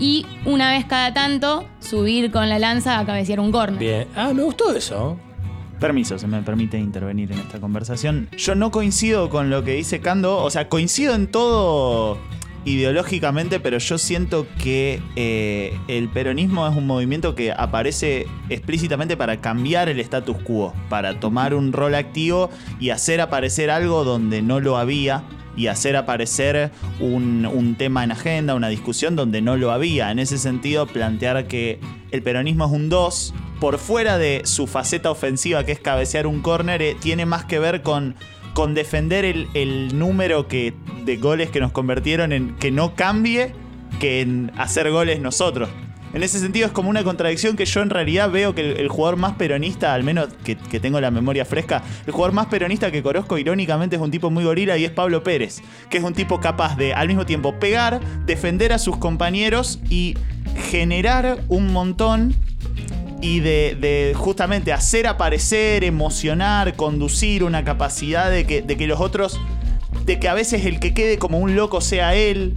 Y 0.00 0.24
una 0.46 0.70
vez 0.70 0.86
cada 0.86 1.12
tanto, 1.12 1.66
subir 1.78 2.30
con 2.30 2.48
la 2.48 2.58
lanza 2.58 2.98
a 2.98 3.04
cabecear 3.04 3.38
un 3.38 3.52
córner. 3.52 3.78
Bien. 3.78 4.08
Ah, 4.16 4.32
me 4.34 4.42
gustó 4.42 4.74
eso. 4.74 5.18
Permiso, 5.78 6.18
se 6.18 6.26
me 6.26 6.40
permite 6.40 6.78
intervenir 6.78 7.32
en 7.32 7.40
esta 7.40 7.60
conversación. 7.60 8.30
Yo 8.38 8.54
no 8.54 8.70
coincido 8.70 9.28
con 9.28 9.50
lo 9.50 9.62
que 9.62 9.72
dice 9.72 10.00
Cando, 10.00 10.38
o 10.38 10.48
sea, 10.48 10.70
coincido 10.70 11.14
en 11.14 11.26
todo 11.26 12.18
ideológicamente, 12.64 13.60
pero 13.60 13.78
yo 13.78 13.98
siento 13.98 14.46
que 14.62 15.02
eh, 15.16 15.78
el 15.88 16.08
peronismo 16.08 16.66
es 16.66 16.76
un 16.76 16.86
movimiento 16.86 17.34
que 17.34 17.52
aparece 17.52 18.26
explícitamente 18.48 19.16
para 19.16 19.40
cambiar 19.40 19.88
el 19.88 20.00
status 20.00 20.36
quo, 20.38 20.72
para 20.88 21.20
tomar 21.20 21.54
un 21.54 21.72
rol 21.72 21.94
activo 21.94 22.50
y 22.80 22.90
hacer 22.90 23.20
aparecer 23.20 23.70
algo 23.70 24.04
donde 24.04 24.42
no 24.42 24.60
lo 24.60 24.76
había 24.78 25.24
y 25.56 25.68
hacer 25.68 25.96
aparecer 25.96 26.72
un, 27.00 27.76
tema 27.78 28.04
en 28.04 28.12
agenda, 28.12 28.54
una 28.54 28.68
discusión 28.68 29.16
donde 29.16 29.40
no 29.40 29.56
lo 29.56 29.70
había. 29.70 30.10
En 30.10 30.18
ese 30.18 30.38
sentido, 30.38 30.86
plantear 30.86 31.46
que 31.46 31.80
el 32.10 32.22
peronismo 32.22 32.66
es 32.66 32.72
un 32.72 32.88
2, 32.88 33.34
por 33.60 33.78
fuera 33.78 34.18
de 34.18 34.42
su 34.44 34.66
faceta 34.66 35.10
ofensiva, 35.10 35.64
que 35.64 35.72
es 35.72 35.80
cabecear 35.80 36.26
un 36.26 36.40
córner, 36.40 36.82
eh, 36.82 36.96
tiene 37.00 37.24
más 37.26 37.44
que 37.44 37.58
ver 37.58 37.82
con, 37.82 38.16
con 38.54 38.74
defender 38.74 39.24
el, 39.24 39.48
el 39.54 39.98
número 39.98 40.48
que, 40.48 40.72
de 41.04 41.16
goles 41.16 41.50
que 41.50 41.60
nos 41.60 41.72
convirtieron 41.72 42.32
en 42.32 42.56
que 42.56 42.70
no 42.70 42.94
cambie 42.94 43.52
que 44.00 44.20
en 44.20 44.52
hacer 44.56 44.90
goles 44.90 45.20
nosotros. 45.20 45.68
En 46.14 46.22
ese 46.22 46.38
sentido 46.38 46.66
es 46.66 46.72
como 46.72 46.90
una 46.90 47.02
contradicción 47.02 47.56
que 47.56 47.66
yo 47.66 47.82
en 47.82 47.90
realidad 47.90 48.30
veo 48.30 48.54
que 48.54 48.60
el, 48.60 48.88
jugador 48.88 49.16
más 49.18 49.32
peronista, 49.32 49.94
al 49.94 50.04
menos 50.04 50.28
que, 50.44 50.54
que 50.54 50.78
tengo 50.78 51.00
la 51.00 51.10
memoria 51.10 51.44
fresca, 51.44 51.82
el 52.06 52.12
jugador 52.12 52.32
más 52.32 52.46
peronista 52.46 52.92
que 52.92 53.02
conozco 53.02 53.36
irónicamente 53.36 53.96
es 53.96 54.02
un 54.02 54.12
tipo 54.12 54.30
muy 54.30 54.44
gorila 54.44 54.78
y 54.78 54.84
es 54.84 54.92
Pablo 54.92 55.24
Pérez, 55.24 55.60
que 55.90 55.98
es 55.98 56.04
un 56.04 56.14
tipo 56.14 56.38
capaz 56.38 56.76
de 56.76 56.94
al 56.94 57.08
mismo 57.08 57.26
tiempo 57.26 57.58
pegar, 57.58 58.00
defender 58.26 58.72
a 58.72 58.78
sus 58.78 58.96
compañeros 58.96 59.80
y 59.90 60.16
generar 60.70 61.40
un 61.48 61.72
montón 61.72 62.36
y 63.24 63.40
de, 63.40 63.76
de 63.80 64.12
justamente 64.14 64.72
hacer 64.72 65.06
aparecer, 65.06 65.82
emocionar, 65.82 66.74
conducir 66.76 67.42
una 67.42 67.64
capacidad 67.64 68.30
de 68.30 68.44
que, 68.46 68.60
de 68.60 68.76
que 68.76 68.86
los 68.86 69.00
otros, 69.00 69.40
de 70.04 70.18
que 70.20 70.28
a 70.28 70.34
veces 70.34 70.66
el 70.66 70.78
que 70.78 70.92
quede 70.92 71.16
como 71.18 71.38
un 71.38 71.56
loco 71.56 71.80
sea 71.80 72.14
él. 72.14 72.54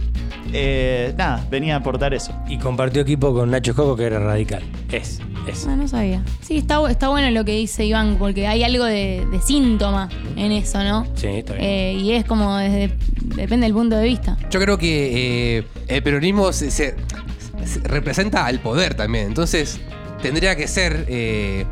Eh, 0.52 1.12
nada, 1.18 1.44
venía 1.50 1.74
a 1.74 1.78
aportar 1.78 2.14
eso. 2.14 2.32
Y 2.48 2.58
compartió 2.58 3.02
equipo 3.02 3.34
con 3.34 3.50
Nacho 3.50 3.74
Coco, 3.74 3.96
que 3.96 4.04
era 4.04 4.18
radical. 4.18 4.62
Es, 4.90 5.20
es. 5.46 5.66
Ah, 5.66 5.76
no 5.76 5.86
sabía. 5.88 6.22
Sí, 6.40 6.56
está, 6.58 6.80
está 6.90 7.08
bueno 7.08 7.30
lo 7.30 7.44
que 7.44 7.52
dice 7.52 7.84
Iván, 7.84 8.16
porque 8.18 8.46
hay 8.46 8.62
algo 8.62 8.84
de, 8.84 9.26
de 9.30 9.40
síntoma 9.42 10.08
en 10.36 10.52
eso, 10.52 10.82
¿no? 10.84 11.06
Sí, 11.16 11.26
está 11.28 11.52
bien. 11.54 11.64
Eh, 11.66 11.92
y 11.94 12.12
es 12.12 12.24
como 12.24 12.56
desde. 12.56 12.94
depende 13.36 13.66
del 13.66 13.74
punto 13.74 13.96
de 13.96 14.04
vista. 14.04 14.36
Yo 14.50 14.58
creo 14.60 14.78
que 14.78 15.58
eh, 15.58 15.64
el 15.88 16.02
peronismo 16.02 16.50
se, 16.54 16.70
se- 16.70 16.94
se 17.66 17.80
representa 17.80 18.46
al 18.46 18.60
poder 18.60 18.94
también. 18.94 19.26
Entonces, 19.26 19.78
tendría 20.22 20.56
que 20.56 20.68
ser 20.68 21.04
eh, 21.08 21.64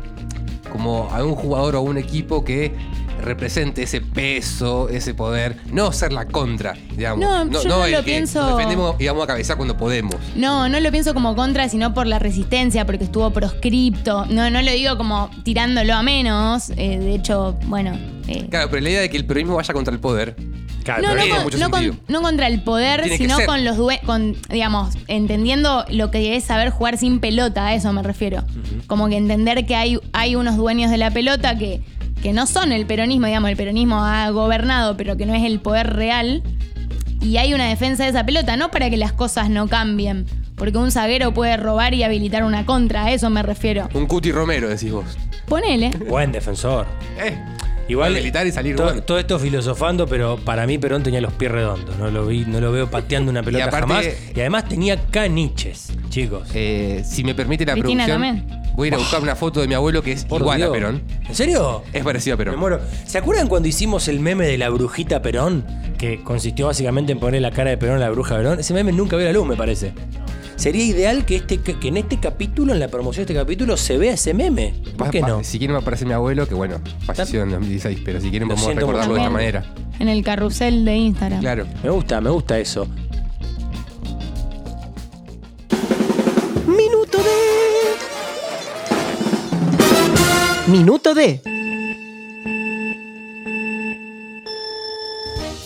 como 0.71 1.09
a 1.11 1.23
un 1.23 1.35
jugador 1.35 1.75
o 1.75 1.81
un 1.81 1.97
equipo 1.97 2.43
que 2.43 2.73
represente 3.21 3.83
ese 3.83 4.01
peso, 4.01 4.89
ese 4.89 5.13
poder. 5.13 5.57
No 5.71 5.91
ser 5.91 6.13
la 6.13 6.25
contra, 6.25 6.73
digamos. 6.95 7.19
No, 7.25 7.49
yo 7.63 7.67
no 7.69 7.85
el 7.85 7.91
lo 7.91 7.97
que 7.99 8.03
pienso- 8.11 8.55
defendemos 8.55 8.95
y 8.99 9.07
vamos 9.07 9.23
a 9.23 9.27
cabezar 9.27 9.57
cuando 9.57 9.77
podemos. 9.77 10.15
No, 10.35 10.69
no 10.69 10.79
lo 10.79 10.91
pienso 10.91 11.13
como 11.13 11.35
contra, 11.35 11.67
sino 11.69 11.93
por 11.93 12.07
la 12.07 12.19
resistencia, 12.19 12.85
porque 12.85 13.03
estuvo 13.05 13.29
proscripto. 13.31 14.25
No, 14.27 14.49
no 14.49 14.61
lo 14.61 14.71
digo 14.71 14.97
como 14.97 15.29
tirándolo 15.43 15.93
a 15.93 16.03
menos. 16.03 16.69
eh, 16.77 16.99
de 16.99 17.15
hecho, 17.15 17.57
bueno. 17.65 17.97
eh, 18.27 18.47
Claro, 18.49 18.69
pero 18.69 18.81
la 18.83 18.89
idea 18.89 19.01
de 19.01 19.09
que 19.09 19.17
el 19.17 19.25
peronismo 19.25 19.55
vaya 19.55 19.73
contra 19.73 19.93
el 19.93 19.99
poder. 19.99 20.35
Claro, 20.83 21.01
no, 21.01 21.09
no, 21.09 21.15
tiene 21.21 21.35
con- 21.35 21.43
mucho 21.43 21.57
no 21.57 21.69
con- 21.69 21.81
sentido. 21.81 22.03
no 22.07 22.21
contra 22.21 22.47
el 22.47 22.61
poder, 22.63 23.01
Tiene 23.01 23.17
sino 23.17 23.37
con 23.45 23.65
los 23.65 23.75
due- 23.77 23.99
con, 24.05 24.35
digamos, 24.49 24.95
entendiendo 25.07 25.83
lo 25.89 26.11
que 26.11 26.37
es 26.37 26.45
saber 26.45 26.69
jugar 26.69 26.97
sin 26.97 27.19
pelota, 27.19 27.67
a 27.67 27.73
eso 27.75 27.91
me 27.91 28.03
refiero. 28.03 28.43
Como 28.87 29.09
que 29.09 29.17
entender 29.17 29.65
que 29.65 29.75
hay, 29.75 29.99
hay 30.13 30.35
unos 30.37 30.55
dueños 30.55 30.89
de 30.89 30.97
la 30.97 31.11
pelota 31.11 31.57
que, 31.57 31.81
que 32.21 32.33
no 32.33 32.47
son 32.47 32.71
el 32.71 32.85
peronismo, 32.85 33.27
digamos, 33.27 33.49
el 33.49 33.57
peronismo 33.57 34.03
ha 34.03 34.29
gobernado, 34.29 34.97
pero 34.97 35.17
que 35.17 35.25
no 35.25 35.33
es 35.33 35.43
el 35.43 35.59
poder 35.59 35.93
real. 35.93 36.43
Y 37.21 37.37
hay 37.37 37.53
una 37.53 37.67
defensa 37.67 38.03
de 38.03 38.09
esa 38.09 38.25
pelota, 38.25 38.57
no 38.57 38.69
para 38.71 38.89
que 38.89 38.97
las 38.97 39.13
cosas 39.13 39.49
no 39.49 39.67
cambien. 39.67 40.25
Porque 40.55 40.77
un 40.77 40.91
zaguero 40.91 41.33
puede 41.33 41.57
robar 41.57 41.93
y 41.93 42.03
habilitar 42.03 42.43
una 42.43 42.65
contra, 42.65 43.05
a 43.05 43.11
eso 43.11 43.29
me 43.29 43.43
refiero. 43.43 43.89
Un 43.93 44.07
Cuti 44.07 44.31
Romero, 44.31 44.69
decís 44.69 44.91
vos. 44.91 45.17
Ponele. 45.47 45.91
Buen 46.09 46.31
defensor. 46.31 46.87
Eh, 47.19 47.37
Igual 47.89 48.13
militar 48.13 48.45
y 48.45 48.51
salir 48.51 48.75
to- 48.75 48.83
bueno. 48.83 49.01
todo 49.03 49.17
esto 49.19 49.39
filosofando, 49.39 50.07
pero 50.07 50.37
para 50.37 50.67
mí 50.67 50.77
Perón 50.77 51.03
tenía 51.03 51.21
los 51.21 51.33
pies 51.33 51.51
redondos. 51.51 51.97
No 51.97 52.11
lo 52.11 52.25
vi, 52.25 52.45
no 52.45 52.59
lo 52.59 52.71
veo 52.71 52.89
pateando 52.89 53.31
una 53.31 53.43
pelota 53.43 53.65
aparte- 53.65 53.87
jamás. 53.87 54.05
Y 54.35 54.39
además 54.41 54.67
tenía 54.67 54.97
caniches, 55.09 55.91
chicos. 56.09 56.49
Eh, 56.53 57.03
si 57.05 57.23
me 57.23 57.33
permite 57.33 57.65
la 57.65 57.73
Cristina 57.73 58.05
producción, 58.05 58.37
también. 58.47 58.73
voy 58.75 58.85
a 58.85 58.89
ir 58.89 58.93
a 58.95 58.97
buscar 58.97 59.21
una 59.21 59.35
foto 59.35 59.61
de 59.61 59.67
mi 59.67 59.73
abuelo 59.73 60.01
que 60.03 60.11
es 60.11 60.25
Por 60.25 60.41
igual 60.41 60.57
Dios. 60.57 60.69
a 60.69 60.73
Perón. 60.73 61.01
¿En 61.27 61.35
serio? 61.35 61.83
Es 61.93 62.03
parecido 62.03 62.33
a 62.33 62.37
Me 62.37 62.43
Perón. 62.45 62.59
muero. 62.59 62.79
¿Se 63.05 63.17
acuerdan 63.17 63.47
cuando 63.47 63.69
hicimos 63.69 64.07
el 64.09 64.19
meme 64.19 64.45
de 64.45 64.57
la 64.57 64.69
brujita 64.69 65.21
Perón? 65.21 65.65
Que 65.97 66.21
consistió 66.23 66.67
básicamente 66.67 67.11
en 67.13 67.19
poner 67.19 67.41
la 67.41 67.51
cara 67.51 67.69
de 67.69 67.77
Perón 67.77 67.97
a 67.97 67.99
la 67.99 68.09
bruja 68.09 68.35
Perón. 68.35 68.59
Ese 68.59 68.73
meme 68.73 68.91
nunca 68.91 69.15
vio 69.15 69.25
la 69.25 69.31
luz, 69.33 69.47
me 69.47 69.55
parece. 69.55 69.93
Sería 70.57 70.83
ideal 70.83 71.23
que, 71.23 71.35
este, 71.35 71.59
que 71.59 71.87
en 71.87 71.97
este 71.97 72.19
capítulo, 72.19 72.73
en 72.73 72.79
la 72.79 72.87
promoción 72.87 73.25
de 73.25 73.31
este 73.31 73.39
capítulo, 73.39 73.77
se 73.77 73.99
vea 73.99 74.13
ese 74.13 74.33
meme. 74.33 74.73
¿Por 74.97 75.11
qué 75.11 75.21
no? 75.21 75.43
Si 75.43 75.59
quieren 75.59 75.75
me 75.75 75.81
aparece 75.81 76.03
mi 76.03 76.13
abuelo, 76.13 76.47
que 76.47 76.55
bueno, 76.55 76.81
falleció 77.05 77.43
en 77.43 77.51
2016, 77.51 77.99
pero 78.03 78.19
si 78.19 78.31
quieren 78.31 78.47
Lo 78.49 78.55
podemos 78.55 78.73
siento 78.73 78.87
recordarlo 78.87 79.13
de 79.13 79.19
esta 79.19 79.29
manera. 79.29 79.65
En 79.99 80.09
el 80.09 80.23
carrusel 80.23 80.83
de 80.83 80.95
Instagram. 80.95 81.41
Claro. 81.41 81.67
Me 81.83 81.91
gusta, 81.91 82.19
me 82.21 82.31
gusta 82.31 82.57
eso. 82.57 82.87
Minuto 86.65 87.19
de. 87.19 87.37
Minuto 90.71 91.13
de. 91.13 91.56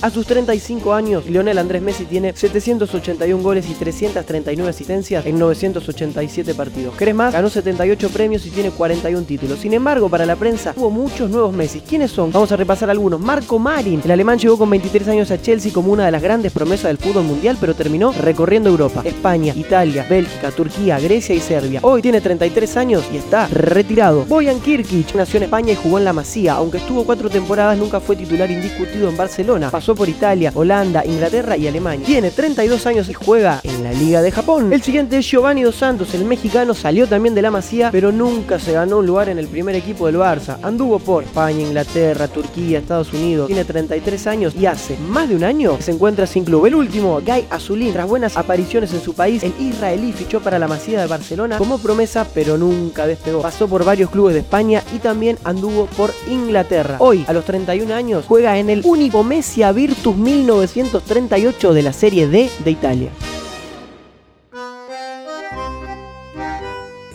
A 0.01 0.09
sus 0.09 0.25
35 0.25 0.95
años, 0.95 1.27
Lionel 1.27 1.59
Andrés 1.59 1.79
Messi 1.79 2.05
tiene 2.05 2.33
781 2.35 3.43
goles 3.43 3.69
y 3.69 3.75
339 3.75 4.67
asistencias 4.67 5.23
en 5.27 5.37
987 5.37 6.55
partidos. 6.55 6.95
¿Querés 6.95 7.13
más? 7.13 7.31
Ganó 7.31 7.51
78 7.51 8.09
premios 8.09 8.43
y 8.47 8.49
tiene 8.49 8.71
41 8.71 9.27
títulos. 9.27 9.59
Sin 9.59 9.75
embargo, 9.75 10.09
para 10.09 10.25
la 10.25 10.35
prensa 10.35 10.73
hubo 10.75 10.89
muchos 10.89 11.29
nuevos 11.29 11.53
Messi. 11.53 11.81
¿Quiénes 11.81 12.09
son? 12.09 12.31
Vamos 12.31 12.51
a 12.51 12.55
repasar 12.55 12.89
algunos. 12.89 13.19
Marco 13.19 13.59
Marin. 13.59 14.01
El 14.03 14.09
alemán 14.09 14.39
llegó 14.39 14.57
con 14.57 14.71
23 14.71 15.07
años 15.09 15.29
a 15.29 15.39
Chelsea 15.39 15.71
como 15.71 15.91
una 15.91 16.07
de 16.07 16.11
las 16.11 16.23
grandes 16.23 16.51
promesas 16.51 16.85
del 16.85 16.97
fútbol 16.97 17.25
mundial, 17.25 17.57
pero 17.61 17.75
terminó 17.75 18.11
recorriendo 18.11 18.71
Europa. 18.71 19.03
España, 19.05 19.53
Italia, 19.55 20.07
Bélgica, 20.09 20.49
Turquía, 20.49 20.99
Grecia 20.99 21.35
y 21.35 21.39
Serbia. 21.39 21.79
Hoy 21.83 22.01
tiene 22.01 22.21
33 22.21 22.75
años 22.77 23.03
y 23.13 23.17
está 23.17 23.45
retirado. 23.49 24.25
Boyan 24.25 24.61
Kirkic 24.61 25.13
nació 25.13 25.37
en 25.37 25.43
España 25.43 25.73
y 25.73 25.75
jugó 25.75 25.99
en 25.99 26.05
la 26.05 26.13
Masía. 26.13 26.53
Aunque 26.53 26.79
estuvo 26.79 27.03
cuatro 27.03 27.29
temporadas, 27.29 27.77
nunca 27.77 27.99
fue 27.99 28.15
titular 28.15 28.49
indiscutido 28.49 29.07
en 29.07 29.15
Barcelona. 29.15 29.69
Pasó 29.69 29.90
por 29.95 30.09
Italia, 30.09 30.51
Holanda, 30.53 31.05
Inglaterra 31.05 31.57
y 31.57 31.67
Alemania. 31.67 32.05
Tiene 32.05 32.31
32 32.31 32.85
años 32.85 33.09
y 33.09 33.13
juega 33.13 33.61
en 33.63 33.83
la 33.83 33.91
Liga 33.91 34.21
de 34.21 34.31
Japón. 34.31 34.71
El 34.71 34.81
siguiente 34.81 35.17
es 35.17 35.25
Giovanni 35.25 35.63
Dos 35.63 35.75
Santos, 35.75 36.13
el 36.13 36.25
mexicano 36.25 36.73
salió 36.73 37.07
también 37.07 37.35
de 37.35 37.41
la 37.41 37.51
Masía, 37.51 37.89
pero 37.91 38.11
nunca 38.11 38.59
se 38.59 38.73
ganó 38.73 38.99
un 38.99 39.05
lugar 39.05 39.29
en 39.29 39.39
el 39.39 39.47
primer 39.47 39.75
equipo 39.75 40.07
del 40.07 40.17
Barça. 40.17 40.57
Anduvo 40.61 40.99
por 40.99 41.23
España, 41.23 41.61
Inglaterra, 41.61 42.27
Turquía, 42.27 42.79
Estados 42.79 43.11
Unidos. 43.13 43.47
Tiene 43.47 43.65
33 43.65 44.27
años 44.27 44.53
y 44.55 44.65
hace 44.65 44.97
más 45.09 45.29
de 45.29 45.35
un 45.35 45.43
año 45.43 45.77
se 45.79 45.91
encuentra 45.91 46.27
sin 46.27 46.45
club. 46.45 46.65
El 46.65 46.75
último, 46.75 47.21
Guy 47.21 47.45
Azulín, 47.49 47.93
tras 47.93 48.07
buenas 48.07 48.37
apariciones 48.37 48.93
en 48.93 49.01
su 49.01 49.13
país, 49.13 49.43
el 49.43 49.53
israelí 49.59 50.11
fichó 50.11 50.39
para 50.41 50.59
la 50.59 50.67
Masía 50.67 51.01
de 51.01 51.07
Barcelona 51.07 51.57
como 51.57 51.77
promesa, 51.77 52.27
pero 52.33 52.57
nunca 52.57 53.07
despegó. 53.07 53.41
Pasó 53.41 53.67
por 53.67 53.85
varios 53.85 54.09
clubes 54.09 54.33
de 54.33 54.41
España 54.41 54.83
y 54.93 54.99
también 54.99 55.37
anduvo 55.43 55.85
por 55.97 56.13
Inglaterra. 56.29 56.97
Hoy, 56.99 57.25
a 57.27 57.33
los 57.33 57.45
31 57.45 57.93
años, 57.93 58.25
juega 58.27 58.57
en 58.57 58.69
el 58.69 58.81
único 58.83 59.23
Messia 59.23 59.71
Virtus 59.81 60.15
1938 60.15 61.73
de 61.73 61.81
la 61.81 61.91
Serie 61.91 62.27
D 62.27 62.51
de 62.63 62.69
Italia. 62.69 63.09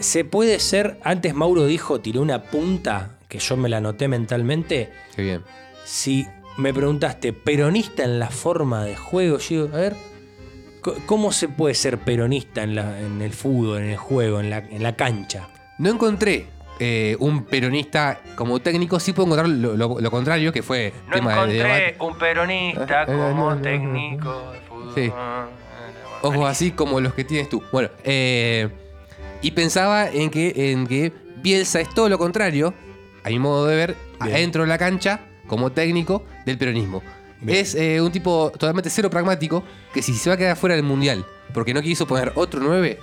Se 0.00 0.24
puede 0.24 0.58
ser, 0.58 0.98
antes 1.04 1.32
Mauro 1.32 1.64
dijo, 1.66 2.00
tiró 2.00 2.22
una 2.22 2.42
punta, 2.42 3.18
que 3.28 3.38
yo 3.38 3.56
me 3.56 3.68
la 3.68 3.76
anoté 3.76 4.08
mentalmente. 4.08 4.90
Qué 5.14 5.22
bien. 5.22 5.42
Si 5.84 6.26
me 6.56 6.74
preguntaste, 6.74 7.32
peronista 7.32 8.02
en 8.02 8.18
la 8.18 8.30
forma 8.30 8.84
de 8.84 8.96
juego, 8.96 9.38
yo 9.38 9.66
digo, 9.66 9.76
a 9.76 9.80
ver, 9.80 9.94
¿cómo 11.06 11.30
se 11.30 11.46
puede 11.48 11.76
ser 11.76 11.98
peronista 11.98 12.64
en, 12.64 12.74
la- 12.74 13.00
en 13.00 13.22
el 13.22 13.32
fútbol, 13.32 13.78
en 13.82 13.90
el 13.90 13.96
juego, 13.96 14.40
en 14.40 14.50
la, 14.50 14.58
en 14.58 14.82
la 14.82 14.96
cancha? 14.96 15.48
No 15.78 15.88
encontré 15.90 16.46
eh, 16.78 17.16
un 17.20 17.44
peronista 17.44 18.20
como 18.34 18.60
técnico, 18.60 19.00
sí 19.00 19.12
puedo 19.12 19.26
encontrar 19.26 19.48
lo, 19.48 19.76
lo- 19.76 20.00
lo 20.00 20.10
contrario, 20.10 20.52
que 20.52 20.62
fue 20.62 20.92
tema 21.12 21.46
de 21.46 21.52
debate. 21.54 21.96
un 22.00 22.18
peronista 22.18 23.02
Eh, 23.02 23.06
eh, 23.08 23.12
no, 23.12 23.34
no, 23.34 23.54
no, 23.54 23.54
no. 23.54 23.60
de 24.52 24.60
fútbol. 24.68 24.92
Sí. 24.94 25.12
Ojos 26.22 26.48
así 26.48 26.72
como 26.72 27.00
los 27.00 27.14
que 27.14 27.24
tienes 27.24 27.48
tú. 27.48 27.62
Bueno, 27.72 27.90
eh, 28.04 28.68
y 29.42 29.50
pensaba 29.52 30.08
en 30.08 30.30
que, 30.30 30.72
en 30.72 30.86
que 30.86 31.12
Bielsa 31.42 31.80
es 31.80 31.88
todo 31.94 32.08
lo 32.08 32.18
contrario, 32.18 32.74
a 33.22 33.28
mi 33.28 33.38
modo 33.38 33.66
de 33.66 33.76
ver, 33.76 33.96
Bien. 34.22 34.34
adentro 34.34 34.62
de 34.62 34.68
la 34.68 34.78
cancha, 34.78 35.20
como 35.46 35.70
técnico 35.72 36.24
del 36.44 36.58
peronismo. 36.58 37.02
Bien. 37.40 37.58
Es 37.60 37.74
eh, 37.74 38.00
un 38.00 38.10
tipo 38.10 38.50
totalmente 38.52 38.88
cero 38.90 39.10
pragmático 39.10 39.62
que 39.92 40.02
si 40.02 40.14
se 40.14 40.30
va 40.30 40.34
a 40.34 40.38
quedar 40.38 40.56
fuera 40.56 40.74
del 40.74 40.84
mundial 40.84 41.24
porque 41.52 41.72
no 41.74 41.80
quiso 41.82 42.06
poner 42.06 42.32
otro 42.34 42.60
9, 42.60 42.98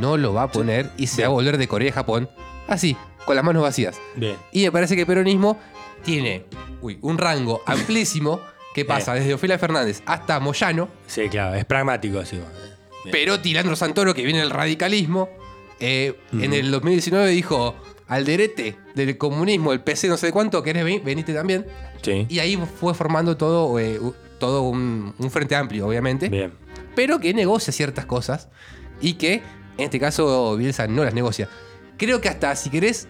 no 0.00 0.16
lo 0.16 0.32
va 0.34 0.44
a 0.44 0.50
poner 0.50 0.90
y 0.96 1.06
se 1.06 1.22
va 1.22 1.28
a 1.28 1.30
volver 1.30 1.58
de 1.58 1.68
Corea 1.68 1.88
y 1.88 1.92
Japón 1.92 2.28
así, 2.66 2.96
con 3.24 3.36
las 3.36 3.44
manos 3.44 3.62
vacías. 3.62 4.00
Bien. 4.16 4.36
Y 4.52 4.64
me 4.64 4.72
parece 4.72 4.94
que 4.94 5.02
el 5.02 5.06
peronismo 5.06 5.58
tiene 6.04 6.44
uy, 6.80 6.98
un 7.00 7.18
rango 7.18 7.62
amplísimo 7.66 8.40
que 8.74 8.84
pasa 8.84 9.14
desde 9.14 9.32
Ofelia 9.34 9.58
Fernández 9.58 10.02
hasta 10.04 10.40
Moyano, 10.40 10.88
Sí, 11.06 11.28
claro, 11.28 11.54
es 11.54 11.64
pragmático 11.64 12.18
así. 12.18 12.40
Pero 13.12 13.40
Tilandro 13.40 13.76
Santoro, 13.76 14.14
que 14.14 14.24
viene 14.24 14.40
del 14.40 14.50
radicalismo, 14.50 15.28
eh, 15.78 16.18
en 16.32 16.52
el 16.52 16.70
2019 16.70 17.30
dijo 17.30 17.76
Alderete 18.08 18.76
del 18.94 19.16
comunismo, 19.16 19.72
el 19.72 19.80
PC 19.80 20.08
no 20.08 20.16
sé 20.16 20.32
cuánto, 20.32 20.62
¿querés 20.62 20.84
venir? 20.84 21.02
Veniste 21.02 21.32
también. 21.32 21.66
Sí. 22.02 22.26
Y 22.28 22.38
ahí 22.40 22.58
fue 22.80 22.94
formando 22.94 23.36
todo, 23.36 23.78
eh, 23.78 24.00
todo 24.38 24.62
un, 24.62 25.14
un 25.18 25.30
frente 25.30 25.54
amplio, 25.54 25.86
obviamente, 25.86 26.28
Bien. 26.28 26.52
pero 26.96 27.20
que 27.20 27.32
negocia 27.32 27.72
ciertas 27.72 28.06
cosas 28.06 28.48
y 29.00 29.14
que 29.14 29.34
en 29.78 29.84
este 29.84 30.00
caso 30.00 30.56
Bielsa 30.56 30.86
no 30.86 31.04
las 31.04 31.14
negocia. 31.14 31.48
Creo 31.96 32.20
que 32.20 32.28
hasta, 32.28 32.54
si 32.56 32.70
querés, 32.70 33.08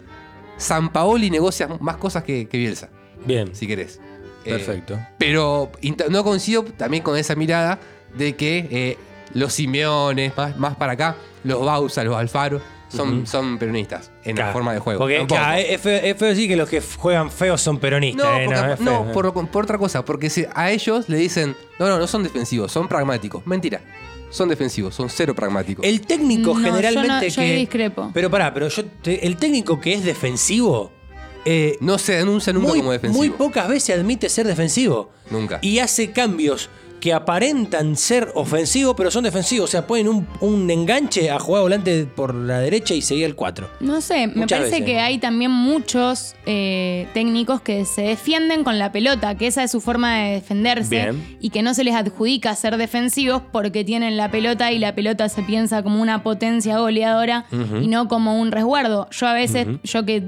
San 0.57 0.91
Paoli 0.93 1.31
negocia 1.31 1.69
más 1.81 1.97
cosas 1.97 2.23
que, 2.25 2.49
que 2.49 2.59
Bielsa, 2.59 2.91
Bien. 3.25 3.55
si 3.55 3.67
querés. 3.67 4.01
Eh, 4.45 4.51
Perfecto. 4.51 4.99
pero 5.19 5.73
no 6.11 6.23
coincido 6.23 6.65
también 6.65 7.03
con 7.03 7.17
esa 7.17 7.35
mirada 7.35 7.79
de 8.15 8.37
que 8.37 8.69
eh, 8.71 8.99
los 9.33 9.55
Simeones, 9.55 10.37
más, 10.37 10.57
más 10.59 10.77
para 10.77 10.93
acá, 10.93 11.17
los 11.45 11.65
Bausa, 11.65 12.05
los 12.05 12.15
Alfaro, 12.15 12.61
son, 12.89 13.27
son 13.27 13.59
peronistas 13.59 14.13
en 14.23 14.37
la 14.37 14.53
forma 14.53 14.73
de 14.73 14.79
juego. 14.79 15.01
Porque 15.01 15.25
claro, 15.27 15.59
es, 15.59 15.81
feo, 15.81 15.99
es 16.01 16.17
feo 16.17 16.29
decir 16.29 16.49
que 16.49 16.57
los 16.57 16.69
que 16.69 16.81
juegan 16.81 17.31
feos 17.31 17.61
son 17.61 17.79
peronistas. 17.79 18.25
No, 18.25 18.39
eh, 18.39 18.45
porque- 18.45 18.85
no, 18.85 19.03
feo, 19.03 19.11
eh. 19.11 19.13
por, 19.33 19.51
por 19.51 19.65
otra 19.65 19.79
cosa, 19.79 20.05
porque 20.05 20.31
si 20.31 20.47
a 20.55 20.71
ellos 20.71 21.09
le 21.09 21.17
dicen, 21.17 21.57
no, 21.81 21.89
no, 21.89 21.99
no 21.99 22.07
son 22.07 22.23
defensivos, 22.23 22.71
son 22.71 22.87
pragmáticos. 22.87 23.45
Mentira, 23.47 23.81
son 24.35 24.49
defensivos, 24.49 24.95
son 24.95 25.09
cero 25.09 25.35
pragmáticos. 25.35 25.85
El 25.87 26.01
técnico 26.01 26.55
No, 26.55 26.61
yo 26.61 26.65
generalmente 26.67 27.27
no- 27.29 27.33
yo 27.35 27.41
ahí 27.43 27.49
que. 27.51 27.57
discrepo. 27.57 28.11
Pero 28.13 28.31
pará, 28.31 28.53
pero 28.53 28.69
yo. 28.69 28.85
te- 28.85 29.27
el 29.27 29.37
técnico 29.37 29.81
que 29.81 29.95
es 29.95 30.05
defensivo. 30.05 30.91
eh, 31.47 31.77
no 31.81 31.99
se 31.99 32.15
denuncia 32.15 32.55
nunca 32.55 32.69
muy, 32.69 32.79
como 32.79 32.93
defensivo. 32.93 33.19
muy 33.19 33.29
pocas 33.29 33.69
veces 33.69 33.99
admite 33.99 34.31
ser 34.31 34.47
defensivo. 34.47 35.11
Nunca. 35.31 35.59
Y 35.61 35.79
hace 35.79 36.11
cambios 36.11 36.71
que 37.05 37.13
aparentan 37.13 37.97
ser 37.97 38.31
ofensivos, 38.35 38.95
pero 38.97 39.11
son 39.11 39.25
defensivos. 39.25 39.69
O 39.69 39.71
sea, 39.71 39.87
ponen 39.87 40.09
un, 40.09 40.27
un 40.41 40.71
enganche 40.71 41.31
a 41.31 41.39
jugar 41.39 41.61
volante 41.61 42.07
por 42.07 42.35
la 42.35 42.61
derecha 42.61 42.95
y 42.95 43.03
seguir 43.03 43.27
el 43.27 43.35
4. 43.35 43.69
No 43.81 44.01
sé, 44.01 44.27
me 44.29 44.47
parece 44.47 44.71
veces. 44.71 44.87
que 44.87 45.01
hay 45.01 45.19
también 45.19 45.51
muchos 45.51 46.35
eh, 46.47 47.07
técnicos 47.13 47.61
que 47.61 47.85
se 47.85 48.01
defienden 48.01 48.65
con 48.65 48.79
la 48.79 48.91
pelota, 48.91 49.35
que 49.35 49.47
esa 49.49 49.63
es 49.65 49.71
su 49.71 49.83
forma 49.83 50.17
de 50.17 50.33
defenderse 50.37 50.89
Bien. 51.03 51.37
y 51.41 51.51
que 51.51 51.61
no 51.61 51.75
se 51.75 51.85
les 51.85 51.95
adjudica 51.95 52.55
ser 52.57 52.79
defensivos 52.79 53.43
porque 53.53 53.85
tienen 53.85 54.17
la 54.17 54.31
pelota 54.31 54.73
y 54.73 54.79
la 54.79 54.95
pelota 54.95 55.29
se 55.29 55.43
piensa 55.43 55.83
como 55.83 56.01
una 56.01 56.23
potencia 56.23 56.79
goleadora 56.79 57.45
y 57.83 57.87
no 57.89 58.09
como 58.09 58.41
un 58.41 58.51
resguardo. 58.51 59.09
Yo 59.11 59.27
a 59.27 59.35
veces, 59.35 59.67
yo 59.85 60.07
que 60.07 60.23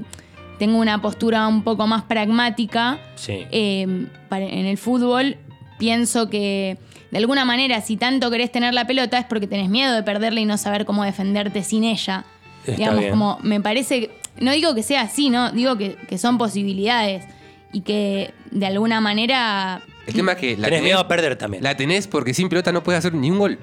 tengo 0.59 0.77
una 0.77 1.01
postura 1.01 1.47
un 1.47 1.63
poco 1.63 1.87
más 1.87 2.03
pragmática, 2.03 2.99
Sí. 3.15 3.45
eh, 3.51 4.05
para- 4.29 4.45
en 4.45 4.67
el 4.67 4.77
fútbol, 4.77 5.37
pienso 5.77 6.29
que 6.29 6.77
de 7.11 7.17
alguna 7.17 7.45
manera, 7.45 7.81
si 7.81 7.97
tanto 7.97 8.29
querés 8.31 8.51
tener 8.51 8.73
la 8.73 8.85
pelota, 8.85 9.17
es 9.17 9.25
porque 9.25 9.47
tenés 9.47 9.69
miedo 9.69 9.93
de 9.95 10.03
perderla 10.03 10.39
y 10.41 10.45
no 10.45 10.57
saber 10.57 10.85
cómo 10.85 11.03
defenderte 11.03 11.63
sin 11.63 11.83
ella. 11.83 12.25
Está 12.65 12.73
Digamos, 12.77 12.99
bien. 12.99 13.11
como 13.11 13.39
me 13.43 13.61
parece, 13.61 14.09
no 14.41 14.51
digo 14.51 14.75
que 14.75 14.83
sea 14.83 15.01
así, 15.03 15.29
¿no? 15.29 15.51
Digo 15.51 15.77
que, 15.77 15.95
que 15.95 16.17
son 16.17 16.37
posibilidades 16.37 17.23
y 17.71 17.81
que 17.81 18.33
de 18.51 18.65
alguna 18.65 18.99
manera 18.99 19.81
El 20.05 20.13
tema 20.13 20.33
es 20.33 20.37
que 20.37 20.47
la 20.57 20.65
Tenés 20.67 20.69
tenés, 20.69 20.83
miedo 20.83 20.99
a 20.99 21.07
perder 21.07 21.37
también. 21.37 21.63
la 21.63 21.77
tenés 21.77 22.07
porque 22.07 22.33
sin 22.33 22.49
pelota 22.49 22.71
no 22.73 22.83
puedes 22.83 22.99
hacer 22.99 23.13
ni 23.13 23.31
un 23.31 23.39
gol. 23.39 23.57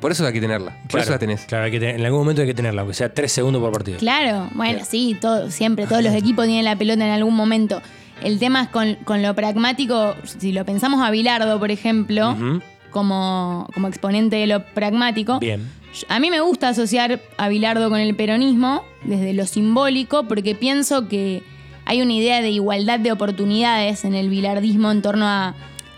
Por 0.00 0.12
eso 0.12 0.24
hay 0.26 0.32
que 0.32 0.40
tenerla. 0.40 0.72
Por 0.82 0.90
claro, 0.90 1.02
eso 1.02 1.10
la 1.12 1.18
tenés. 1.18 1.40
Claro, 1.46 1.64
hay 1.64 1.70
que 1.72 1.80
tener- 1.80 1.96
en 1.96 2.04
algún 2.04 2.20
momento 2.20 2.42
hay 2.42 2.46
que 2.48 2.54
tenerla, 2.54 2.82
aunque 2.82 2.94
sea 2.94 3.12
3 3.12 3.30
segundos 3.32 3.60
por 3.60 3.72
partido. 3.72 3.98
Claro, 3.98 4.48
bueno, 4.54 4.80
sí, 4.88 5.16
todo, 5.20 5.50
siempre 5.50 5.86
todos 5.88 6.02
los 6.04 6.14
equipos 6.14 6.44
tienen 6.46 6.64
la 6.64 6.76
pelota 6.76 7.04
en 7.04 7.10
algún 7.12 7.34
momento. 7.34 7.80
El 8.22 8.38
tema 8.38 8.62
es 8.62 8.68
con, 8.68 8.96
con 9.04 9.22
lo 9.22 9.34
pragmático, 9.34 10.14
si 10.24 10.52
lo 10.52 10.64
pensamos 10.64 11.00
a 11.06 11.10
Bilardo, 11.10 11.58
por 11.58 11.70
ejemplo, 11.70 12.32
Ujú. 12.32 12.60
como, 12.90 13.68
como 13.74 13.86
exponente 13.88 14.36
de 14.36 14.46
lo 14.48 14.64
pragmático, 14.64 15.38
Bien. 15.38 15.70
a 16.08 16.18
mí 16.18 16.30
me 16.30 16.40
gusta 16.40 16.68
asociar 16.70 17.20
a 17.36 17.48
Bilardo 17.48 17.88
con 17.90 18.00
el 18.00 18.14
peronismo 18.16 18.82
desde 19.04 19.32
lo 19.34 19.46
simbólico 19.46 20.24
porque 20.26 20.54
pienso 20.54 21.06
que 21.08 21.42
hay 21.84 22.02
una 22.02 22.12
idea 22.12 22.42
de 22.42 22.50
igualdad 22.50 22.98
de 22.98 23.12
oportunidades 23.12 24.04
en 24.04 24.14
el 24.14 24.28
bilardismo 24.28 24.90
en 24.90 25.00
torno 25.00 25.26
a, 25.26 25.54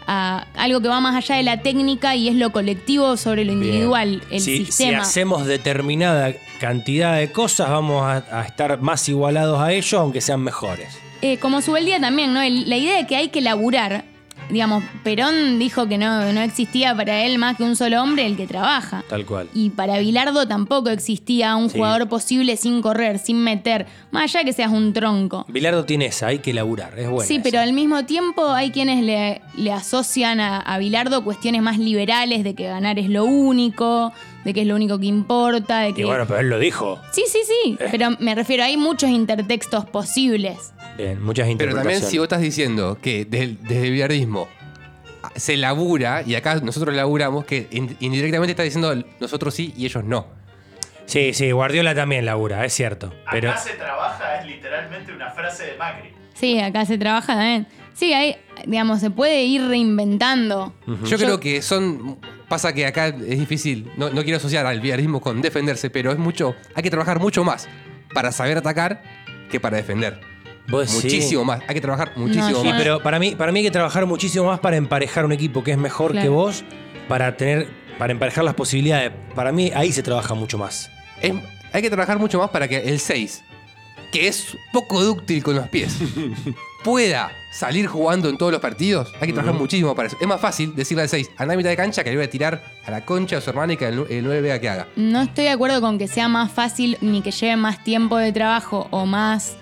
a 0.06 0.46
algo 0.56 0.80
que 0.80 0.88
va 0.88 1.00
más 1.00 1.16
allá 1.16 1.36
de 1.36 1.42
la 1.42 1.62
técnica 1.62 2.14
y 2.16 2.28
es 2.28 2.34
lo 2.36 2.52
colectivo 2.52 3.16
sobre 3.16 3.44
lo 3.44 3.52
individual, 3.52 4.10
Bien. 4.20 4.22
el 4.30 4.40
si, 4.40 4.58
si 4.58 4.64
sistema. 4.66 4.98
hacemos 5.02 5.46
determinada 5.46 6.32
cantidad 6.60 7.16
de 7.16 7.32
cosas, 7.32 7.70
vamos 7.70 8.02
a, 8.04 8.24
a 8.30 8.42
estar 8.44 8.80
más 8.82 9.08
igualados 9.08 9.58
a 9.60 9.72
ellos, 9.72 9.94
aunque 9.94 10.20
sean 10.20 10.40
mejores. 10.42 10.98
Eh, 11.22 11.38
como 11.38 11.60
Subeldía 11.62 12.00
también, 12.00 12.32
¿no? 12.32 12.40
El- 12.42 12.68
la 12.68 12.76
idea 12.76 12.96
de 12.96 13.06
que 13.06 13.16
hay 13.16 13.28
que 13.28 13.40
laburar. 13.40 14.04
Digamos, 14.48 14.82
Perón 15.04 15.60
dijo 15.60 15.86
que 15.86 15.96
no, 15.96 16.32
no 16.32 16.40
existía 16.40 16.92
para 16.96 17.22
él 17.24 17.38
más 17.38 17.56
que 17.56 17.62
un 17.62 17.76
solo 17.76 18.02
hombre, 18.02 18.26
el 18.26 18.36
que 18.36 18.48
trabaja. 18.48 19.04
Tal 19.08 19.24
cual. 19.24 19.48
Y 19.54 19.70
para 19.70 19.96
Bilardo 19.98 20.48
tampoco 20.48 20.90
existía 20.90 21.54
un 21.54 21.70
Sí. 21.70 21.76
jugador 21.78 22.08
posible 22.08 22.56
sin 22.56 22.82
correr, 22.82 23.20
sin 23.20 23.36
meter, 23.44 23.86
más 24.10 24.24
allá 24.34 24.42
que 24.44 24.52
seas 24.52 24.72
un 24.72 24.92
tronco. 24.92 25.44
Bilardo 25.48 25.84
tiene 25.84 26.06
esa, 26.06 26.26
hay 26.28 26.40
que 26.40 26.52
laburar, 26.52 26.98
es 26.98 27.08
bueno. 27.08 27.28
sí, 27.28 27.38
pero 27.40 27.60
al 27.60 27.72
mismo 27.72 28.04
tiempo 28.06 28.48
hay 28.50 28.72
quienes 28.72 29.04
le, 29.04 29.40
le 29.56 29.72
asocian 29.72 30.40
a, 30.40 30.58
a 30.58 30.78
Bilardo 30.78 31.22
cuestiones 31.22 31.62
más 31.62 31.78
liberales 31.78 32.42
de 32.42 32.56
que 32.56 32.64
ganar 32.64 32.98
es 32.98 33.08
lo 33.08 33.26
único, 33.26 34.12
de 34.44 34.52
que 34.52 34.62
es 34.62 34.66
lo 34.66 34.74
único 34.74 34.98
que 34.98 35.06
importa, 35.06 35.80
de 35.82 35.94
que... 35.94 36.00
Y 36.00 36.04
bueno, 36.04 36.24
pero 36.26 36.40
él 36.40 36.48
lo 36.50 36.58
dijo. 36.58 36.98
Sí, 37.12 37.22
sí, 37.28 37.38
sí, 37.46 37.76
pero 37.92 38.16
me 38.18 38.34
refiero, 38.34 38.64
hay 38.64 38.76
muchos 38.76 39.10
intertextos 39.10 39.84
posibles. 39.84 40.72
Bien, 41.00 41.22
muchas 41.22 41.44
Pero 41.44 41.52
interpretaciones. 41.52 41.94
también 41.94 42.10
si 42.10 42.18
vos 42.18 42.24
estás 42.24 42.40
diciendo 42.40 42.98
que 43.00 43.24
desde, 43.24 43.56
desde 43.62 43.86
el 43.86 43.92
billardismo 43.92 44.48
se 45.36 45.56
labura, 45.56 46.22
y 46.26 46.34
acá 46.34 46.56
nosotros 46.56 46.94
laburamos, 46.94 47.44
que 47.44 47.68
in- 47.70 47.96
indirectamente 48.00 48.52
estás 48.52 48.64
diciendo 48.64 48.94
nosotros 49.20 49.54
sí 49.54 49.72
y 49.76 49.86
ellos 49.86 50.04
no. 50.04 50.26
Sí, 51.06 51.32
sí, 51.34 51.50
Guardiola 51.50 51.94
también 51.94 52.24
labura, 52.24 52.64
es 52.64 52.72
cierto. 52.72 53.12
Pero 53.30 53.50
Acá 53.50 53.60
se 53.60 53.72
trabaja 53.74 54.40
es 54.40 54.46
literalmente 54.46 55.12
una 55.12 55.30
frase 55.30 55.64
de 55.66 55.76
Macri. 55.76 56.10
Sí, 56.34 56.58
acá 56.60 56.84
se 56.86 56.96
trabaja 56.98 57.34
también. 57.34 57.66
Sí, 57.94 58.12
hay, 58.14 58.36
digamos, 58.66 59.00
se 59.00 59.10
puede 59.10 59.42
ir 59.42 59.66
reinventando. 59.66 60.72
Yo 61.04 61.18
creo 61.18 61.38
que 61.40 61.60
son. 61.62 62.18
Pasa 62.48 62.72
que 62.72 62.86
acá 62.86 63.08
es 63.08 63.38
difícil. 63.38 63.90
No, 63.96 64.10
no 64.10 64.22
quiero 64.22 64.38
asociar 64.38 64.64
al 64.66 64.80
billardismo 64.80 65.20
con 65.20 65.42
defenderse, 65.42 65.90
pero 65.90 66.12
es 66.12 66.18
mucho. 66.18 66.54
Hay 66.74 66.82
que 66.82 66.90
trabajar 66.90 67.18
mucho 67.20 67.44
más 67.44 67.68
para 68.14 68.32
saber 68.32 68.56
atacar 68.58 69.02
que 69.50 69.60
para 69.60 69.76
defender. 69.76 70.20
Vos. 70.70 70.92
Muchísimo 70.94 71.44
más. 71.44 71.60
Hay 71.66 71.74
que 71.74 71.80
trabajar 71.80 72.12
muchísimo 72.16 72.50
yo 72.50 72.62
Sí, 72.62 72.68
más. 72.68 72.78
pero 72.78 73.02
para 73.02 73.18
mí, 73.18 73.34
para 73.34 73.50
mí 73.52 73.58
hay 73.60 73.64
que 73.66 73.70
trabajar 73.70 74.06
muchísimo 74.06 74.44
más 74.46 74.60
para 74.60 74.76
emparejar 74.76 75.24
un 75.24 75.32
equipo 75.32 75.62
que 75.64 75.72
es 75.72 75.78
mejor 75.78 76.12
Claro. 76.12 76.24
que 76.24 76.28
vos, 76.28 76.64
para 77.08 77.36
tener, 77.36 77.68
para 77.98 78.12
emparejar 78.12 78.44
las 78.44 78.54
posibilidades. 78.54 79.12
Para 79.34 79.52
mí 79.52 79.70
ahí 79.74 79.92
se 79.92 80.02
trabaja 80.02 80.34
mucho 80.34 80.58
más. 80.58 80.90
Es- 81.20 81.34
hay 81.72 81.82
que 81.82 81.90
trabajar 81.90 82.18
mucho 82.18 82.38
más 82.38 82.50
para 82.50 82.66
que 82.68 82.76
el 82.78 82.98
6, 83.00 83.42
que 84.12 84.28
es 84.28 84.56
poco 84.72 85.02
dúctil 85.02 85.42
con 85.42 85.54
los 85.56 85.68
pies, 85.68 85.96
pueda 86.84 87.30
salir 87.52 87.86
jugando 87.86 88.28
en 88.28 88.38
todos 88.38 88.52
los 88.52 88.60
partidos. 88.60 89.12
Hay 89.20 89.26
que 89.28 89.32
trabajar 89.32 89.58
muchísimo 89.58 89.94
para 89.94 90.08
eso. 90.08 90.16
Es 90.20 90.26
más 90.26 90.40
fácil 90.40 90.74
decirle 90.74 91.02
al 91.02 91.08
6, 91.08 91.30
anda 91.36 91.54
a 91.54 91.56
mitad 91.56 91.68
de 91.70 91.76
cancha 91.76 92.02
que 92.04 92.10
le 92.10 92.16
voy 92.16 92.24
a 92.26 92.30
tirar 92.30 92.62
a 92.86 92.90
la 92.90 93.04
concha 93.04 93.36
de 93.36 93.42
su 93.42 93.50
hermana 93.50 93.72
y 93.72 93.76
que 93.76 93.86
el 93.86 93.96
9 94.24 94.40
vea 94.40 94.60
que 94.60 94.68
haga. 94.68 94.86
No 94.96 95.22
estoy 95.22 95.44
de 95.44 95.50
acuerdo 95.50 95.80
con 95.80 95.98
que 95.98 96.08
sea 96.08 96.28
más 96.28 96.50
fácil 96.52 96.96
ni 97.00 97.22
que 97.22 97.32
lleve 97.32 97.56
más 97.56 97.82
tiempo 97.84 98.16
de 98.16 98.32
trabajo 98.32 98.86
o 98.90 99.04
más 99.04 99.56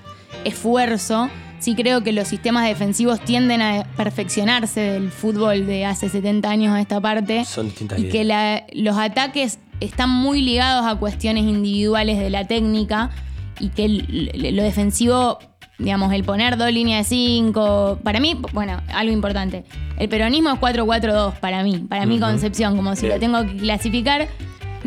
esfuerzo. 0.45 1.31
Sí 1.59 1.75
creo 1.75 2.03
que 2.05 2.13
los 2.13 2.29
sistemas 2.29 2.67
defensivos 2.67 3.21
tienden 3.21 3.63
a 3.63 3.85
perfeccionarse 3.97 4.81
del 4.81 5.11
fútbol 5.11 5.67
de 5.67 5.85
hace 5.87 6.09
70 6.09 6.49
años 6.49 6.73
a 6.75 6.81
esta 6.81 7.01
parte. 7.01 7.45
Son 7.45 7.67
distintas 7.67 7.99
y 7.99 8.03
ideas. 8.03 8.13
que 8.13 8.25
la- 8.25 8.63
los 8.73 8.97
ataques 8.97 9.59
están 9.81 10.11
muy 10.11 10.41
ligados 10.43 10.87
a 10.87 10.95
cuestiones 10.97 11.45
individuales 11.45 12.19
de 12.19 12.31
la 12.31 12.47
técnica 12.47 13.11
y 13.59 13.71
que 13.71 13.85
el- 13.87 14.57
lo 14.57 14.63
defensivo, 14.63 15.39
digamos, 15.79 16.13
el 16.13 16.23
poner 16.23 16.57
dos 16.57 16.73
líneas 16.73 17.09
de 17.09 17.17
cinco, 17.17 17.99
para 18.05 18.21
mí, 18.21 18.37
bueno, 18.53 18.81
algo 18.95 19.13
importante, 19.13 19.65
el 19.99 20.09
peronismo 20.09 20.51
es 20.51 20.59
4-4-2 20.61 21.35
para 21.41 21.65
mí, 21.65 21.79
para 21.89 22.07
mi 22.07 22.21
concepción, 22.21 22.77
como 22.77 22.95
si 22.95 23.03
Bien. 23.07 23.15
lo 23.15 23.21
tengo 23.21 23.47
que 23.51 23.57
clasificar. 23.59 24.29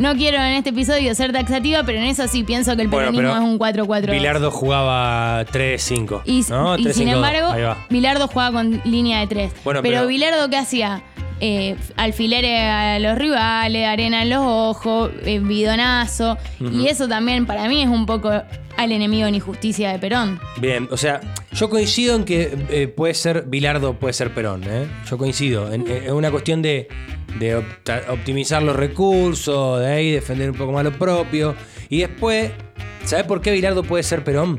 No 0.02 0.16
quiero 0.16 0.38
en 0.38 0.54
este 0.54 0.70
episodio 0.70 1.14
ser 1.14 1.32
taxativa, 1.32 1.84
pero 1.84 1.98
en 1.98 2.04
eso 2.06 2.26
sí 2.26 2.42
pienso 2.42 2.74
que 2.74 2.82
el 2.82 2.88
Bueno, 2.88 3.12
peronismo 3.12 3.34
pero 3.60 3.78
es 3.78 3.86
un 3.86 3.86
4-4-2. 4.08 4.10
Bilardo 4.10 4.50
jugaba 4.50 5.44
3-5. 5.46 6.22
Y, 6.24 6.44
¿no? 6.50 6.76
y 6.76 6.92
sin 6.92 7.06
3-5-2. 7.08 7.12
embargo, 7.14 7.48
va. 7.62 7.86
Bilardo 7.88 8.26
jugaba 8.26 8.58
con 8.58 8.80
línea 8.84 9.20
de 9.20 9.28
tres. 9.28 9.52
Bueno, 9.62 9.80
pero, 9.80 9.98
pero- 9.98 10.06
Bilardo, 10.08 10.50
¿qué 10.50 10.56
hacía? 10.56 11.02
Eh, 11.38 11.76
alfileres 11.96 12.60
a 12.68 12.98
los 12.98 13.16
rivales, 13.16 13.86
arena 13.86 14.22
en 14.22 14.30
los 14.30 14.42
ojos, 14.44 15.10
eh, 15.24 15.38
bidonazo. 15.38 16.36
Y 16.60 16.88
eso 16.88 17.06
también 17.06 17.46
para 17.46 17.68
mí 17.68 17.80
es 17.80 17.88
un 17.88 18.04
poco 18.04 18.30
al 18.76 18.92
enemigo 18.92 19.30
ni 19.30 19.40
justicia 19.40 19.90
de 19.92 19.98
Perón. 19.98 20.40
Bien, 20.60 20.88
o 20.90 20.96
sea, 20.96 21.20
yo 21.52 21.68
coincido 21.70 22.16
en 22.16 22.24
que 22.24 22.56
eh, 22.70 22.88
puede 22.88 23.14
ser 23.14 23.44
Bilardo, 23.46 23.98
puede 23.98 24.12
ser 24.12 24.32
Perón. 24.34 24.64
¿eh? 24.64 24.86
Yo 25.08 25.18
coincido. 25.18 25.72
En, 25.72 25.86
en 25.88 26.12
una 26.12 26.30
cuestión 26.30 26.62
de, 26.62 26.88
optimizar 28.08 28.62
los 28.62 28.76
recursos, 28.76 29.80
de 29.80 29.86
ahí 29.92 30.10
defender 30.10 30.50
un 30.50 30.56
poco 30.56 30.72
más 30.72 30.84
lo 30.84 30.92
propio. 30.92 31.54
Y 31.88 31.98
después, 31.98 32.50
¿sabes 33.04 33.24
por 33.26 33.40
qué 33.40 33.52
Bilardo 33.52 33.82
puede 33.82 34.02
ser 34.02 34.24
Perón? 34.24 34.58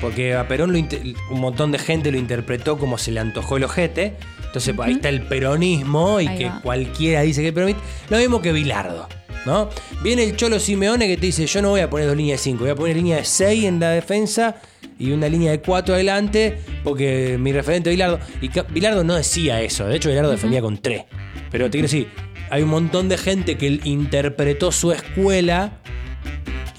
Porque 0.00 0.34
a 0.34 0.48
Perón 0.48 0.72
lo 0.72 0.78
un 0.78 1.40
montón 1.40 1.72
de 1.72 1.78
gente 1.78 2.10
lo 2.10 2.18
interpretó 2.18 2.78
como 2.78 2.96
se 2.96 3.10
le 3.10 3.20
antojó 3.20 3.58
el 3.58 3.64
ojete. 3.64 4.16
Entonces 4.46 4.74
ahí 4.80 4.94
está 4.94 5.10
el 5.10 5.22
peronismo 5.22 6.20
y 6.20 6.26
Ahí 6.26 6.38
que 6.38 6.44
va. 6.46 6.60
cualquiera 6.60 7.20
dice 7.20 7.40
que 7.40 7.48
es 7.48 7.54
peronista. 7.54 7.82
Lo 8.08 8.16
mismo 8.16 8.42
que 8.42 8.52
Bilardo. 8.52 9.06
¿No? 9.46 9.70
Viene 10.02 10.24
el 10.24 10.36
Cholo 10.36 10.58
Simeone 10.58 11.06
que 11.06 11.16
te 11.16 11.26
dice, 11.26 11.46
yo 11.46 11.62
no 11.62 11.70
voy 11.70 11.80
a 11.80 11.90
poner 11.90 12.06
dos 12.06 12.16
líneas 12.16 12.40
de 12.40 12.44
5, 12.44 12.60
voy 12.60 12.70
a 12.70 12.74
poner 12.74 12.96
línea 12.96 13.16
de 13.16 13.24
6 13.24 13.64
en 13.64 13.80
la 13.80 13.90
defensa 13.90 14.56
y 14.98 15.12
una 15.12 15.28
línea 15.28 15.50
de 15.50 15.60
4 15.60 15.94
adelante, 15.94 16.58
porque 16.84 17.36
mi 17.38 17.52
referente 17.52 17.90
Bilardo. 17.90 18.20
Y 18.40 18.50
Bilardo 18.72 19.04
no 19.04 19.14
decía 19.14 19.60
eso, 19.62 19.86
de 19.86 19.96
hecho 19.96 20.08
Bilardo 20.10 20.30
defendía 20.30 20.60
con 20.60 20.78
3. 20.78 21.04
Pero 21.50 21.66
te 21.66 21.72
quiero 21.72 21.86
decir, 21.86 22.08
hay 22.50 22.62
un 22.62 22.68
montón 22.68 23.08
de 23.08 23.16
gente 23.16 23.56
que 23.56 23.80
interpretó 23.84 24.72
su 24.72 24.92
escuela 24.92 25.80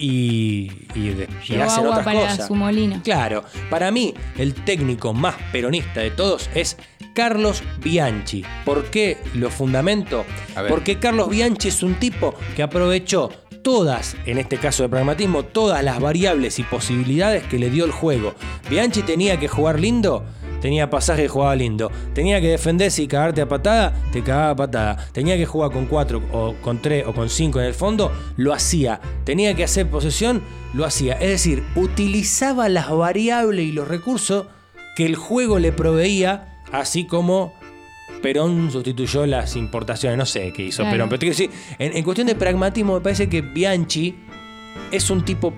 y, 0.01 0.71
y, 0.95 1.09
de- 1.09 1.29
y 1.47 1.55
hacen 1.55 1.61
agua 1.85 1.89
otras 1.91 2.05
para 2.05 2.19
cosas. 2.21 2.47
su 2.47 2.55
molino. 2.55 3.01
Claro, 3.03 3.43
para 3.69 3.91
mí 3.91 4.13
el 4.37 4.53
técnico 4.53 5.13
más 5.13 5.35
peronista 5.51 5.99
de 6.01 6.11
todos 6.11 6.49
es 6.55 6.77
Carlos 7.13 7.61
Bianchi. 7.83 8.43
¿Por 8.65 8.85
qué 8.85 9.17
lo 9.35 9.49
fundamento? 9.49 10.25
Porque 10.69 10.97
Carlos 10.97 11.29
Bianchi 11.29 11.67
es 11.67 11.83
un 11.83 11.95
tipo 11.95 12.33
que 12.55 12.63
aprovechó 12.63 13.29
todas, 13.63 14.15
en 14.25 14.39
este 14.39 14.57
caso 14.57 14.81
de 14.83 14.89
pragmatismo, 14.89 15.43
todas 15.43 15.83
las 15.83 15.99
variables 15.99 16.57
y 16.57 16.63
posibilidades 16.63 17.43
que 17.43 17.59
le 17.59 17.69
dio 17.69 17.85
el 17.85 17.91
juego. 17.91 18.33
Bianchi 18.69 19.03
tenía 19.03 19.39
que 19.39 19.47
jugar 19.47 19.79
lindo, 19.79 20.25
tenía 20.61 20.89
pasaje 20.89 21.25
y 21.25 21.27
jugaba 21.27 21.55
lindo. 21.55 21.91
Tenía 22.13 22.39
que 22.39 22.49
defenderse 22.49 23.03
y 23.03 23.07
cagarte 23.07 23.41
a 23.41 23.49
patada, 23.49 23.93
te 24.11 24.21
cagaba 24.21 24.51
a 24.51 24.55
patada. 24.55 25.07
Tenía 25.11 25.35
que 25.35 25.45
jugar 25.45 25.71
con 25.71 25.87
4 25.87 26.21
o 26.31 26.55
con 26.61 26.81
3 26.81 27.05
o 27.07 27.13
con 27.13 27.29
5 27.29 27.59
en 27.59 27.65
el 27.65 27.73
fondo, 27.73 28.11
lo 28.37 28.53
hacía. 28.53 29.01
Tenía 29.25 29.53
que 29.55 29.63
hacer 29.63 29.89
posesión, 29.89 30.41
lo 30.73 30.85
hacía. 30.85 31.13
Es 31.13 31.29
decir, 31.29 31.63
utilizaba 31.75 32.69
las 32.69 32.89
variables 32.89 33.65
y 33.65 33.71
los 33.71 33.87
recursos 33.87 34.45
que 34.95 35.05
el 35.05 35.15
juego 35.15 35.59
le 35.59 35.71
proveía, 35.71 36.61
así 36.71 37.05
como 37.05 37.53
Perón 38.21 38.71
sustituyó 38.71 39.25
las 39.25 39.55
importaciones. 39.55 40.17
No 40.17 40.25
sé 40.25 40.53
qué 40.53 40.63
hizo 40.63 40.83
Claro. 40.83 40.91
Perón, 40.91 41.09
pero 41.09 41.19
te 41.19 41.25
decir, 41.27 41.49
en, 41.79 41.97
en 41.97 42.03
cuestión 42.03 42.27
de 42.27 42.35
pragmatismo, 42.35 42.95
me 42.95 43.01
parece 43.01 43.27
que 43.27 43.41
Bianchi 43.41 44.15
es 44.91 45.09
un 45.09 45.25
tipo 45.25 45.53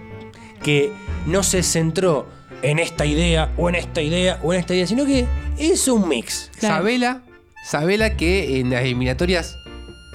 que 0.64 0.92
no 1.26 1.44
se 1.44 1.62
centró 1.62 2.28
en 2.64 2.80
esta 2.80 3.06
idea, 3.06 3.52
o 3.58 3.70
en 3.70 3.76
esta 3.76 4.02
idea, 4.02 4.40
o 4.42 4.54
en 4.54 4.60
esta 4.60 4.74
idea, 4.74 4.88
sino 4.88 5.06
que 5.06 5.28
es 5.58 5.88
un 5.88 6.08
mix. 6.08 6.50
Claro. 6.60 6.78
Sabela, 6.78 7.22
Sabela 7.66 8.18
que 8.18 8.60
en 8.60 8.72
las 8.72 8.82
eliminatorias 8.84 9.56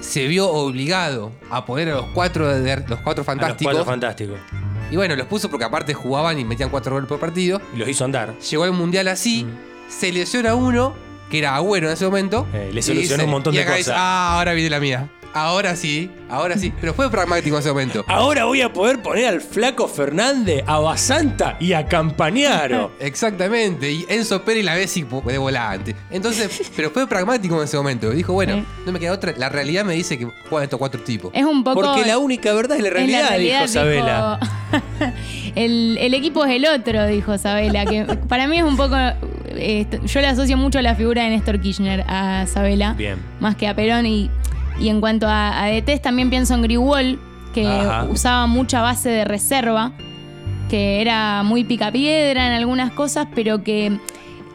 se 0.01 0.27
vio 0.27 0.49
obligado 0.49 1.31
a 1.49 1.65
poner 1.65 1.89
a 1.89 1.95
los 1.95 2.05
cuatro, 2.13 2.47
de, 2.47 2.75
los 2.87 2.99
cuatro 3.01 3.09
A 3.09 3.15
los 3.15 3.25
fantásticos. 3.25 3.73
cuatro 3.73 3.85
fantásticos. 3.85 4.39
y 4.91 4.95
bueno, 4.95 5.15
los 5.15 5.27
puso 5.27 5.49
porque 5.49 5.65
aparte 5.65 5.93
jugaban 5.93 6.39
y 6.39 6.45
metían 6.45 6.69
cuatro 6.69 6.93
goles 6.93 7.07
por 7.07 7.19
partido. 7.19 7.61
Y 7.73 7.77
los 7.77 7.87
hizo 7.87 8.05
andar. 8.05 8.37
Llegó 8.39 8.63
al 8.63 8.73
mundial 8.73 9.07
así, 9.07 9.45
se 9.87 10.11
lesiona 10.11 10.55
uno, 10.55 10.93
que 11.29 11.39
era 11.39 11.55
Agüero 11.55 11.87
en 11.87 11.93
ese 11.93 12.05
momento. 12.05 12.45
Mm. 12.51 12.55
Eh, 12.55 12.69
le 12.73 12.79
y 12.79 12.83
solucionó 12.83 13.25
un 13.25 13.29
montón 13.29 13.53
y 13.53 13.57
de 13.57 13.63
acá 13.63 13.77
cosas. 13.77 13.95
ah, 13.97 14.37
ahora 14.37 14.53
viene 14.53 14.69
la 14.69 14.79
mía. 14.79 15.09
Ahora 15.33 15.75
sí, 15.75 16.09
ahora 16.29 16.57
sí. 16.57 16.73
Pero 16.81 16.93
fue 16.93 17.09
pragmático 17.11 17.55
en 17.55 17.59
ese 17.59 17.69
momento. 17.69 18.03
Ahora 18.07 18.45
voy 18.45 18.61
a 18.61 18.73
poder 18.73 19.01
poner 19.01 19.25
al 19.27 19.41
flaco 19.41 19.87
Fernández, 19.87 20.63
a 20.65 20.79
Basanta 20.79 21.55
y 21.59 21.73
a 21.73 21.85
Campañaro. 21.85 22.91
Exactamente, 22.99 23.91
y 23.91 24.05
Enzo 24.09 24.43
Pérez 24.43 24.65
la 24.65 24.75
Bessi 24.75 25.05
de 25.25 25.37
volante. 25.37 25.95
Entonces, 26.09 26.71
pero 26.75 26.89
fue 26.91 27.07
pragmático 27.07 27.55
en 27.57 27.63
ese 27.63 27.77
momento. 27.77 28.09
Dijo, 28.11 28.33
bueno, 28.33 28.55
Sí. 28.55 28.65
no 28.85 28.91
me 28.91 28.99
queda 28.99 29.13
otra. 29.13 29.33
La 29.37 29.49
realidad 29.49 29.85
me 29.85 29.93
dice 29.93 30.17
que 30.17 30.25
juegan 30.49 30.63
estos 30.63 30.79
cuatro 30.79 31.01
tipos. 31.01 31.31
Es 31.33 31.45
un 31.45 31.63
poco. 31.63 31.81
Porque 31.81 32.05
la 32.05 32.17
única 32.17 32.53
verdad 32.53 32.77
es 32.77 32.83
la 32.83 32.89
realidad, 32.89 33.37
dijo 33.37 33.67
Sabela. 33.67 34.39
dijo- 34.41 35.13
el, 35.55 35.97
el 35.99 36.13
equipo 36.13 36.45
es 36.45 36.55
el 36.55 36.65
otro, 36.65 37.05
dijo 37.07 37.37
Sabela. 37.37 37.85
Que 37.85 38.05
para 38.27 38.47
mí 38.47 38.57
es 38.57 38.63
un 38.63 38.77
poco. 38.77 38.95
eh, 39.47 39.85
yo 40.05 40.21
le 40.21 40.27
asocio 40.27 40.57
mucho 40.57 40.79
a 40.79 40.81
la 40.81 40.95
figura 40.95 41.23
de 41.23 41.29
Néstor 41.29 41.59
Kirchner 41.61 42.03
a 42.07 42.45
Sabela. 42.47 42.93
Bien. 42.93 43.17
Más 43.39 43.55
que 43.55 43.67
a 43.67 43.75
Perón. 43.75 44.05
Y, 44.05 44.29
y 44.79 44.89
en 44.89 45.01
cuanto 45.01 45.27
a, 45.27 45.63
a 45.63 45.69
DTs, 45.69 46.01
también 46.01 46.29
pienso 46.29 46.53
en 46.55 46.61
Grigol, 46.61 47.19
que 47.53 47.67
Ajá. 47.67 48.05
usaba 48.09 48.47
mucha 48.47 48.81
base 48.81 49.09
de 49.09 49.25
reserva. 49.25 49.91
Que 50.69 51.01
era 51.01 51.41
muy 51.41 51.63
picapiedra 51.63 52.45
en 52.45 52.53
algunas 52.53 52.91
cosas, 52.91 53.27
pero 53.33 53.63
que 53.63 53.97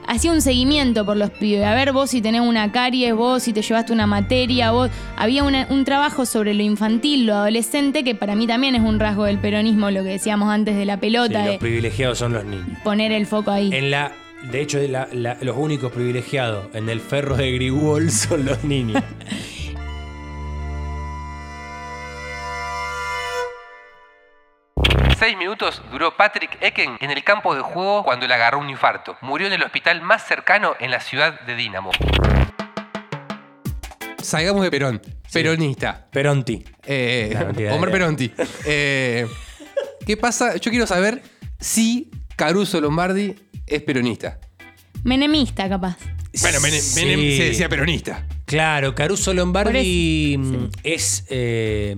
hacía 0.06 0.30
un 0.30 0.40
seguimiento 0.42 1.04
por 1.04 1.16
los 1.16 1.30
pibes. 1.30 1.64
A 1.64 1.74
ver, 1.74 1.90
vos 1.92 2.10
si 2.10 2.22
tenés 2.22 2.40
una 2.40 2.70
caries, 2.70 3.12
vos 3.16 3.42
si 3.42 3.52
te 3.52 3.62
llevaste 3.62 3.92
una 3.92 4.06
materia, 4.06 4.70
vos. 4.70 4.90
Había 5.16 5.42
una- 5.42 5.66
un 5.70 5.84
trabajo 5.84 6.24
sobre 6.24 6.54
lo 6.54 6.62
infantil, 6.62 7.26
lo 7.26 7.34
adolescente, 7.34 8.04
que 8.04 8.14
para 8.14 8.36
mí 8.36 8.46
también 8.46 8.76
es 8.76 8.82
un 8.82 9.00
rasgo 9.00 9.24
del 9.24 9.38
peronismo, 9.38 9.90
lo 9.90 10.04
que 10.04 10.10
decíamos 10.10 10.50
antes 10.50 10.76
de 10.76 10.84
la 10.84 10.94
Sí, 10.94 11.00
pelota, 11.00 11.40
los 11.40 11.52
de 11.54 11.58
privilegiados 11.58 12.16
son 12.18 12.32
los 12.32 12.44
niños. 12.44 12.68
poner 12.84 13.10
el 13.10 13.26
foco 13.26 13.50
ahí. 13.50 13.70
En 13.74 13.90
la, 13.90 14.12
de 14.52 14.60
hecho, 14.62 14.78
la- 14.88 15.08
la- 15.12 15.36
los 15.40 15.56
únicos 15.56 15.90
privilegiados 15.90 16.66
en 16.74 16.88
el 16.90 17.00
ferro 17.00 17.36
de 17.36 17.50
Grigol 17.50 18.08
son 18.12 18.44
los 18.44 18.62
niños. 18.62 19.02
Seis 25.24 25.38
minutos 25.38 25.80
duró 25.90 26.14
Patrick 26.18 26.58
Eken 26.60 26.98
en 27.00 27.10
el 27.10 27.24
campo 27.24 27.54
de 27.54 27.62
juego 27.62 28.04
cuando 28.04 28.26
le 28.26 28.34
agarró 28.34 28.58
un 28.58 28.68
infarto. 28.68 29.16
Murió 29.22 29.46
en 29.46 29.54
el 29.54 29.62
hospital 29.62 30.02
más 30.02 30.22
cercano 30.26 30.74
en 30.78 30.90
la 30.90 31.00
ciudad 31.00 31.40
de 31.46 31.56
Dínamo. 31.56 31.92
Salgamos 34.22 34.62
de 34.64 34.70
Perón. 34.70 35.00
Peronista. 35.32 36.08
Peronti. 36.12 36.62
Eh, 36.84 37.34
No, 37.40 37.46
mentira, 37.46 37.74
Omar 37.74 37.88
eh. 37.88 37.92
Peronti. 37.92 38.32
Eh, 38.66 39.26
¿Qué 40.06 40.18
pasa? 40.18 40.56
Yo 40.56 40.70
quiero 40.70 40.86
saber 40.86 41.22
si 41.58 42.10
Caruso 42.36 42.78
Lombardi 42.82 43.34
es 43.66 43.80
peronista. 43.80 44.38
Menemista, 45.04 45.70
capaz. 45.70 45.96
Bueno, 46.42 46.60
Menem, 46.60 46.82
Sí. 46.82 47.02
Menem 47.02 47.36
se 47.38 47.44
decía 47.44 47.70
peronista. 47.70 48.26
Claro, 48.44 48.94
Caruso 48.94 49.32
Lombardi 49.32 50.36
mm, 50.36 50.66
es, 50.82 51.24
eh, 51.30 51.96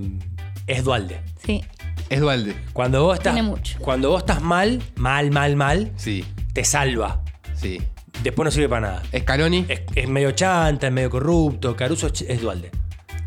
es 0.68 0.84
Dualde. 0.84 1.22
Sí. 1.44 1.64
Es 2.09 2.20
Dualde. 2.20 2.54
Cuando 2.72 3.02
vos 3.04 3.16
estás, 3.18 3.34
Tiene 3.34 3.48
mucho. 3.48 3.78
cuando 3.80 4.11
vos 4.11 4.20
estás 4.20 4.40
mal, 4.42 4.82
mal, 4.96 5.30
mal, 5.30 5.57
mal, 5.57 5.92
Sí, 5.96 6.24
te 6.52 6.64
salva. 6.64 7.22
sí. 7.54 7.80
Después 8.22 8.44
no 8.46 8.50
sirve 8.50 8.68
para 8.70 8.80
nada. 8.88 9.02
Scaloni. 9.16 9.66
Es, 9.68 9.82
es 9.94 10.09
medio 10.09 10.30
chanta, 10.30 10.86
es 10.86 10.92
medio 10.92 11.11
corrupto. 11.11 11.76
Caruso 11.76 12.07
es, 12.07 12.22
es 12.22 12.40
Dualde. 12.40 12.70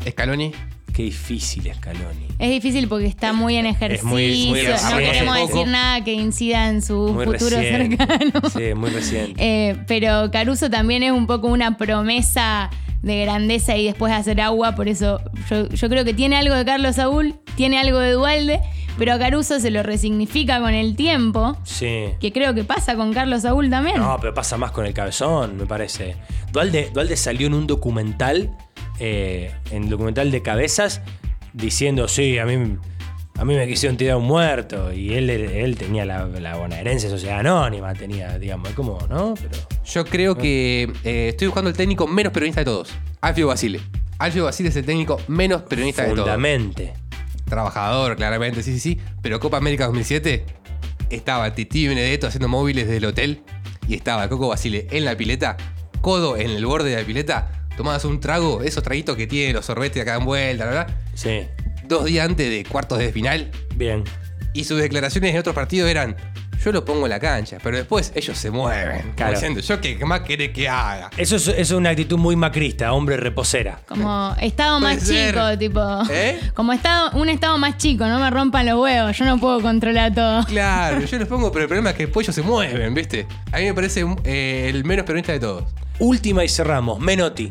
Scaloni. 0.08 0.50
¿Qué 0.50 0.92
Qué 0.92 1.02
difícil 1.04 1.72
Scaloni. 1.72 2.26
Es 2.40 2.50
difícil 2.50 2.88
porque 2.88 3.06
está 3.06 3.32
muy 3.32 3.54
en 3.56 3.66
ejercicio. 3.66 4.08
muy- 4.08 4.48
muy 4.48 4.62
no 4.64 4.70
reciente. 4.72 5.04
queremos 5.04 5.34
Hace 5.36 5.44
poco. 5.46 5.56
decir 5.58 5.72
nada 5.72 6.04
que 6.04 6.12
incida 6.14 6.68
en 6.68 6.82
su 6.82 7.12
Muy 7.14 7.24
futuro 7.26 7.56
reciente. 7.56 7.96
cercano. 7.96 8.48
Sí, 8.50 8.74
muy 8.74 8.90
reciente. 8.90 9.34
Eh, 9.38 9.76
pero 9.86 10.30
Caruso 10.32 10.68
también 10.68 11.04
es 11.04 11.12
un 11.12 11.26
poco 11.28 11.46
una 11.46 11.76
promesa 11.76 12.68
de 13.02 13.22
grandeza 13.22 13.76
y 13.76 13.86
después 13.86 14.12
hacer 14.12 14.40
agua. 14.40 14.74
Por 14.74 14.88
eso 14.88 15.20
yo, 15.48 15.68
yo 15.68 15.88
creo 15.88 16.04
que 16.04 16.14
tiene 16.14 16.36
algo 16.36 16.54
de 16.54 16.64
Carlos 16.64 16.96
Saúl, 16.96 17.34
tiene 17.56 17.78
algo 17.78 17.98
de 17.98 18.12
Dualde, 18.12 18.60
pero 18.98 19.14
a 19.14 19.18
Caruso 19.18 19.60
se 19.60 19.70
lo 19.70 19.82
resignifica 19.82 20.60
con 20.60 20.74
el 20.74 20.96
tiempo. 20.96 21.56
Sí. 21.64 22.10
Que 22.20 22.32
creo 22.32 22.54
que 22.54 22.64
pasa 22.64 22.96
con 22.96 23.12
Carlos 23.12 23.42
Saúl 23.42 23.70
también. 23.70 23.98
No, 23.98 24.18
pero 24.20 24.34
pasa 24.34 24.56
más 24.56 24.72
con 24.72 24.86
el 24.86 24.92
cabezón, 24.92 25.56
me 25.56 25.66
parece. 25.66 26.16
Dualde, 26.52 26.90
Dualde 26.92 27.16
salió 27.16 27.46
en 27.46 27.54
un 27.54 27.66
documental, 27.66 28.50
eh, 28.98 29.52
en 29.70 29.84
el 29.84 29.90
documental 29.90 30.30
de 30.30 30.42
cabezas, 30.42 31.00
diciendo, 31.52 32.08
sí, 32.08 32.38
a 32.38 32.44
mí, 32.44 32.76
a 33.40 33.44
mí 33.46 33.56
me 33.56 33.66
quisieron 33.66 33.96
tirar 33.96 34.16
un 34.16 34.26
muerto. 34.26 34.92
Y 34.92 35.14
él, 35.14 35.30
él 35.30 35.74
tenía 35.78 36.04
la, 36.04 36.26
la 36.26 36.56
bonaerense 36.56 37.08
sociedad 37.08 37.40
anónima, 37.40 37.94
tenía, 37.94 38.38
digamos, 38.38 38.68
es 38.68 38.74
como, 38.74 38.98
¿no? 39.08 39.32
Pero. 39.34 39.58
Yo 39.82 40.04
creo 40.04 40.36
que 40.36 40.92
eh, 41.04 41.28
estoy 41.30 41.46
buscando 41.46 41.70
el 41.70 41.76
técnico 41.76 42.06
menos 42.06 42.34
peronista 42.34 42.60
de 42.60 42.66
todos. 42.66 42.92
Alfio 43.22 43.46
Basile. 43.46 43.80
Alfio 44.18 44.44
Basile 44.44 44.68
es 44.68 44.76
el 44.76 44.84
técnico 44.84 45.18
menos 45.26 45.62
peronista 45.62 46.02
de 46.02 46.08
todos. 46.10 46.20
Fundamente. 46.20 46.92
Trabajador, 47.48 48.14
claramente, 48.16 48.62
sí, 48.62 48.74
sí, 48.74 48.80
sí. 48.80 49.00
Pero 49.22 49.40
Copa 49.40 49.56
América 49.56 49.86
2007 49.86 50.44
estaba 51.08 51.54
Titi 51.54 51.88
Benedetto 51.88 52.26
haciendo 52.26 52.48
móviles 52.48 52.84
desde 52.84 52.98
el 52.98 53.06
hotel 53.06 53.42
y 53.88 53.94
estaba 53.94 54.28
Coco 54.28 54.48
Basile 54.48 54.86
en 54.90 55.06
la 55.06 55.16
pileta, 55.16 55.56
codo 56.02 56.36
en 56.36 56.50
el 56.50 56.66
borde 56.66 56.90
de 56.90 56.96
la 56.96 57.06
pileta, 57.06 57.66
tomabas 57.78 58.04
un 58.04 58.20
trago, 58.20 58.62
esos 58.62 58.82
traguitos 58.82 59.16
que 59.16 59.26
tienen 59.26 59.54
los 59.54 59.64
sorbetes 59.64 60.02
acá 60.02 60.16
en 60.16 60.26
vuelta, 60.26 60.66
verdad. 60.66 60.94
Sí. 61.14 61.46
Dos 61.90 62.04
días 62.04 62.24
antes 62.24 62.48
de 62.48 62.64
cuartos 62.64 63.00
de 63.00 63.10
final 63.10 63.50
Bien. 63.74 64.04
y 64.54 64.62
sus 64.62 64.80
declaraciones 64.80 65.32
en 65.32 65.40
otros 65.40 65.56
partidos 65.56 65.90
eran. 65.90 66.14
Yo 66.64 66.70
lo 66.70 66.84
pongo 66.84 67.06
en 67.06 67.10
la 67.10 67.18
cancha, 67.18 67.58
pero 67.60 67.78
después 67.78 68.12
ellos 68.14 68.38
se 68.38 68.48
mueven. 68.52 69.12
Claro. 69.16 69.32
diciendo, 69.32 69.60
¿yo 69.60 69.80
qué 69.80 69.98
más 70.04 70.20
querés 70.20 70.50
que 70.50 70.68
haga? 70.68 71.10
Eso 71.16 71.34
es, 71.34 71.48
eso 71.48 71.60
es 71.60 71.70
una 71.72 71.90
actitud 71.90 72.16
muy 72.16 72.36
macrista, 72.36 72.92
hombre 72.92 73.16
reposera. 73.16 73.80
Como 73.88 74.36
estado 74.40 74.78
más 74.78 75.02
ser. 75.02 75.34
chico, 75.34 75.58
tipo. 75.58 75.80
¿Eh? 76.12 76.38
Como 76.54 76.72
estado, 76.72 77.10
un 77.18 77.28
estado 77.28 77.58
más 77.58 77.76
chico, 77.76 78.06
no 78.06 78.20
me 78.20 78.30
rompan 78.30 78.66
los 78.66 78.78
huevos, 78.78 79.18
yo 79.18 79.24
no 79.24 79.40
puedo 79.40 79.60
controlar 79.60 80.14
todo. 80.14 80.44
Claro, 80.44 81.00
yo 81.04 81.18
los 81.18 81.26
pongo, 81.26 81.50
pero 81.50 81.62
el 81.64 81.68
problema 81.68 81.90
es 81.90 81.96
que 81.96 82.04
después 82.04 82.24
ellos 82.24 82.36
se 82.36 82.42
mueven, 82.42 82.94
¿viste? 82.94 83.26
A 83.50 83.58
mí 83.58 83.64
me 83.64 83.74
parece 83.74 84.04
eh, 84.22 84.70
el 84.72 84.84
menos 84.84 85.04
peronista 85.04 85.32
de 85.32 85.40
todos. 85.40 85.64
Última 85.98 86.44
y 86.44 86.48
cerramos. 86.48 87.00
Menotti. 87.00 87.50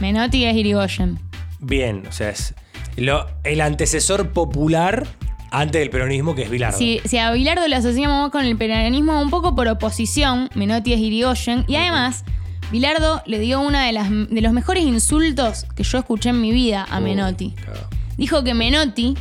Menotti 0.00 0.46
es 0.46 0.56
Irigoyen. 0.56 1.18
Bien, 1.60 2.04
o 2.08 2.12
sea, 2.12 2.30
es 2.30 2.54
lo- 2.96 3.26
el 3.44 3.60
antecesor 3.60 4.30
popular 4.32 5.06
antes 5.50 5.80
del 5.80 5.90
peronismo, 5.90 6.34
que 6.34 6.42
es 6.42 6.50
Bilardo. 6.50 6.76
Si, 6.78 7.00
si 7.04 7.18
a 7.18 7.30
Bilardo 7.30 7.66
lo 7.68 7.76
asociamos 7.76 8.30
con 8.30 8.44
el 8.44 8.56
peronismo 8.56 9.20
un 9.22 9.30
poco 9.30 9.54
por 9.54 9.68
oposición, 9.68 10.48
Menotti 10.54 10.92
es 10.92 11.00
Irigoyen. 11.00 11.64
Y 11.68 11.76
además, 11.76 12.24
Bilardo 12.72 13.22
le 13.26 13.38
dio 13.38 13.60
uno 13.60 13.78
de, 13.78 13.92
las, 13.92 14.10
de 14.10 14.40
los 14.40 14.52
mejores 14.52 14.84
insultos 14.84 15.64
que 15.76 15.82
yo 15.84 15.98
escuché 15.98 16.30
en 16.30 16.40
mi 16.40 16.50
vida 16.52 16.86
a 16.90 17.00
Menotti. 17.00 17.52
Claro. 17.52 17.88
Dijo 18.16 18.42
que 18.42 18.54
Menotti 18.54 19.14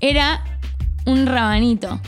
era 0.00 0.42
un 1.04 1.26
rabanito. 1.26 2.00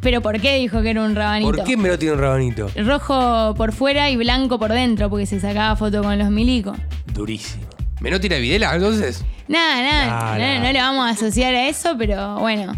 ¿Pero 0.00 0.20
por 0.20 0.40
qué 0.40 0.56
dijo 0.58 0.82
que 0.82 0.90
era 0.90 1.02
un 1.02 1.14
rabanito? 1.14 1.52
¿Por 1.52 1.62
qué 1.64 1.76
Menotti 1.76 2.00
tiene 2.00 2.14
un 2.14 2.20
rabanito? 2.20 2.70
Rojo 2.76 3.54
por 3.54 3.72
fuera 3.72 4.10
y 4.10 4.16
blanco 4.16 4.58
por 4.58 4.72
dentro, 4.72 5.08
porque 5.10 5.26
se 5.26 5.38
sacaba 5.38 5.76
foto 5.76 6.02
con 6.02 6.18
los 6.18 6.30
milicos. 6.30 6.76
Durísimo. 7.14 7.64
¿Menotti 8.02 8.28
la 8.28 8.38
Videla, 8.38 8.74
entonces? 8.74 9.24
Nada, 9.48 9.82
nada, 9.82 10.38
No, 10.38 10.44
no, 10.44 10.54
no. 10.58 10.64
no 10.66 10.72
le 10.72 10.80
vamos 10.80 11.06
a 11.06 11.10
asociar 11.10 11.54
a 11.54 11.68
eso, 11.68 11.94
pero 11.96 12.36
bueno. 12.38 12.76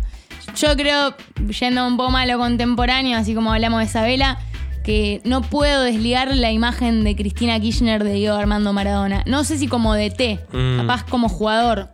Yo 0.57 0.77
creo, 0.77 1.15
yendo 1.59 1.87
un 1.87 1.97
poco 1.97 2.11
más 2.11 2.25
a 2.29 2.33
lo 2.33 2.39
contemporáneo, 2.39 3.17
así 3.19 3.35
como 3.35 3.53
hablamos 3.53 3.81
de 3.81 3.87
Isabela, 3.87 4.39
que 4.85 5.21
no 5.25 5.41
puedo 5.41 5.83
desligar 5.83 6.37
la 6.37 6.53
imagen 6.53 7.03
de 7.05 7.17
Cristina 7.17 7.59
Kirchner 7.59 8.05
de 8.05 8.13
Diego 8.13 8.37
Armando 8.37 8.73
Maradona. 8.75 9.23
No 9.27 9.43
sé 9.45 9.57
si 9.59 9.67
como 9.67 9.95
DT, 9.95 10.41
Mm. 10.53 10.77
capaz 10.81 11.05
como 11.05 11.29
jugador. 11.31 11.89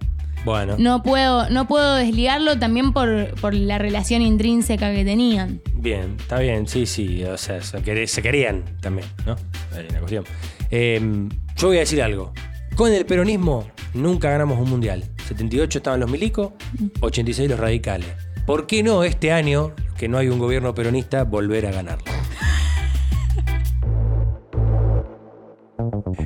Bueno. 0.45 0.74
No 0.78 1.03
puedo, 1.03 1.49
no 1.51 1.68
puedo 1.68 1.95
desligarlo 1.97 2.59
también 2.59 2.93
por, 2.93 3.35
por 3.41 3.55
la 3.55 3.78
relación 3.78 4.22
intrínseca 4.22 4.93
que 4.93 5.05
tenían. 5.05 5.61
Bien, 5.74 6.16
está 6.18 6.39
bien, 6.41 6.66
sí, 6.66 6.87
sí. 6.87 7.22
O 7.24 7.37
sea, 7.39 7.62
se, 7.62 7.78
quer- 7.85 8.07
se 8.07 8.22
querían 8.22 8.64
también, 8.81 9.07
¿no? 9.26 9.37
Cuestión. 10.01 10.24
Eh, 10.70 11.01
yo 11.57 11.68
voy 11.68 11.76
a 11.76 11.81
decir 11.81 12.03
algo. 12.03 12.33
Con 12.77 12.93
el 12.93 13.05
peronismo 13.05 13.66
nunca 13.95 14.31
ganamos 14.31 14.59
un 14.59 14.71
mundial. 14.71 15.05
78 15.29 15.79
estaban 15.79 16.01
los 16.01 16.11
milicos, 16.11 16.53
86 17.01 17.51
los 17.51 17.61
radicales. 17.61 18.09
¿Por 18.47 18.66
qué 18.66 18.83
no 18.83 19.05
este 19.05 19.33
año, 19.33 19.73
que 19.99 20.09
no 20.09 20.18
hay 20.18 20.29
un 20.29 20.39
gobierno 20.39 20.75
peronista, 20.75 21.25
volver 21.25 21.66
a 21.66 21.73
ganarlo? 21.73 22.11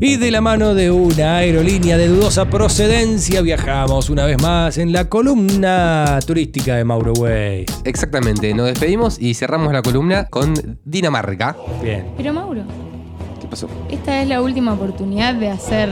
Y 0.01 0.17
de 0.17 0.31
la 0.31 0.41
mano 0.41 0.75
de 0.75 0.91
una 0.91 1.37
aerolínea 1.37 1.97
de 1.97 2.09
dudosa 2.09 2.49
procedencia 2.51 3.41
viajamos 3.43 4.11
una 4.11 4.27
vez 4.27 4.41
más 4.41 4.79
en 4.79 4.93
la 4.93 5.09
columna 5.09 6.19
turística 6.27 6.77
de 6.77 6.85
Mauro 6.85 7.13
Way. 7.13 7.67
Exactamente, 7.85 8.53
nos 8.55 8.67
despedimos 8.67 9.21
y 9.21 9.35
cerramos 9.35 9.73
la 9.73 9.83
columna 9.83 10.27
con 10.27 10.55
Dinamarca. 10.85 11.57
Bien. 11.83 12.07
Pero 12.17 12.33
Mauro, 12.33 12.65
¿Qué 12.65 12.84
pasó? 13.55 13.69
esta 13.91 14.21
es 14.23 14.29
la 14.29 14.41
última 14.43 14.73
oportunidad 14.75 15.35
de 15.35 15.51
hacer 15.51 15.89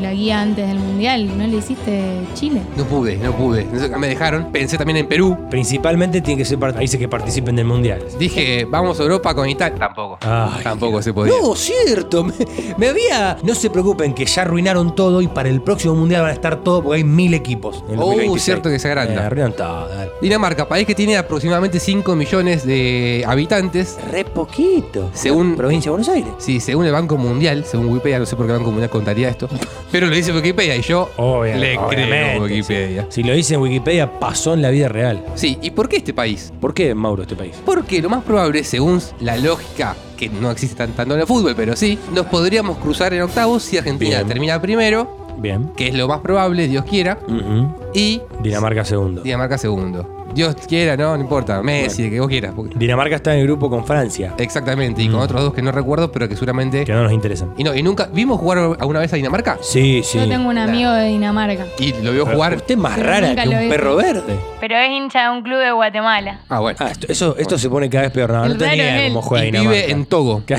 la 0.00 0.12
guía 0.12 0.40
antes 0.40 0.66
del 0.66 0.78
Mundial. 0.78 1.38
¿No 1.38 1.46
le 1.46 1.56
hiciste 1.58 2.20
Chile? 2.34 2.60
No 2.76 2.84
pude, 2.84 3.16
no 3.18 3.32
pude. 3.36 3.64
Me 3.98 4.08
dejaron. 4.08 4.50
Pensé 4.50 4.76
también 4.76 4.96
en 4.98 5.06
Perú. 5.06 5.36
Principalmente 5.50 6.20
tiene 6.20 6.38
que 6.38 6.44
ser 6.44 6.58
países 6.58 6.98
que 6.98 7.08
participen 7.08 7.54
del 7.56 7.66
mundial. 7.66 8.02
Dije, 8.18 8.64
vamos 8.68 8.98
a 8.98 9.02
Europa 9.04 9.34
con 9.34 9.48
Italia. 9.48 9.78
Tampoco. 9.78 10.18
Ay, 10.22 10.62
Tampoco 10.64 11.00
se 11.02 11.12
podía. 11.14 11.32
No, 11.40 11.54
cierto. 11.54 12.24
Me, 12.24 12.32
me 12.78 12.88
había. 12.88 13.36
No 13.44 13.54
se 13.54 13.70
preocupen, 13.70 14.12
que 14.14 14.24
ya 14.24 14.42
arruinaron 14.42 14.94
todo 14.96 15.20
y 15.22 15.28
para 15.28 15.48
el 15.48 15.60
próximo 15.62 15.94
mundial 15.94 16.22
van 16.22 16.30
a 16.30 16.34
estar 16.34 16.56
todo 16.64 16.82
porque 16.82 16.98
hay 16.98 17.04
mil 17.04 17.32
equipos. 17.34 17.84
en 17.88 17.96
Oh, 17.98 18.06
2026. 18.06 18.42
cierto 18.44 18.70
que 18.70 18.78
se 18.78 18.88
agranda. 18.88 19.14
Eh, 19.14 19.26
arruinaron 19.26 19.56
todo. 19.56 19.88
dale. 19.88 20.10
Dinamarca, 20.20 20.66
país 20.68 20.86
que 20.86 20.94
tiene 20.94 21.16
aproximadamente 21.16 21.78
5 21.78 22.16
millones 22.16 22.66
de 22.66 23.24
habitantes. 23.26 23.98
Re 24.10 24.24
poquito. 24.24 25.10
Según- 25.12 25.54
Provincia 25.56 25.90
de 25.90 25.92
Buenos 25.92 26.08
Aires. 26.08 26.30
Sí, 26.38 26.58
según 26.60 26.86
el 26.86 26.92
Banco 26.92 27.01
Mundial, 27.08 27.64
según 27.64 27.86
Wikipedia, 27.88 28.18
no 28.18 28.26
sé 28.26 28.36
por 28.36 28.46
qué 28.46 28.52
Banco 28.52 28.70
Mundial 28.70 28.90
contaría 28.90 29.28
esto, 29.28 29.48
pero 29.90 30.06
lo 30.06 30.14
dice 30.14 30.32
Wikipedia 30.32 30.76
y 30.76 30.82
yo 30.82 31.10
Obvia- 31.16 31.56
le 31.56 31.72
creo 31.74 31.86
obviamente, 31.88 32.36
a 32.38 32.40
Wikipedia. 32.42 33.02
sí. 33.08 33.08
Si 33.10 33.22
lo 33.22 33.34
dice 33.34 33.54
en 33.54 33.60
Wikipedia, 33.60 34.18
pasó 34.18 34.54
en 34.54 34.62
la 34.62 34.70
vida 34.70 34.88
real. 34.88 35.24
Sí, 35.34 35.58
¿y 35.62 35.70
por 35.70 35.88
qué 35.88 35.96
este 35.96 36.14
país? 36.14 36.52
¿Por 36.60 36.72
qué, 36.74 36.94
Mauro, 36.94 37.22
este 37.22 37.34
país? 37.36 37.54
Porque 37.64 38.00
lo 38.00 38.08
más 38.08 38.22
probable, 38.24 38.64
según 38.64 39.00
la 39.20 39.36
lógica, 39.36 39.94
que 40.16 40.28
no 40.28 40.50
existe 40.50 40.76
tan- 40.76 40.92
tanto 40.92 41.14
en 41.14 41.20
el 41.20 41.26
fútbol, 41.26 41.54
pero 41.56 41.74
sí, 41.76 41.98
nos 42.14 42.26
podríamos 42.26 42.78
cruzar 42.78 43.12
en 43.12 43.22
octavos 43.22 43.62
si 43.62 43.76
Argentina 43.78 44.16
Bien. 44.18 44.28
termina 44.28 44.60
primero, 44.62 45.16
Bien. 45.38 45.70
que 45.76 45.88
es 45.88 45.94
lo 45.94 46.06
más 46.08 46.20
probable, 46.20 46.68
Dios 46.68 46.84
quiera, 46.84 47.18
Ujú. 47.26 47.74
y 47.94 48.20
Dinamarca 48.42 48.84
segundo. 48.84 49.22
Dinamarca 49.22 49.58
segundo. 49.58 50.21
Dios 50.34 50.56
quiera, 50.68 50.96
no, 50.96 51.16
no 51.16 51.22
importa, 51.22 51.62
Messi, 51.62 52.08
que 52.10 52.20
vos 52.20 52.28
quieras. 52.28 52.52
porque- 52.54 52.74
Dinamarca 52.78 53.16
está 53.16 53.32
en 53.34 53.40
el 53.40 53.46
grupo 53.46 53.68
con 53.70 53.84
Francia, 53.86 54.34
Exactamente, 54.38 55.02
y 55.02 55.08
con 55.08 55.20
Mm. 55.20 55.22
otros 55.22 55.42
dos 55.42 55.54
que 55.54 55.62
no 55.62 55.72
recuerdo, 55.72 56.10
pero 56.12 56.28
que 56.28 56.34
seguramente... 56.34 56.84
que 56.84 56.92
no 56.92 57.02
nos 57.02 57.12
interesan. 57.12 57.52
Y 57.56 57.64
no, 57.64 57.74
y 57.74 57.82
nunca... 57.82 58.08
¿Vimos 58.12 58.38
jugar 58.40 58.58
alguna 58.78 59.00
vez 59.00 59.12
a 59.12 59.16
Dinamarca? 59.16 59.58
Sí, 59.62 60.02
sí. 60.04 60.18
Yo 60.18 60.28
tengo 60.28 60.48
un 60.48 60.58
amigo 60.58 60.90
de 60.92 61.08
Dinamarca. 61.08 61.66
Y 61.78 61.92
lo 62.02 62.12
vio 62.12 62.26
jugar... 62.26 62.54
Usted 62.56 62.74
es 62.74 62.80
más 62.80 62.94
Pero 62.96 63.06
rara 63.08 63.28
nunca 63.28 63.42
que 63.42 63.48
lo 63.48 63.56
un 63.56 63.62
vi. 63.62 63.68
perro 63.68 63.96
verde. 63.96 64.36
Pero 64.60 64.76
es 64.76 64.90
hincha 64.90 65.24
de 65.24 65.36
un 65.36 65.42
club 65.42 65.58
de 65.58 65.72
Guatemala. 65.72 66.40
Ah, 66.48 66.60
bueno. 66.60 66.78
Ah, 66.80 66.90
esto, 66.90 67.06
eso, 67.10 67.36
esto 67.38 67.58
se 67.58 67.68
pone 67.68 67.88
cada 67.90 68.04
vez 68.04 68.12
peor. 68.12 68.30
No, 68.30 68.44
El 68.44 68.52
no 68.52 68.58
tenía 68.58 69.04
él. 69.06 69.08
cómo 69.12 69.22
juega 69.22 69.44
y 69.44 69.50
Dinamarca. 69.50 69.76
vive 69.80 69.90
en 69.92 70.06
Togo. 70.06 70.42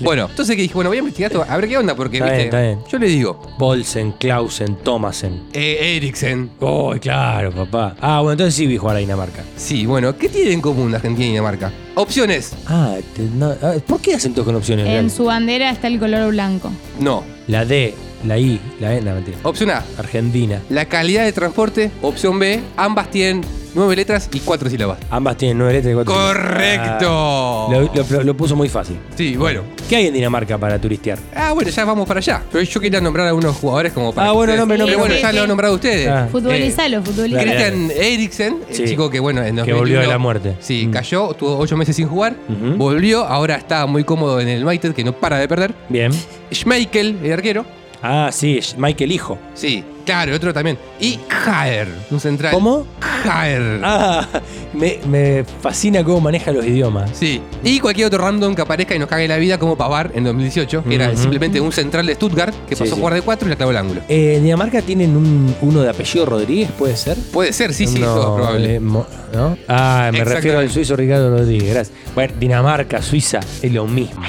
Bueno, 0.00 0.26
entonces 0.28 0.54
que 0.54 0.62
dije, 0.62 0.74
bueno, 0.74 0.90
voy 0.90 0.98
a 0.98 1.00
investigar 1.00 1.30
esto, 1.32 1.44
a 1.48 1.56
ver 1.56 1.68
qué 1.68 1.78
onda, 1.78 1.94
porque, 1.94 2.18
Está 2.18 2.26
viste, 2.26 2.36
bien, 2.36 2.46
está 2.48 2.60
bien. 2.60 2.78
yo 2.90 2.98
le 2.98 3.06
digo, 3.06 3.40
Bolsen, 3.58 4.12
Clausen, 4.12 4.76
Thomasen. 4.76 5.44
eh, 5.52 5.96
Eriksen. 5.96 6.50
Oh, 6.60 6.94
claro, 7.00 7.50
papá. 7.52 7.94
Ah, 8.00 8.20
bueno, 8.20 8.36
entonces 8.38 8.54
sí 8.54 8.68
vi 8.68 8.76
jugar 8.76 8.94
a 8.94 9.00
Dinamarca. 9.00 9.42
Sí, 9.56 9.84
bueno, 9.84 10.16
¿qué 10.16 10.28
tienen 10.28 10.52
en 10.52 10.60
común 10.60 10.94
Argentina 10.94 11.26
y 11.26 11.30
Dinamarca? 11.30 11.72
Opciones, 11.96 12.52
Ah, 12.68 12.94
te- 13.16 13.22
no, 13.24 13.48
ah, 13.60 13.74
¿por 13.84 14.00
qué 14.00 14.14
hacen 14.14 14.32
todos 14.32 14.46
con 14.46 14.54
opciones? 14.54 14.86
En 14.86 14.92
real? 14.92 15.10
su 15.10 15.24
bandera 15.24 15.70
está 15.70 15.88
el 15.88 15.98
color 15.98 16.30
blanco. 16.30 16.70
no. 17.00 17.24
La 17.48 17.64
D, 17.64 17.94
la 18.26 18.38
I, 18.38 18.60
la 18.78 18.94
E, 18.94 19.00
no, 19.00 19.12
mentira. 19.14 19.38
Opción 19.42 19.70
A, 19.70 19.82
Argentina. 19.98 20.60
la 20.70 20.84
calidad 20.84 21.24
de 21.24 21.32
transporte. 21.32 21.90
Opción 22.02 22.38
B, 22.38 22.60
ambas 22.76 23.10
tienen 23.10 23.40
nueve 23.74 23.96
letras 23.96 24.28
y 24.32 24.40
cuatro 24.40 24.68
sílabas. 24.70 24.98
Ambas 25.10 25.36
tienen 25.36 25.58
nueve 25.58 25.74
letras 25.74 25.92
y 25.92 25.94
cuatro. 25.94 26.14
¡Correcto! 26.14 27.08
Ah, 27.10 27.68
lo, 27.70 28.04
lo- 28.18 28.22
lo 28.24 28.36
puso 28.36 28.56
muy 28.56 28.68
fácil. 28.68 28.96
Sí, 29.16 29.36
bueno. 29.36 29.62
¿Qué 29.88 29.96
hay 29.96 30.06
en 30.08 30.14
Dinamarca 30.14 30.58
para 30.58 30.78
turistear? 30.80 31.18
Ah, 31.34 31.52
bueno, 31.52 31.70
ya 31.70 31.84
vamos 31.84 32.06
para 32.06 32.18
allá. 32.18 32.42
Pero 32.52 32.62
yo 32.64 32.80
quería 32.80 33.00
nombrar 33.00 33.26
a 33.26 33.28
algunos 33.30 33.56
jugadores 33.56 33.92
como 33.92 34.12
para. 34.12 34.28
Ah, 34.28 34.30
que 34.32 34.36
bueno, 34.36 34.52
ustedes- 34.52 34.60
nombre, 34.60 34.78
nombre, 34.78 34.92
Pero 34.96 34.98
bueno, 35.00 35.14
nombre. 35.14 35.32
ya 35.32 35.32
lo 35.36 35.42
han 35.42 35.48
nombrado 35.48 35.74
ustedes. 35.74 36.08
Ah. 36.08 36.28
Futbolizalo, 36.30 37.02
futbolizalo. 37.02 37.42
Claro. 37.42 37.58
Christian 37.74 37.90
Eriksen, 38.04 38.58
el 38.68 38.74
Sí. 38.74 38.84
chico 38.84 39.08
que 39.10 39.20
bueno, 39.20 39.40
en 39.40 39.54
Que 39.56 39.60
2021 39.72 39.78
volvió 39.80 40.00
de 40.00 40.06
la 40.06 40.18
muerte. 40.18 40.56
Sí, 40.60 40.86
Mm. 40.86 40.90
cayó, 40.90 41.28
tuvo 41.34 41.56
ocho 41.58 41.76
meses 41.76 41.96
sin 41.96 42.08
jugar, 42.08 42.34
Ujú. 42.48 42.76
volvió, 42.76 43.24
ahora 43.24 43.56
está 43.56 43.86
muy 43.86 44.04
cómodo 44.04 44.40
en 44.40 44.48
el 44.48 44.64
United, 44.64 44.92
que 44.94 45.04
no 45.04 45.12
para 45.12 45.38
de 45.38 45.48
perder. 45.48 45.74
Bien. 45.88 46.10
Schmeichel, 46.52 47.18
el 47.22 47.32
arquero, 47.32 47.64
Ah, 48.02 48.30
sí, 48.32 48.60
Michael 48.76 49.10
Hijo. 49.12 49.38
sí, 49.54 49.82
Claro, 50.08 50.34
otro 50.34 50.54
también. 50.54 50.78
Y 50.98 51.18
Jaer, 51.28 51.86
un 52.10 52.18
central. 52.18 52.50
¿Cómo? 52.54 52.86
Jaer. 53.24 53.80
Ah, 53.84 54.26
me, 54.72 55.00
me 55.06 55.44
fascina 55.60 56.02
cómo 56.02 56.22
maneja 56.22 56.50
los 56.50 56.64
idiomas. 56.64 57.10
Sí. 57.12 57.42
Y 57.62 57.78
cualquier 57.78 58.06
otro 58.06 58.24
random 58.24 58.54
que 58.54 58.62
aparezca 58.62 58.94
y 58.94 58.98
nos 58.98 59.06
cague 59.08 59.28
la 59.28 59.36
vida, 59.36 59.58
como 59.58 59.76
Pavar 59.76 60.10
en 60.14 60.24
2018, 60.24 60.84
que 60.84 60.94
era 60.94 61.08
Ujú. 61.10 61.18
simplemente 61.20 61.60
un 61.60 61.72
central 61.72 62.06
de 62.06 62.14
Stuttgart 62.14 62.54
que 62.66 62.74
Sí, 62.74 62.80
pasó 62.84 62.92
a 62.92 62.96
sí. 62.96 63.00
jugar 63.00 63.14
de 63.14 63.20
4 63.20 63.46
y 63.46 63.50
la 63.50 63.56
clavó 63.56 63.70
el 63.70 63.76
ángulo. 63.76 64.00
Eh, 64.08 64.36
¿En 64.38 64.44
Dinamarca 64.44 64.80
tienen 64.80 65.14
un, 65.14 65.54
uno 65.60 65.82
de 65.82 65.90
apellido 65.90 66.24
Rodríguez, 66.24 66.70
puede 66.78 66.96
ser? 66.96 67.18
Puede 67.30 67.52
ser, 67.52 67.74
sí, 67.74 67.86
sí, 67.86 68.00
todo 68.00 68.34
probable. 68.36 68.76
eh, 68.76 68.80
mo- 68.80 69.06
¿no? 69.34 69.58
Ah, 69.68 70.08
me 70.10 70.20
Exactamente. 70.20 70.24
refiero 70.24 70.58
al 70.60 70.70
suizo 70.70 70.96
Ricardo 70.96 71.28
Rodríguez. 71.36 71.74
Gracias. 71.74 71.96
Bueno, 72.14 72.32
Dinamarca, 72.40 73.02
Suiza, 73.02 73.40
es 73.60 73.70
lo 73.72 73.86
mismo. 73.86 74.22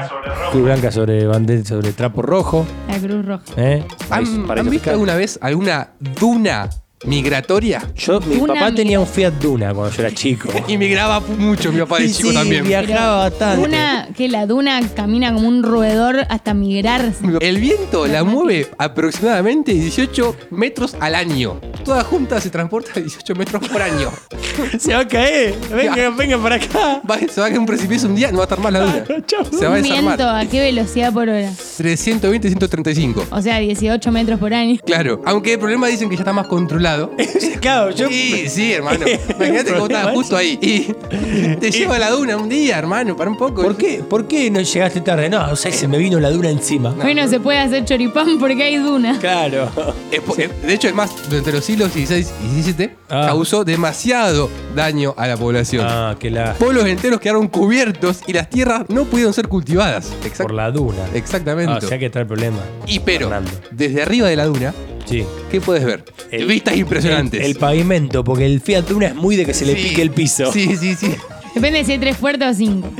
Cruz 0.00 0.02
blanca 0.02 0.08
sobre 0.08 0.28
rojo. 0.34 0.50
Cruz 0.50 0.64
Blanca 0.64 0.90
sobre, 0.90 1.26
bandera, 1.26 1.64
sobre 1.64 1.92
trapo 1.92 2.22
rojo. 2.22 2.66
La 2.88 2.98
Cruz 2.98 3.24
Roja. 3.26 3.44
¿eh? 3.56 3.84
¿Han, 3.88 4.08
Paraíso- 4.08 4.34
han 4.40 4.46
paraíso 4.46 4.70
visto 4.70 4.72
fiscal. 4.82 4.92
alguna 4.94 5.14
vez 5.16 5.38
alguna 5.42 5.88
duna 5.98 6.68
migratoria? 7.06 7.82
Yo, 7.96 8.20
mi 8.20 8.36
Una 8.36 8.54
papá 8.54 8.74
tenía 8.74 8.98
un 9.00 9.06
Fiat 9.06 9.34
Duna 9.34 9.72
cuando 9.74 9.94
yo 9.94 10.02
era 10.02 10.14
chico. 10.14 10.48
Y 10.68 10.78
migraba 10.78 11.20
mucho 11.20 11.72
mi 11.72 11.80
papá 11.80 11.98
de 11.98 12.06
Y 12.06 12.12
chico 12.12 12.28
sí, 12.30 12.34
también. 12.34 12.64
viajaba 12.66 13.28
bastante. 13.28 13.66
Una 13.66 14.08
que 14.16 14.28
la 14.28 14.46
duna 14.46 14.80
camina 14.94 15.32
como 15.34 15.46
un 15.48 15.62
roedor 15.62 16.26
hasta 16.28 16.54
migrar. 16.54 17.12
El 17.40 17.58
viento 17.58 18.06
la 18.06 18.24
mueve 18.24 18.68
aproximadamente 18.78 19.72
18 19.72 20.36
metros 20.50 20.96
al 21.00 21.14
año. 21.14 21.60
Toda 21.84 22.02
junta 22.04 22.40
se 22.40 22.50
transporta 22.50 22.92
18 23.00 23.34
metros 23.34 23.68
por 23.68 23.82
año. 23.82 24.10
Se 24.78 24.94
va 24.94 25.00
a 25.00 25.08
caer. 25.08 25.54
Venga, 25.74 26.10
venga 26.10 26.38
para 26.38 26.54
acá. 26.56 27.02
Va- 27.08 27.18
se 27.18 27.40
va 27.40 27.46
a 27.46 27.48
caer 27.48 27.58
un 27.58 27.66
precipicio 27.66 28.08
un 28.08 28.14
día, 28.14 28.30
no 28.30 28.38
va 28.38 28.44
a 28.44 28.46
estar 28.46 28.60
más 28.60 28.72
la 28.72 28.80
duna. 28.80 29.04
Chau. 29.26 29.44
Se 29.44 29.66
va 29.66 29.74
a 29.74 29.76
Un 29.78 29.82
desarmar. 29.82 30.16
viento 30.16 30.28
a 30.30 30.44
qué 30.46 30.60
velocidad 30.60 31.12
por 31.12 31.28
hora. 31.28 31.50
320, 31.76 32.48
135. 32.48 33.26
O 33.30 33.42
sea, 33.42 33.58
18 33.58 34.12
metros 34.12 34.38
por 34.38 34.54
año. 34.54 34.78
Claro, 34.86 35.20
aunque 35.26 35.54
el 35.54 35.58
problema 35.58 35.88
dicen 35.88 36.08
que 36.08 36.14
ya 36.16 36.20
está 36.22 36.32
más 36.32 36.46
Claro, 37.60 37.90
yo. 37.92 38.08
Sí, 38.08 38.48
sí, 38.48 38.72
hermano. 38.72 39.06
Imagínate 39.06 39.72
cómo 39.72 39.86
estaba 39.86 40.12
justo 40.14 40.36
ahí. 40.36 40.58
Y 40.60 40.92
te 41.56 41.70
lleva 41.70 41.96
a 41.96 41.98
la 41.98 42.10
duna 42.10 42.36
un 42.36 42.48
día, 42.48 42.78
hermano, 42.78 43.16
para 43.16 43.30
un 43.30 43.38
poco. 43.38 43.62
¿Por 43.62 43.76
qué? 43.76 44.02
¿Por 44.08 44.26
qué 44.28 44.50
no 44.50 44.60
llegaste 44.60 45.00
tarde? 45.00 45.28
No, 45.30 45.50
o 45.50 45.56
sea, 45.56 45.72
se 45.72 45.88
me 45.88 45.96
vino 45.98 46.20
la 46.20 46.30
duna 46.30 46.50
encima. 46.50 46.90
Bueno, 46.90 47.26
se 47.28 47.40
puede 47.40 47.58
hacer 47.58 47.84
choripán 47.84 48.38
porque 48.38 48.62
hay 48.64 48.76
duna. 48.76 49.18
Claro. 49.18 49.70
Eh, 50.10 50.20
De 50.66 50.74
hecho, 50.74 50.88
es 50.88 50.94
más, 50.94 51.10
durante 51.30 51.52
los 51.52 51.64
siglos 51.64 51.90
XVI 51.92 52.26
y 52.56 52.62
XVII 52.62 52.90
Ah. 53.08 53.26
causó 53.26 53.64
demasiado 53.64 54.50
daño 54.74 55.14
a 55.16 55.26
la 55.26 55.36
población. 55.36 55.86
Ah, 55.88 56.16
que 56.18 56.30
la. 56.30 56.54
Pueblos 56.54 56.84
enteros 56.86 57.20
quedaron 57.20 57.48
cubiertos 57.48 58.20
y 58.26 58.32
las 58.32 58.50
tierras 58.50 58.84
no 58.88 59.04
pudieron 59.04 59.32
ser 59.32 59.48
cultivadas. 59.48 60.10
Exact- 60.24 60.42
Por 60.42 60.54
la 60.54 60.70
duna. 60.70 60.98
Exactamente. 61.14 61.72
Ah, 61.72 61.78
o 61.82 61.86
sea 61.88 61.98
que 61.98 62.06
está 62.06 62.20
el 62.20 62.26
problema. 62.26 62.58
y 62.86 62.98
pero, 63.00 63.28
Fernando. 63.28 63.50
desde 63.70 64.02
arriba 64.02 64.28
de 64.28 64.36
la 64.36 64.46
duna, 64.46 64.74
Sí. 65.04 65.24
¿qué 65.50 65.60
puedes 65.60 65.84
ver? 65.84 66.04
El- 66.30 66.46
Vistas 66.46 66.76
impresionantes. 66.76 67.40
El, 67.40 67.46
el 67.52 67.56
pavimento, 67.56 68.24
porque 68.24 68.46
el 68.46 68.60
Fiat 68.60 68.88
Duna 68.88 69.08
es 69.08 69.14
muy 69.14 69.36
de 69.36 69.44
que 69.44 69.54
se 69.54 69.64
le 69.66 69.74
Sí, 69.76 69.88
pique 69.88 70.02
el 70.02 70.10
piso. 70.10 70.50
Sí, 70.52 70.76
sí, 70.76 70.94
sí. 70.94 71.14
Depende 71.54 71.84
si 71.84 71.92
hay 71.92 71.98
tres 71.98 72.16
puertas 72.16 72.56
o 72.56 72.58
cinco. 72.58 72.90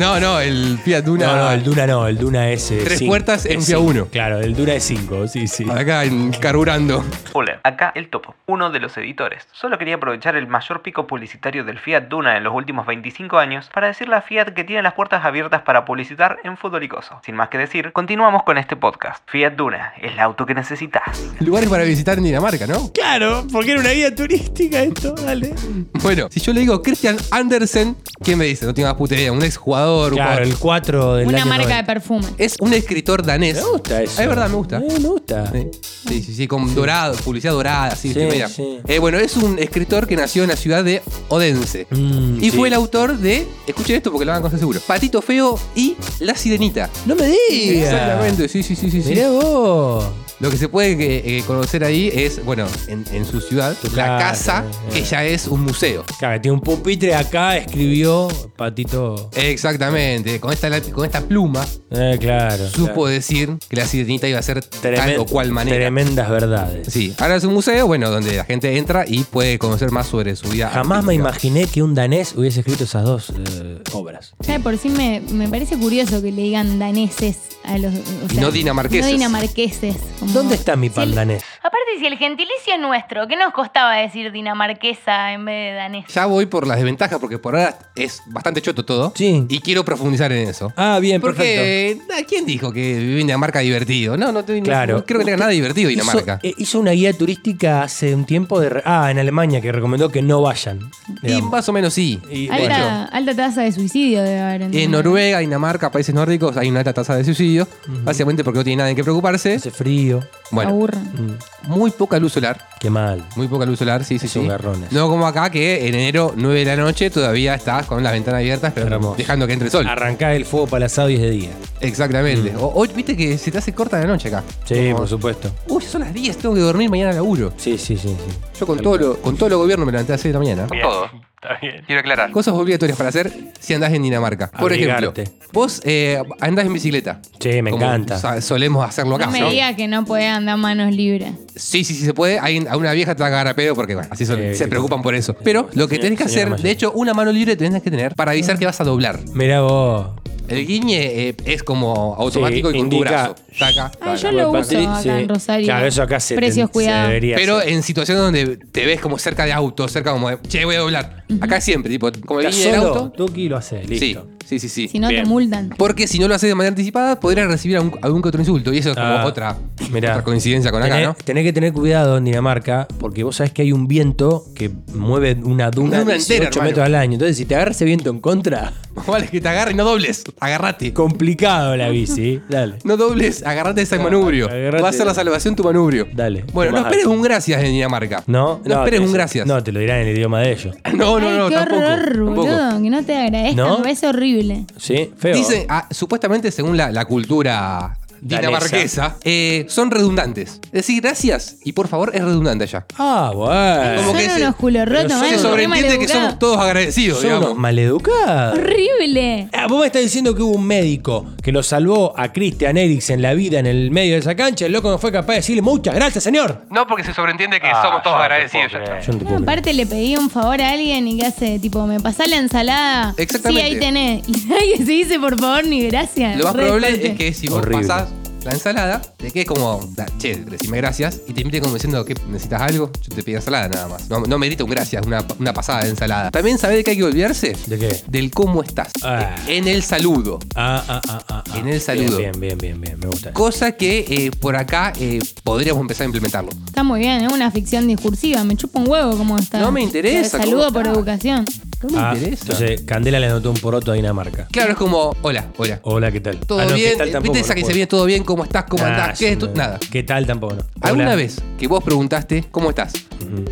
No, 0.00 0.18
no, 0.18 0.40
el 0.40 0.78
Fiat 0.82 1.04
Duna. 1.04 1.26
No, 1.26 1.36
no, 1.36 1.50
el 1.52 1.62
Duna 1.62 1.86
no, 1.86 2.06
el 2.06 2.16
Duna 2.16 2.48
es. 2.48 2.70
eh, 2.70 2.80
Tres 2.82 3.00
cinco. 3.00 3.10
puertas 3.10 3.44
en 3.44 3.58
Es 3.58 3.66
Fiat 3.66 3.78
cinco. 3.78 3.90
Uno. 3.90 4.06
Claro, 4.06 4.40
el 4.40 4.56
Duna 4.56 4.72
es 4.72 4.84
5, 4.84 5.28
sí, 5.28 5.46
sí. 5.46 5.66
Acá 5.70 6.04
en- 6.04 6.32
carburando. 6.32 7.04
Hola, 7.34 7.60
acá 7.64 7.92
el 7.94 8.08
Topo, 8.08 8.34
uno 8.46 8.70
de 8.70 8.80
los 8.80 8.96
editores. 8.96 9.46
Solo 9.52 9.76
quería 9.76 9.96
aprovechar 9.96 10.36
el 10.36 10.46
mayor 10.46 10.80
pico 10.80 11.06
publicitario 11.06 11.64
del 11.64 11.78
Fiat 11.78 12.04
Duna 12.08 12.38
en 12.38 12.44
los 12.44 12.54
últimos 12.54 12.86
25 12.86 13.36
años 13.38 13.68
para 13.74 13.88
decirle 13.88 14.16
a 14.16 14.22
Fiat 14.22 14.54
que 14.54 14.64
tiene 14.64 14.82
las 14.82 14.94
puertas 14.94 15.22
abiertas 15.22 15.60
para 15.62 15.84
publicitar 15.84 16.38
en 16.44 16.56
Futuricoso. 16.56 17.20
Sin 17.22 17.34
más 17.34 17.50
que 17.50 17.58
decir, 17.58 17.92
continuamos 17.92 18.42
con 18.44 18.56
este 18.56 18.76
podcast. 18.76 19.22
Fiat 19.30 19.52
Duna, 19.52 19.92
el 20.00 20.18
auto 20.18 20.46
que 20.46 20.54
necesitas. 20.54 21.02
Lugares 21.40 21.68
para 21.68 21.84
visitar 21.84 22.16
en 22.16 22.24
Dinamarca, 22.24 22.66
¿no? 22.66 22.90
Claro, 22.94 23.44
porque 23.52 23.72
era 23.72 23.80
una 23.80 23.90
guía 23.90 24.14
turística 24.14 24.80
esto, 24.80 25.12
dale. 25.14 25.54
Bueno, 26.02 26.28
si 26.30 26.40
yo 26.40 26.54
le 26.54 26.60
digo 26.60 26.80
Christian 26.82 27.18
Andersen, 27.32 27.96
¿quién 28.24 28.38
me 28.38 28.46
dice? 28.46 28.64
No 28.64 28.72
tengo 28.72 28.88
más 28.88 28.96
puta 28.96 29.14
idea. 29.14 29.30
Un 29.30 29.42
exjugador, 29.42 29.89
un 30.08 30.10
Claro, 30.14 30.42
el 30.44 30.56
4 30.56 31.14
del 31.16 31.28
Una 31.28 31.38
año 31.38 31.46
marca 31.46 31.62
de 31.66 31.82
90. 31.82 31.86
perfume. 31.86 32.26
Es 32.38 32.56
un 32.60 32.72
escritor 32.72 33.24
danés. 33.24 33.56
Me 33.56 33.62
gusta 33.62 34.02
eso. 34.02 34.20
Es 34.22 34.28
verdad, 34.28 34.48
me 34.48 34.56
gusta. 34.56 34.78
Eh, 34.78 35.00
me 35.00 35.08
gusta. 35.08 35.52
Sí, 35.52 35.68
sí, 36.08 36.22
sí, 36.22 36.34
sí, 36.34 36.46
con 36.46 36.74
dorado, 36.74 37.14
publicidad 37.16 37.52
dorada, 37.52 37.92
así, 37.92 38.12
Sí, 38.12 38.20
sí. 38.54 38.78
Eh, 38.86 38.98
bueno, 38.98 39.18
es 39.18 39.36
un 39.36 39.58
escritor 39.58 40.06
que 40.06 40.16
nació 40.16 40.42
en 40.42 40.48
la 40.50 40.56
ciudad 40.56 40.84
de 40.84 41.02
Odense. 41.28 41.86
Mm, 41.90 42.38
y 42.42 42.50
sí. 42.50 42.56
fue 42.56 42.68
el 42.68 42.74
autor 42.74 43.18
de, 43.18 43.46
escuchen 43.66 43.96
esto 43.96 44.10
porque 44.10 44.24
lo 44.24 44.32
van 44.32 44.38
a 44.38 44.42
conocer 44.42 44.58
seguro, 44.60 44.80
Patito 44.80 45.20
Feo 45.22 45.58
y 45.74 45.96
La 46.20 46.34
Sirenita. 46.34 46.90
No 47.06 47.14
me 47.14 47.26
digas. 47.26 47.92
Exactamente, 47.92 48.48
sí, 48.48 48.62
sí, 48.62 48.74
sí, 48.76 48.90
sí. 48.90 49.02
sí. 49.02 49.10
Mirá 49.10 49.30
vos. 49.30 50.04
Lo 50.40 50.50
que 50.50 50.56
se 50.56 50.68
puede 50.68 50.92
eh, 50.92 51.22
eh, 51.38 51.42
conocer 51.46 51.84
ahí 51.84 52.10
es, 52.12 52.42
bueno, 52.44 52.66
en, 52.88 53.04
en 53.12 53.24
su 53.26 53.40
ciudad, 53.40 53.76
Claro, 53.92 54.14
la 54.14 54.18
casa, 54.18 54.64
eh. 54.88 54.94
que 54.94 55.02
ya 55.04 55.22
es 55.24 55.46
un 55.46 55.60
museo. 55.62 56.04
Claro, 56.18 56.40
tiene 56.40 56.54
un 56.54 56.60
pupitre 56.62 57.14
acá, 57.14 57.56
escribió 57.58 58.28
Patito. 58.56 59.30
Exactamente, 59.34 60.40
con 60.40 60.52
esta, 60.52 60.68
lápiz- 60.70 60.92
con 60.92 61.04
esta 61.04 61.20
pluma 61.20 61.66
Eh, 61.90 62.16
claro. 62.20 62.68
supo 62.70 62.86
claro. 62.94 63.06
decir 63.06 63.50
que 63.68 63.76
la 63.76 63.84
sirenita 63.86 64.26
iba 64.28 64.38
a 64.38 64.42
ser 64.42 64.64
tal 64.64 64.94
Tremen- 64.94 65.18
o 65.18 65.26
cual 65.26 65.50
manera. 65.50 65.76
Tremendas 65.76 66.30
verdades. 66.30 66.88
Sí, 66.90 67.14
ahora 67.18 67.36
es 67.36 67.44
un 67.44 67.52
museo, 67.52 67.86
bueno, 67.86 68.10
donde 68.10 68.34
la 68.36 68.44
gente 68.44 68.78
entra 68.78 69.04
y 69.06 69.24
puede 69.24 69.58
conocer 69.58 69.90
más 69.90 70.06
sobre 70.06 70.34
su 70.36 70.48
vida. 70.48 70.70
Jamás 70.72 71.04
me 71.04 71.14
imaginé 71.14 71.66
que 71.66 71.82
un 71.82 71.94
danés 71.94 72.34
hubiese 72.36 72.60
escrito 72.60 72.84
esas 72.84 73.04
dos 73.04 73.30
eh, 73.30 73.82
obras. 73.92 74.32
Ya 74.40 74.54
de 74.54 74.60
por 74.60 74.78
sí 74.78 74.88
me, 74.88 75.20
me 75.30 75.48
parece 75.48 75.76
curioso 75.76 76.22
que 76.22 76.32
le 76.32 76.42
digan 76.42 76.78
daneses 76.78 77.36
a 77.64 77.76
los. 77.76 77.92
o 77.94 78.40
no 78.40 78.50
dinamarqueses. 78.50 79.06
No 79.06 79.12
dinamarqueses. 79.12 79.96
como- 80.18 80.29
¿Dónde 80.32 80.54
está 80.54 80.76
mi 80.76 80.88
Si 80.88 80.94
pan 80.94 81.08
el- 81.08 81.14
danés? 81.14 81.44
Aparte, 81.62 81.98
si 81.98 82.06
el 82.06 82.16
gentilicio 82.16 82.74
es 82.74 82.80
nuestro, 82.80 83.28
¿qué 83.28 83.36
nos 83.36 83.52
costaba 83.52 83.94
decir 83.96 84.32
dinamarquesa 84.32 85.32
en 85.34 85.44
vez 85.44 85.72
de 85.72 85.76
danés? 85.76 86.06
Ya 86.08 86.24
voy 86.24 86.46
por 86.46 86.66
las 86.66 86.78
desventajas 86.78 87.18
porque 87.18 87.36
por 87.38 87.54
ahora 87.54 87.78
es 87.94 88.22
bastante 88.26 88.62
choto 88.62 88.82
todo. 88.84 89.12
Sí. 89.14 89.44
Y 89.48 89.60
quiero 89.60 89.84
profundizar 89.84 90.32
en 90.32 90.48
eso. 90.48 90.72
Ah, 90.76 90.98
bien, 91.00 91.20
perfecto. 91.20 91.60
Porque, 91.60 91.98
ah, 92.18 92.22
¿quién 92.26 92.46
dijo 92.46 92.72
que 92.72 92.94
vivir 92.98 93.20
en 93.20 93.26
Dinamarca 93.26 93.60
es 93.60 93.66
divertido? 93.66 94.16
No, 94.16 94.32
no, 94.32 94.42
te- 94.42 94.60
Claro. 94.62 94.96
no 94.98 95.04
creo 95.04 95.18
que 95.18 95.24
tenga 95.26 95.36
nada 95.36 95.50
divertido 95.50 95.90
Hizo, 95.90 96.00
Dinamarca. 96.00 96.40
eh, 96.42 96.54
hizo 96.56 96.80
una 96.80 96.92
guía 96.92 97.12
turística 97.12 97.82
hace 97.82 98.14
un 98.14 98.24
tiempo 98.24 98.58
de. 98.58 98.82
Ah, 98.86 99.10
en 99.10 99.18
Alemania, 99.18 99.60
que 99.60 99.70
recomendó 99.70 100.08
que 100.08 100.22
no 100.22 100.40
vayan. 100.40 100.90
y 101.22 101.42
más 101.42 101.68
o 101.68 101.72
menos 101.74 101.92
sí. 101.92 102.20
Y, 102.30 102.48
Alta, 102.48 103.04
alta 103.04 103.34
tasa 103.36 103.62
de 103.62 103.72
suicidio 103.72 104.22
debe 104.22 104.40
haber. 104.40 104.62
en 104.62 104.70
Dinamarca. 104.70 104.96
Noruega, 104.96 105.38
Dinamarca, 105.40 105.90
países 105.92 106.14
nórdicos, 106.14 106.56
hay 106.56 106.70
una 106.70 106.78
alta 106.80 106.94
tasa 106.94 107.16
de 107.16 107.24
suicidio. 107.24 107.68
Básicamente 108.02 108.42
porque 108.44 108.58
no 108.60 108.64
tiene 108.64 108.78
nada 108.78 108.90
en 108.90 108.96
qué 108.96 109.02
preocuparse. 109.02 109.54
hace 109.56 109.70
frío. 109.70 110.20
Bueno, 110.50 110.70
Aburren. 110.70 111.02
Mm, 111.02 111.38
muy 111.66 111.90
poca 111.90 112.18
luz 112.18 112.32
solar. 112.32 112.66
qué 112.80 112.90
mal. 112.90 113.24
Muy 113.36 113.46
poca 113.48 113.66
luz 113.66 113.78
solar, 113.78 114.04
sí, 114.04 114.18
sí, 114.18 114.28
Son 114.28 114.42
sí. 114.42 114.48
garrones. 114.48 114.90
No 114.92 115.08
como 115.08 115.26
acá 115.26 115.50
que 115.50 115.86
en 115.88 115.94
enero 115.94 116.32
9 116.36 116.60
de 116.60 116.64
la 116.64 116.76
noche 116.76 117.10
todavía 117.10 117.54
estás 117.54 117.86
con 117.86 118.02
las 118.02 118.12
ventanas 118.12 118.38
abiertas, 118.40 118.72
pero 118.74 118.86
Hermoso. 118.86 119.16
dejando 119.16 119.46
que 119.46 119.52
entre 119.52 119.66
el 119.66 119.72
sol. 119.72 119.86
Arrancá 119.86 120.34
el 120.34 120.44
fuego 120.46 120.66
para 120.66 120.78
el 120.78 120.82
asado 120.84 121.10
y 121.10 121.14
es 121.16 121.20
de 121.20 121.30
día. 121.30 121.50
Exactamente. 121.80 122.54
O- 122.56 122.72
Hoy 122.74 122.88
viste 122.94 123.16
que 123.16 123.36
se 123.38 123.50
te 123.50 123.58
hace 123.58 123.72
corta 123.72 123.98
la 123.98 124.06
noche 124.06 124.28
acá. 124.28 124.42
Sí, 124.64 124.74
Como, 124.86 124.98
por 124.98 125.08
supuesto. 125.08 125.50
Uy, 125.68 125.82
son 125.82 126.00
las 126.02 126.12
10, 126.14 126.36
tengo 126.38 126.54
que 126.54 126.60
dormir 126.60 126.88
mañana 126.90 127.12
laburo. 127.12 127.52
Sí, 127.56 127.76
sí, 127.78 127.96
sí. 127.96 128.08
sí. 128.08 128.34
Yo 128.58 128.66
con 128.66 128.78
todo, 128.78 128.96
lo, 128.96 129.16
con 129.20 129.36
todo 129.36 129.48
lo 129.48 129.58
gobierno 129.58 129.84
me 129.86 129.92
levanté 129.92 130.12
a 130.12 130.14
las 130.14 130.20
6 130.22 130.32
de 130.32 130.38
la 130.38 130.44
mañana. 130.44 130.66
Con 130.68 130.80
todo. 130.80 131.10
Está 131.42 131.58
bien. 131.62 131.82
Quiero 131.86 132.00
aclarar. 132.00 132.30
Cosas 132.32 132.52
obligatorias 132.52 132.98
para 132.98 133.08
hacer 133.08 133.32
si 133.58 133.72
andás 133.72 133.92
en 133.94 134.02
Dinamarca. 134.02 134.48
Por 134.50 134.72
Abrigarte. 134.72 135.22
ejemplo, 135.22 135.46
vos 135.54 135.80
eh, 135.84 136.22
andás 136.38 136.66
en 136.66 136.72
bicicleta. 136.74 137.22
Sí, 137.38 137.62
me 137.62 137.70
Como 137.70 137.86
encanta. 137.86 138.42
solemos 138.42 138.86
hacerlo 138.86 139.16
acá. 139.16 139.24
No 139.26 139.32
me 139.32 139.40
¿no? 139.40 139.48
digas 139.48 139.74
que 139.74 139.88
no 139.88 140.04
puede 140.04 140.26
andar 140.26 140.58
manos 140.58 140.94
libres. 140.94 141.32
Sí, 141.56 141.82
sí, 141.84 141.94
sí 141.94 142.04
se 142.04 142.12
puede. 142.12 142.38
Hay, 142.38 142.66
a 142.68 142.76
una 142.76 142.92
vieja 142.92 143.14
te 143.14 143.22
va 143.22 143.28
a 143.28 143.30
cagar 143.30 143.48
a 143.48 143.54
pedo 143.54 143.74
porque 143.74 143.94
bueno, 143.94 144.10
así 144.12 144.26
son- 144.26 144.54
se 144.54 144.68
preocupan 144.68 145.00
por 145.00 145.14
eso. 145.14 145.34
Pero 145.42 145.70
lo 145.72 145.88
que 145.88 145.94
Sí, 145.96 146.02
tenés 146.02 146.18
que 146.18 146.24
señora 146.24 146.40
hacer, 146.40 146.50
mayor. 146.50 146.62
de 146.62 146.70
hecho, 146.72 146.92
una 146.92 147.14
mano 147.14 147.32
libre 147.32 147.56
tenés 147.56 147.82
que 147.82 147.90
tener 147.90 148.14
para 148.14 148.32
avisar 148.32 148.58
que 148.58 148.66
vas 148.66 148.78
a 148.82 148.84
doblar. 148.84 149.18
Mirá 149.32 149.62
vos. 149.62 150.08
El 150.50 150.66
guiñe 150.66 151.28
eh, 151.28 151.36
es 151.44 151.62
como 151.62 152.14
automático 152.18 152.70
Sí, 152.70 152.76
y 152.76 152.80
con 152.80 152.90
tu 152.90 152.96
indica- 152.96 153.10
brazo. 153.10 153.34
Taca. 153.58 153.92
Ay, 154.00 154.16
yo 154.18 154.32
lo 154.32 154.50
uso 154.50 154.60
Patri- 154.60 154.86
acá 154.86 155.02
sí. 155.02 155.08
en 155.08 155.28
Rosario. 155.28 155.66
Claro, 155.66 155.86
eso 155.86 156.02
acá 156.02 156.20
se, 156.20 156.34
Precios 156.36 156.68
se 156.68 156.72
cuidados. 156.72 157.08
debería 157.08 157.36
Pero 157.36 157.58
hacer. 157.58 157.72
en 157.72 157.82
situaciones 157.82 158.22
donde 158.22 158.56
te 158.58 158.86
ves 158.86 159.00
como 159.00 159.18
cerca 159.18 159.44
de 159.44 159.52
auto, 159.52 159.88
cerca 159.88 160.12
como 160.12 160.28
de, 160.30 160.38
che, 160.48 160.64
voy 160.64 160.76
a 160.76 160.80
doblar. 160.80 161.24
Acá 161.40 161.60
siempre, 161.60 161.90
tipo, 161.90 162.10
como 162.26 162.40
el 162.40 162.46
¿Estás 162.46 162.58
guiñe 162.60 162.72
del 162.72 162.80
solo? 162.82 162.94
auto. 163.00 163.26
Tuki 163.26 163.48
lo 163.48 163.56
hace, 163.56 163.82
Sí, 163.82 163.88
listo. 163.88 164.26
sí, 164.44 164.58
sí, 164.58 164.68
sí. 164.68 164.88
Si 164.88 164.98
no, 164.98 165.08
te 165.08 165.24
multan. 165.24 165.70
Porque 165.76 166.06
si 166.08 166.18
no 166.18 166.26
lo 166.28 166.34
haces 166.34 166.48
de 166.48 166.54
manera 166.54 166.70
anticipada, 166.70 167.18
podrías 167.20 167.48
recibir 167.48 167.76
algún, 167.76 167.98
algún 168.02 168.22
que 168.22 168.28
otro 168.28 168.40
insulto. 168.40 168.72
Y 168.72 168.78
eso 168.78 168.90
es 168.90 168.96
como 168.96 169.06
Ah, 169.08 169.24
otra, 169.26 169.56
mirá. 169.92 170.10
otra 170.12 170.24
coincidencia 170.24 170.70
con 170.72 170.82
acá, 170.82 170.94
Tenés, 170.94 171.08
¿no? 171.08 171.16
tenés 171.24 171.44
que 171.44 171.52
tener 171.52 171.72
cuidado 171.72 172.18
en 172.18 172.24
Dinamarca 172.24 172.86
porque 172.98 173.22
vos 173.24 173.36
sabés 173.36 173.52
que 173.52 173.62
hay 173.62 173.72
un 173.72 173.86
viento 173.88 174.44
que 174.54 174.70
mueve 174.94 175.36
una 175.42 175.70
duna 175.70 176.02
Una 176.02 176.12
de 176.12 176.16
entera, 176.18 176.18
18 176.40 176.46
hermano. 176.48 176.68
metros 176.70 176.86
al 176.86 176.94
año. 176.96 177.12
Entonces, 177.14 177.36
si 177.36 177.44
te 177.46 177.54
agarra 177.54 177.70
ese 177.72 177.84
viento 177.84 178.10
en 178.10 178.20
contra, 178.20 178.72
Vale, 179.06 179.28
que 179.28 179.40
te 179.40 179.48
agarre 179.48 179.70
y 179.72 179.74
no 179.74 179.84
dobles. 179.84 180.24
Agarrate. 180.40 180.92
complicado 180.94 181.76
la 181.76 181.88
bici. 181.90 182.34
¿eh? 182.34 182.40
Dale. 182.48 182.76
No 182.84 182.96
dobles, 182.96 183.44
agarrate 183.44 183.82
ese 183.82 183.98
manubrio. 183.98 184.46
agarrate. 184.48 184.82
Va 184.82 184.88
a 184.88 184.92
ser 184.92 185.06
la 185.06 185.14
salvación 185.14 185.54
tu 185.54 185.62
manubrio. 185.64 186.06
Dale. 186.12 186.44
Bueno, 186.52 186.72
no 186.72 186.78
esperes 186.78 187.06
un 187.06 187.22
gracias 187.22 187.62
en 187.62 187.72
Dinamarca. 187.72 188.22
No, 188.26 188.60
No, 188.64 188.78
esperes 188.78 189.00
te- 189.00 189.06
un 189.06 189.12
gracias. 189.12 189.46
No, 189.46 189.62
te 189.62 189.70
lo 189.72 189.80
dirán 189.80 189.98
en 190.00 190.08
el 190.08 190.16
idioma 190.16 190.40
de 190.40 190.52
ellos. 190.52 190.76
No, 190.94 191.18
no, 191.20 191.28
Ay, 191.28 191.38
no, 191.38 191.48
qué 191.48 191.54
tampoco. 191.54 191.76
horror, 191.82 192.12
tampoco. 192.12 192.34
boludo. 192.42 192.82
Que 192.82 192.90
no 192.90 193.04
te 193.04 193.16
agradezcan. 193.16 193.56
¿No? 193.56 193.76
Me 193.78 193.82
parece 193.84 194.06
horrible. 194.08 194.64
¿Sí? 194.76 195.12
Feo. 195.16 195.34
Dice, 195.34 195.66
ah, 195.68 195.86
supuestamente 195.90 196.50
según 196.50 196.76
la, 196.76 196.90
la 196.90 197.04
cultura 197.04 197.96
dinamarquesa 198.20 199.16
eh, 199.24 199.66
son 199.68 199.90
redundantes. 199.90 200.60
Decir 200.72 201.02
gracias 201.02 201.56
y 201.64 201.72
por 201.72 201.88
favor 201.88 202.10
es 202.14 202.22
redundante 202.22 202.64
allá. 202.64 202.86
Ah, 202.98 203.32
bueno. 203.34 203.96
Como 204.02 204.12
Son 204.12 204.18
que 204.18 204.30
se- 204.30 204.42
unos 204.42 204.56
culos 204.56 204.88
rotos, 204.88 205.12
mal, 205.18 205.30
Se 205.30 205.38
sobreentiende 205.38 205.88
que 205.88 205.94
maleducados. 205.96 206.22
somos 206.22 206.38
todos 206.38 206.58
agradecidos, 206.58 207.18
Son 207.20 207.26
unos 207.28 207.40
digamos. 207.40 207.58
maleducados. 207.58 208.58
Horrible. 208.58 209.48
Ah, 209.52 209.66
vos 209.68 209.80
me 209.80 209.86
estás 209.86 210.02
diciendo 210.02 210.34
que 210.34 210.42
hubo 210.42 210.52
un 210.54 210.64
médico 210.66 211.26
que 211.42 211.52
lo 211.52 211.62
salvó 211.62 212.14
a 212.16 212.32
Christian 212.32 212.76
Eriksen 212.76 213.22
la 213.22 213.34
vida 213.34 213.58
en 213.58 213.66
el 213.66 213.90
medio 213.90 214.14
de 214.14 214.20
esa 214.20 214.34
cancha. 214.34 214.66
El 214.66 214.72
loco 214.72 214.90
no 214.90 214.98
fue 214.98 215.12
capaz 215.12 215.32
de 215.34 215.38
decirle 215.38 215.62
muchas 215.62 215.94
gracias, 215.94 216.22
señor. 216.24 216.62
No, 216.70 216.86
porque 216.86 217.04
se 217.04 217.14
sobreentiende 217.14 217.60
que 217.60 217.68
Ah, 217.68 217.82
somos 217.82 218.02
todos 218.02 218.16
te 218.18 218.22
agradecidos. 218.24 218.70
puedo 218.70 218.84
ya 218.84 218.92
está. 218.96 219.06
Yo 219.06 219.12
no 219.12 219.18
te 219.18 219.24
puedo 219.24 219.36
creer. 219.36 219.50
Aparte 219.50 219.72
le 219.72 219.86
pedí 219.86 220.16
un 220.16 220.30
favor 220.30 220.60
a 220.60 220.70
alguien 220.70 221.08
y 221.08 221.18
que 221.18 221.26
hace, 221.26 221.58
tipo, 221.58 221.86
me 221.86 222.00
pasás 222.00 222.28
la 222.28 222.36
ensalada. 222.36 223.14
Exactamente. 223.16 223.66
Sí, 223.68 223.74
ahí 223.74 223.80
tenés. 223.80 224.28
Y 224.30 224.32
nadie 224.46 224.76
se 224.78 224.84
dice 224.84 225.18
por 225.20 225.38
favor 225.38 225.66
ni 225.66 225.86
gracias. 225.88 226.36
Lo 226.36 226.44
más 226.44 226.54
Re 226.54 226.62
probable 226.64 226.88
fuerte. 226.88 227.06
es 227.08 227.16
que 227.18 227.32
si 227.34 227.48
vos 227.48 227.58
Horrible. 227.58 227.86
pasás 227.86 228.09
la 228.44 228.52
ensalada, 228.52 229.00
te 229.16 229.30
quedes 229.30 229.46
como, 229.46 229.80
da, 229.94 230.06
che, 230.18 230.36
decime 230.36 230.78
gracias, 230.78 231.20
y 231.26 231.32
te 231.32 231.44
mire 231.44 231.60
como 231.60 231.74
diciendo 231.74 232.04
que 232.04 232.14
necesitas 232.28 232.62
algo, 232.62 232.90
yo 233.02 233.14
te 233.14 233.22
pido 233.22 233.38
ensalada 233.38 233.68
nada 233.68 233.88
más. 233.88 234.08
No, 234.08 234.20
no 234.20 234.38
me 234.38 234.46
grita 234.46 234.64
un 234.64 234.70
gracias, 234.70 235.04
una, 235.06 235.24
una 235.38 235.52
pasada 235.52 235.84
de 235.84 235.90
ensalada. 235.90 236.30
También 236.30 236.58
sabés 236.58 236.78
de 236.78 236.84
qué 236.84 236.90
hay 236.92 236.96
que 236.96 237.04
olvidarse? 237.04 237.56
¿De 237.66 237.78
qué? 237.78 238.00
Del 238.08 238.30
cómo 238.30 238.62
estás. 238.62 238.92
Ah. 239.02 239.36
En 239.46 239.68
el 239.68 239.82
saludo. 239.82 240.38
Ah, 240.54 240.84
ah, 240.88 241.00
ah, 241.08 241.24
ah, 241.28 241.44
ah. 241.46 241.58
En 241.58 241.68
el 241.68 241.80
saludo. 241.80 242.18
Bien, 242.18 242.32
bien, 242.38 242.58
bien, 242.58 242.58
bien, 242.58 242.80
bien. 242.80 242.98
Me 243.00 243.06
gusta. 243.06 243.32
Cosa 243.32 243.72
que 243.72 244.04
eh, 244.08 244.30
por 244.30 244.56
acá 244.56 244.92
eh, 244.98 245.20
podríamos 245.42 245.80
empezar 245.80 246.04
a 246.04 246.06
implementarlo. 246.06 246.50
Está 246.66 246.82
muy 246.82 247.00
bien, 247.00 247.24
es 247.24 247.32
una 247.32 247.50
ficción 247.50 247.86
discursiva. 247.86 248.44
Me 248.44 248.56
chupa 248.56 248.80
un 248.80 248.88
huevo 248.88 249.16
cómo 249.16 249.38
está. 249.38 249.60
No 249.60 249.72
me 249.72 249.82
interesa 249.82 250.38
Te 250.38 250.44
Saludo 250.44 250.72
por 250.72 250.86
educación. 250.86 251.44
No 251.82 251.88
me 251.88 251.98
Ah, 251.98 252.12
interesa. 252.14 252.42
entonces 252.44 252.82
Candela 252.82 253.18
le 253.20 253.26
anotó 253.26 253.50
un 253.50 253.56
poroto 253.56 253.90
a 253.92 253.94
Dinamarca. 253.94 254.46
claro, 254.52 254.72
es 254.72 254.76
como, 254.76 255.16
hola, 255.22 255.46
hola. 255.56 255.80
Hola, 255.82 256.12
¿qué 256.12 256.20
tal? 256.20 256.38
Todo 256.40 256.58
Ah, 256.60 256.64
no, 256.64 256.68
¿qué 256.70 256.74
bien, 256.74 256.98
tal 256.98 257.10
tampoco? 257.10 257.32
viste 257.32 257.38
esa 257.46 257.54
No 257.54 257.60
que 257.60 257.66
se 257.66 257.72
viene 257.72 257.86
todo 257.86 258.04
bien, 258.04 258.22
¿cómo 258.22 258.44
estás? 258.44 258.64
¿Cómo 258.68 258.84
Ah, 258.84 258.88
andás? 258.88 259.18
¿Qué 259.18 259.32
es 259.32 259.38
tu-? 259.38 259.48
Nada. 259.54 259.78
¿Qué 259.90 260.02
tal 260.02 260.26
tampoco? 260.26 260.56
No. 260.56 260.62
¿Alguna 260.82 261.06
Hola. 261.06 261.14
vez 261.16 261.36
que 261.58 261.66
vos 261.68 261.82
preguntaste 261.82 262.44
cómo 262.50 262.68
estás? 262.70 262.92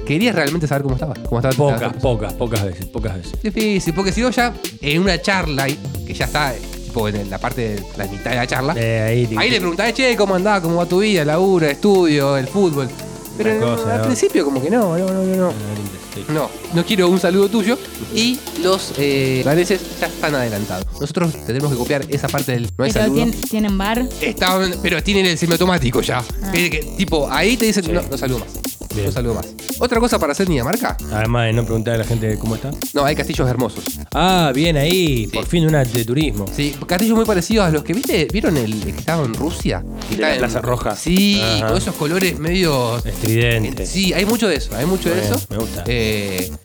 ¿Querías 0.07 0.35
realmente 0.35 0.67
saber 0.67 0.83
cómo 0.83 0.95
estabas? 0.97 1.19
¿Cómo 1.21 1.41
estaba 1.41 1.55
Pocas, 1.55 1.93
pocas, 2.03 2.33
pocas 2.35 2.65
veces, 2.65 2.87
pocas 2.87 3.17
veces. 3.17 3.41
Difícil, 3.43 3.95
porque 3.95 4.13
si 4.13 4.23
vos 4.23 4.35
ya 4.37 4.53
en 4.83 5.01
una 5.03 5.21
charla, 5.23 5.67
que 6.07 6.13
ya 6.15 6.25
está 6.27 6.53
tipo 6.85 7.09
en 7.09 7.31
la 7.31 7.39
parte 7.39 7.77
de 7.77 7.83
la 7.97 8.05
mitad 8.07 8.31
de 8.31 8.37
la 8.37 8.47
charla, 8.47 8.75
Eh, 8.77 9.27
ahí, 9.39 9.51
le 9.51 9.59
preguntás, 9.59 9.93
che, 9.95 10.17
¿cómo 10.17 10.35
andás? 10.35 10.61
¿Cómo 10.61 10.77
va 10.77 10.87
tu 10.87 10.99
vida? 11.01 11.25
¿Laburo, 11.25 11.65
estudio, 11.67 12.37
el 12.37 12.47
fútbol? 12.47 12.89
Pero 13.39 13.59
cosa, 13.61 13.95
al 13.95 14.01
¿no? 14.01 14.07
principio 14.07 14.45
como 14.45 14.61
que 14.61 14.69
no, 14.69 14.99
no, 14.99 15.07
no, 15.07 15.23
no, 15.25 15.37
no. 15.37 15.53
No, 16.29 16.51
no 16.75 16.85
quiero 16.85 17.09
un 17.09 17.21
saludo 17.21 17.49
tuyo. 17.49 17.79
Y 18.15 18.39
los 18.63 18.93
eh, 18.99 19.43
daneses 19.45 19.81
ya 20.01 20.07
están 20.07 20.35
adelantados. 20.35 20.87
Nosotros 21.01 21.33
tenemos 21.47 21.71
que 21.73 21.79
copiar 21.79 22.05
esa 22.09 22.29
parte 22.29 22.53
del 22.53 22.71
no 22.77 22.85
hay 22.85 22.93
Pero 22.93 23.05
saludo. 23.07 23.25
tien- 23.25 23.49
tienen 23.51 23.79
bar. 23.79 24.07
Estaban, 24.21 24.75
pero 24.83 25.03
tienen 25.03 25.27
el 25.27 25.39
semiautomático 25.39 26.01
ya. 26.03 26.23
Que, 26.53 26.95
tipo, 26.97 27.29
ahí 27.31 27.57
te 27.57 27.67
dicen, 27.67 27.85
Sí. 27.85 27.93
no, 27.93 28.03
no 28.03 28.19
saludo 28.19 28.41
más. 28.41 28.49
Bien. 28.95 29.07
No 29.07 29.13
saludo 29.13 29.35
más. 29.35 29.47
Otra 29.81 30.01
cosa 30.01 30.19
para 30.19 30.33
hacer 30.33 30.47
en 30.47 30.53
Dinamarca. 30.53 30.97
Además 31.13 31.47
de 31.47 31.53
no 31.53 31.65
preguntarle 31.65 32.01
a 32.01 32.03
la 32.05 32.09
gente 32.09 32.37
cómo 32.39 32.55
está. 32.57 32.71
No, 32.95 33.05
hay 33.05 33.15
castillos 33.15 33.49
hermosos. 33.49 33.85
Ah, 34.15 34.51
bien 34.55 34.77
ahí. 34.77 35.27
Sí. 35.27 35.37
Por 35.37 35.47
fin 35.47 35.67
una 35.67 35.85
de 35.85 36.05
turismo. 36.05 36.47
Sí, 36.57 36.75
castillos 36.87 37.15
muy 37.17 37.25
parecidos 37.27 37.67
a 37.67 37.71
los 37.71 37.85
que 37.85 37.93
viste. 37.93 38.27
¿Vieron 38.33 38.57
el, 38.57 38.73
el 38.73 38.93
que 38.95 38.99
estaba 38.99 39.25
en 39.25 39.35
Rusia? 39.35 39.85
Que 40.09 40.17
De 40.17 40.23
la 40.23 40.29
está 40.33 40.47
en- 40.47 40.51
Plaza 40.53 40.61
Roja. 40.67 40.97
Sí, 40.97 41.41
Ajá. 41.41 41.69
con 41.69 41.77
esos 41.77 41.95
colores 41.95 42.39
medio. 42.41 42.97
Estridente. 43.05 43.87
Sí, 43.87 44.13
hay 44.15 44.25
mucho 44.25 44.49
de 44.49 44.57
eso, 44.57 44.75
hay 44.75 44.87
mucho 44.87 45.11
de 45.11 45.21
eso. 45.21 45.39
me 45.51 45.59
gusta. 45.59 45.85
Eh, 45.87 46.08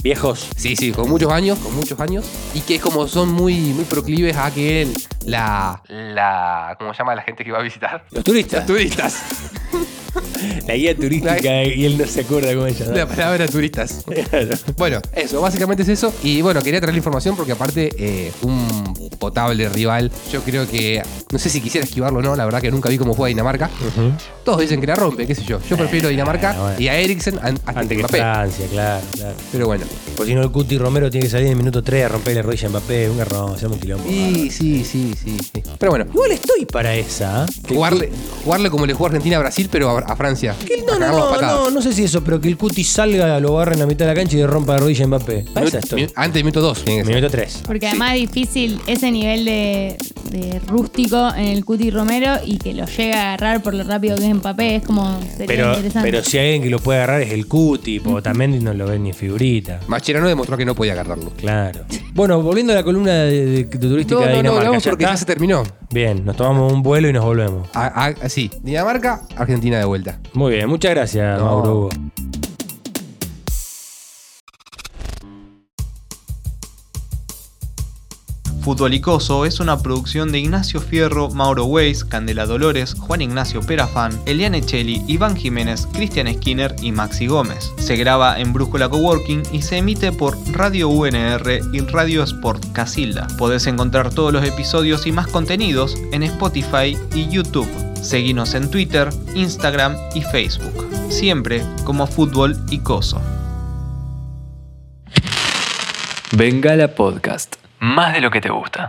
Viejos. 0.03 0.49
sí, 0.55 0.75
sí, 0.75 0.91
con 0.91 1.09
muchos 1.09 1.31
años, 1.31 1.59
con 1.59 1.75
muchos 1.75 1.99
años. 1.99 2.25
Y 2.53 2.61
que 2.61 2.79
como 2.79 3.07
son 3.07 3.29
muy, 3.29 3.55
muy 3.55 3.85
proclives 3.85 4.37
a 4.37 4.51
que 4.51 4.87
la. 5.25 5.81
la. 5.87 6.75
¿Cómo 6.77 6.93
se 6.93 6.99
llama 6.99 7.15
la 7.15 7.21
gente 7.21 7.43
que 7.43 7.51
va 7.51 7.59
a 7.59 7.63
visitar? 7.63 8.05
Los 8.11 8.23
turistas. 8.23 8.59
Los 8.59 8.67
turistas. 8.67 9.23
La 10.67 10.75
guía 10.75 10.95
turística 10.95 11.35
La- 11.41 11.63
y 11.65 11.85
él 11.85 11.97
no 11.97 12.05
se 12.07 12.21
acuerda 12.21 12.53
cómo 12.53 12.67
ella. 12.67 12.85
La 12.93 13.07
palabra 13.07 13.47
turistas. 13.47 14.03
Claro. 14.29 14.55
Bueno, 14.77 15.01
eso, 15.15 15.41
básicamente 15.41 15.83
es 15.83 15.89
eso. 15.89 16.13
Y 16.23 16.41
bueno, 16.41 16.61
quería 16.61 16.79
traer 16.79 16.93
la 16.93 16.97
información 16.97 17.35
porque 17.35 17.51
aparte, 17.51 17.91
eh, 17.97 18.31
un 18.41 18.93
potable 19.19 19.67
rival, 19.69 20.11
yo 20.31 20.41
creo 20.41 20.67
que, 20.69 21.01
no 21.31 21.39
sé 21.39 21.49
si 21.49 21.61
quisiera 21.61 21.85
esquivarlo 21.85 22.19
o 22.19 22.21
no, 22.21 22.35
la 22.35 22.45
verdad 22.45 22.61
que 22.61 22.71
nunca 22.71 22.89
vi 22.89 22.97
cómo 22.97 23.13
juega 23.13 23.29
Dinamarca. 23.29 23.69
Todos 24.43 24.59
dicen 24.61 24.81
que 24.81 24.87
la 24.87 24.95
rompe, 24.95 25.25
qué 25.27 25.35
sé 25.35 25.43
yo. 25.43 25.59
Yo 25.69 25.77
prefiero 25.77 26.09
Dinamarca 26.09 26.53
bueno. 26.53 26.79
y 26.79 26.87
a 26.87 26.97
Eriksen 26.99 27.39
an- 27.41 27.59
antes 27.65 27.89
que 27.89 28.03
Mbappé. 28.03 28.17
Francia, 28.17 28.65
claro, 28.71 29.03
claro. 29.15 29.35
Pero 29.51 29.65
bueno. 29.67 29.85
Pues 30.15 30.27
si 30.29 30.35
no, 30.35 30.41
el 30.43 30.51
Cuti 30.51 30.77
Romero 30.77 31.09
tiene 31.09 31.25
que 31.25 31.31
salir 31.31 31.45
en 31.47 31.51
el 31.53 31.57
minuto 31.57 31.81
3 31.83 32.05
a 32.05 32.09
romperle 32.09 32.41
la 32.41 32.45
rodilla 32.47 32.67
a 32.67 32.71
Mbappé. 32.71 33.09
Un 33.09 33.17
garrón, 33.17 33.55
hacemos 33.55 33.75
un 33.75 33.81
quilombo. 33.81 34.03
Sí, 34.09 34.49
sí, 34.51 34.83
sí, 34.83 35.13
sí, 35.21 35.37
sí. 35.53 35.63
Pero 35.79 35.91
bueno, 35.91 36.05
Igual 36.13 36.31
estoy 36.31 36.65
para 36.65 36.93
esa. 36.95 37.45
¿eh? 37.45 37.51
Jugarle, 37.73 38.09
jugarle 38.43 38.69
como 38.69 38.85
le 38.85 38.93
jugó 38.93 39.07
Argentina 39.07 39.37
a 39.37 39.39
Brasil, 39.39 39.69
pero 39.71 39.89
a, 39.89 39.99
a 40.01 40.15
Francia. 40.15 40.32
Que 40.41 40.83
no, 40.87 40.93
A 40.93 40.99
no, 40.99 41.29
a 41.33 41.41
no, 41.41 41.41
no, 41.65 41.69
no 41.71 41.81
sé 41.81 41.93
si 41.93 42.03
eso, 42.03 42.23
pero 42.23 42.39
que 42.41 42.47
el 42.47 42.57
Cuti 42.57 42.83
salga, 42.83 43.39
lo 43.39 43.55
agarre 43.57 43.73
en 43.73 43.79
la 43.79 43.85
mitad 43.85 44.05
de 44.05 44.11
la 44.13 44.15
cancha 44.15 44.35
y 44.35 44.39
le 44.39 44.47
rompa 44.47 44.73
la 44.73 44.79
rodilla 44.79 45.05
a 45.05 45.07
Mbappé. 45.07 45.45
Para 45.53 45.65
Minut- 45.65 45.75
estoy. 45.83 46.01
mi- 46.03 46.07
antes 46.15 46.33
de 46.33 46.43
minuto 46.43 46.61
2. 46.61 46.85
Minuto 47.05 47.29
3. 47.29 47.61
Porque 47.65 47.87
además 47.87 48.13
es 48.15 48.21
difícil 48.21 48.79
ese 48.87 49.11
nivel 49.11 49.45
de, 49.45 49.97
de 50.31 50.59
rústico 50.67 51.29
en 51.35 51.45
el 51.45 51.65
Cuti 51.65 51.91
Romero 51.91 52.35
y 52.45 52.57
que 52.57 52.73
lo 52.73 52.85
llega 52.85 53.15
a 53.21 53.33
agarrar 53.33 53.61
por 53.63 53.73
lo 53.73 53.83
rápido 53.83 54.17
que 54.17 54.27
es 54.27 54.35
Mbappé. 54.35 54.75
Es 54.77 54.83
como. 54.85 55.19
Sería 55.21 55.45
Pero, 55.47 55.73
interesante. 55.75 56.11
pero 56.11 56.23
si 56.23 56.37
hay 56.37 56.45
alguien 56.45 56.63
que 56.63 56.69
lo 56.69 56.79
puede 56.79 56.99
agarrar 56.99 57.21
es 57.21 57.31
el 57.31 57.47
Cuti, 57.47 57.99
porque 57.99 58.21
también 58.21 58.63
no 58.63 58.73
lo 58.73 58.85
ven 58.87 59.03
ni 59.03 59.13
figurita. 59.13 59.79
Mascherano 59.87 60.27
demostró 60.27 60.57
que 60.57 60.65
no 60.65 60.75
podía 60.75 60.93
agarrarlo. 60.93 61.31
Claro. 61.37 61.81
Bueno, 62.13 62.41
volviendo 62.41 62.73
a 62.73 62.75
la 62.75 62.83
columna 62.83 63.11
de, 63.23 63.45
de- 63.45 63.63
de 63.65 63.77
turística 63.79 64.19
No, 64.19 64.21
de 64.21 64.27
no, 64.27 64.31
no, 64.33 64.37
Dinamarca. 64.37 64.59
hablamos 64.59 64.83
¿ya 64.83 64.89
porque 64.91 65.03
está? 65.05 65.13
ya 65.13 65.17
se 65.17 65.25
terminó. 65.25 65.63
Bien, 65.91 66.23
nos 66.25 66.35
tomamos 66.35 66.71
un 66.71 66.81
vuelo 66.83 67.07
y 67.09 67.13
nos 67.13 67.23
volvemos. 67.23 67.67
A- 67.73 68.05
a- 68.21 68.29
sí, 68.29 68.49
Dinamarca, 68.61 69.21
Argentina 69.35 69.77
de 69.79 69.85
vuelta. 69.85 70.19
Muy 70.33 70.53
bien, 70.53 70.67
muchas 70.69 70.91
gracias, 70.91 71.37
No. 71.39 71.45
Mauro 71.45 71.71
Hugo. 71.77 71.89
Futbolicoso 78.63 79.45
es 79.45 79.59
una 79.59 79.77
producción 79.77 80.31
de 80.31 80.39
Ignacio 80.39 80.79
Fierro, 80.79 81.29
Mauro 81.29 81.65
Weiss, 81.65 82.05
Candela 82.05 82.45
Dolores, 82.45 82.95
Juan 82.97 83.21
Ignacio 83.21 83.61
Perafán, 83.61 84.17
Eliane 84.25 84.61
Cheli, 84.61 85.03
Iván 85.05 85.35
Jiménez, 85.35 85.85
Cristian 85.91 86.33
Skinner 86.33 86.73
y 86.81 86.93
Maxi 86.93 87.27
Gómez. 87.27 87.73
Se 87.77 87.97
graba 87.97 88.39
en 88.39 88.53
Brújula 88.53 88.87
Coworking 88.87 89.43
y 89.51 89.63
se 89.63 89.79
emite 89.79 90.13
por 90.13 90.37
Radio 90.53 90.87
UNR 90.87 91.59
y 91.73 91.79
Radio 91.81 92.23
Sport 92.23 92.71
Casilda. 92.71 93.27
Podés 93.37 93.67
encontrar 93.67 94.13
todos 94.13 94.31
los 94.31 94.45
episodios 94.45 95.05
y 95.07 95.11
más 95.11 95.27
contenidos 95.27 95.97
en 96.13 96.23
Spotify 96.23 96.97
y 97.13 97.27
YouTube. 97.27 97.67
Seguinos 98.01 98.53
en 98.53 98.71
Twitter, 98.71 99.09
Instagram 99.35 99.97
y 100.15 100.21
Facebook. 100.21 100.87
Siempre 101.09 101.65
como 101.83 102.07
Fútbol 102.07 102.57
y 102.69 102.79
Coso. 102.79 103.21
Bengala 106.31 106.95
Podcast. 106.95 107.62
Más 107.83 108.13
de 108.13 108.21
lo 108.21 108.31
que 108.31 108.39
te 108.39 108.49
gusta. 108.49 108.81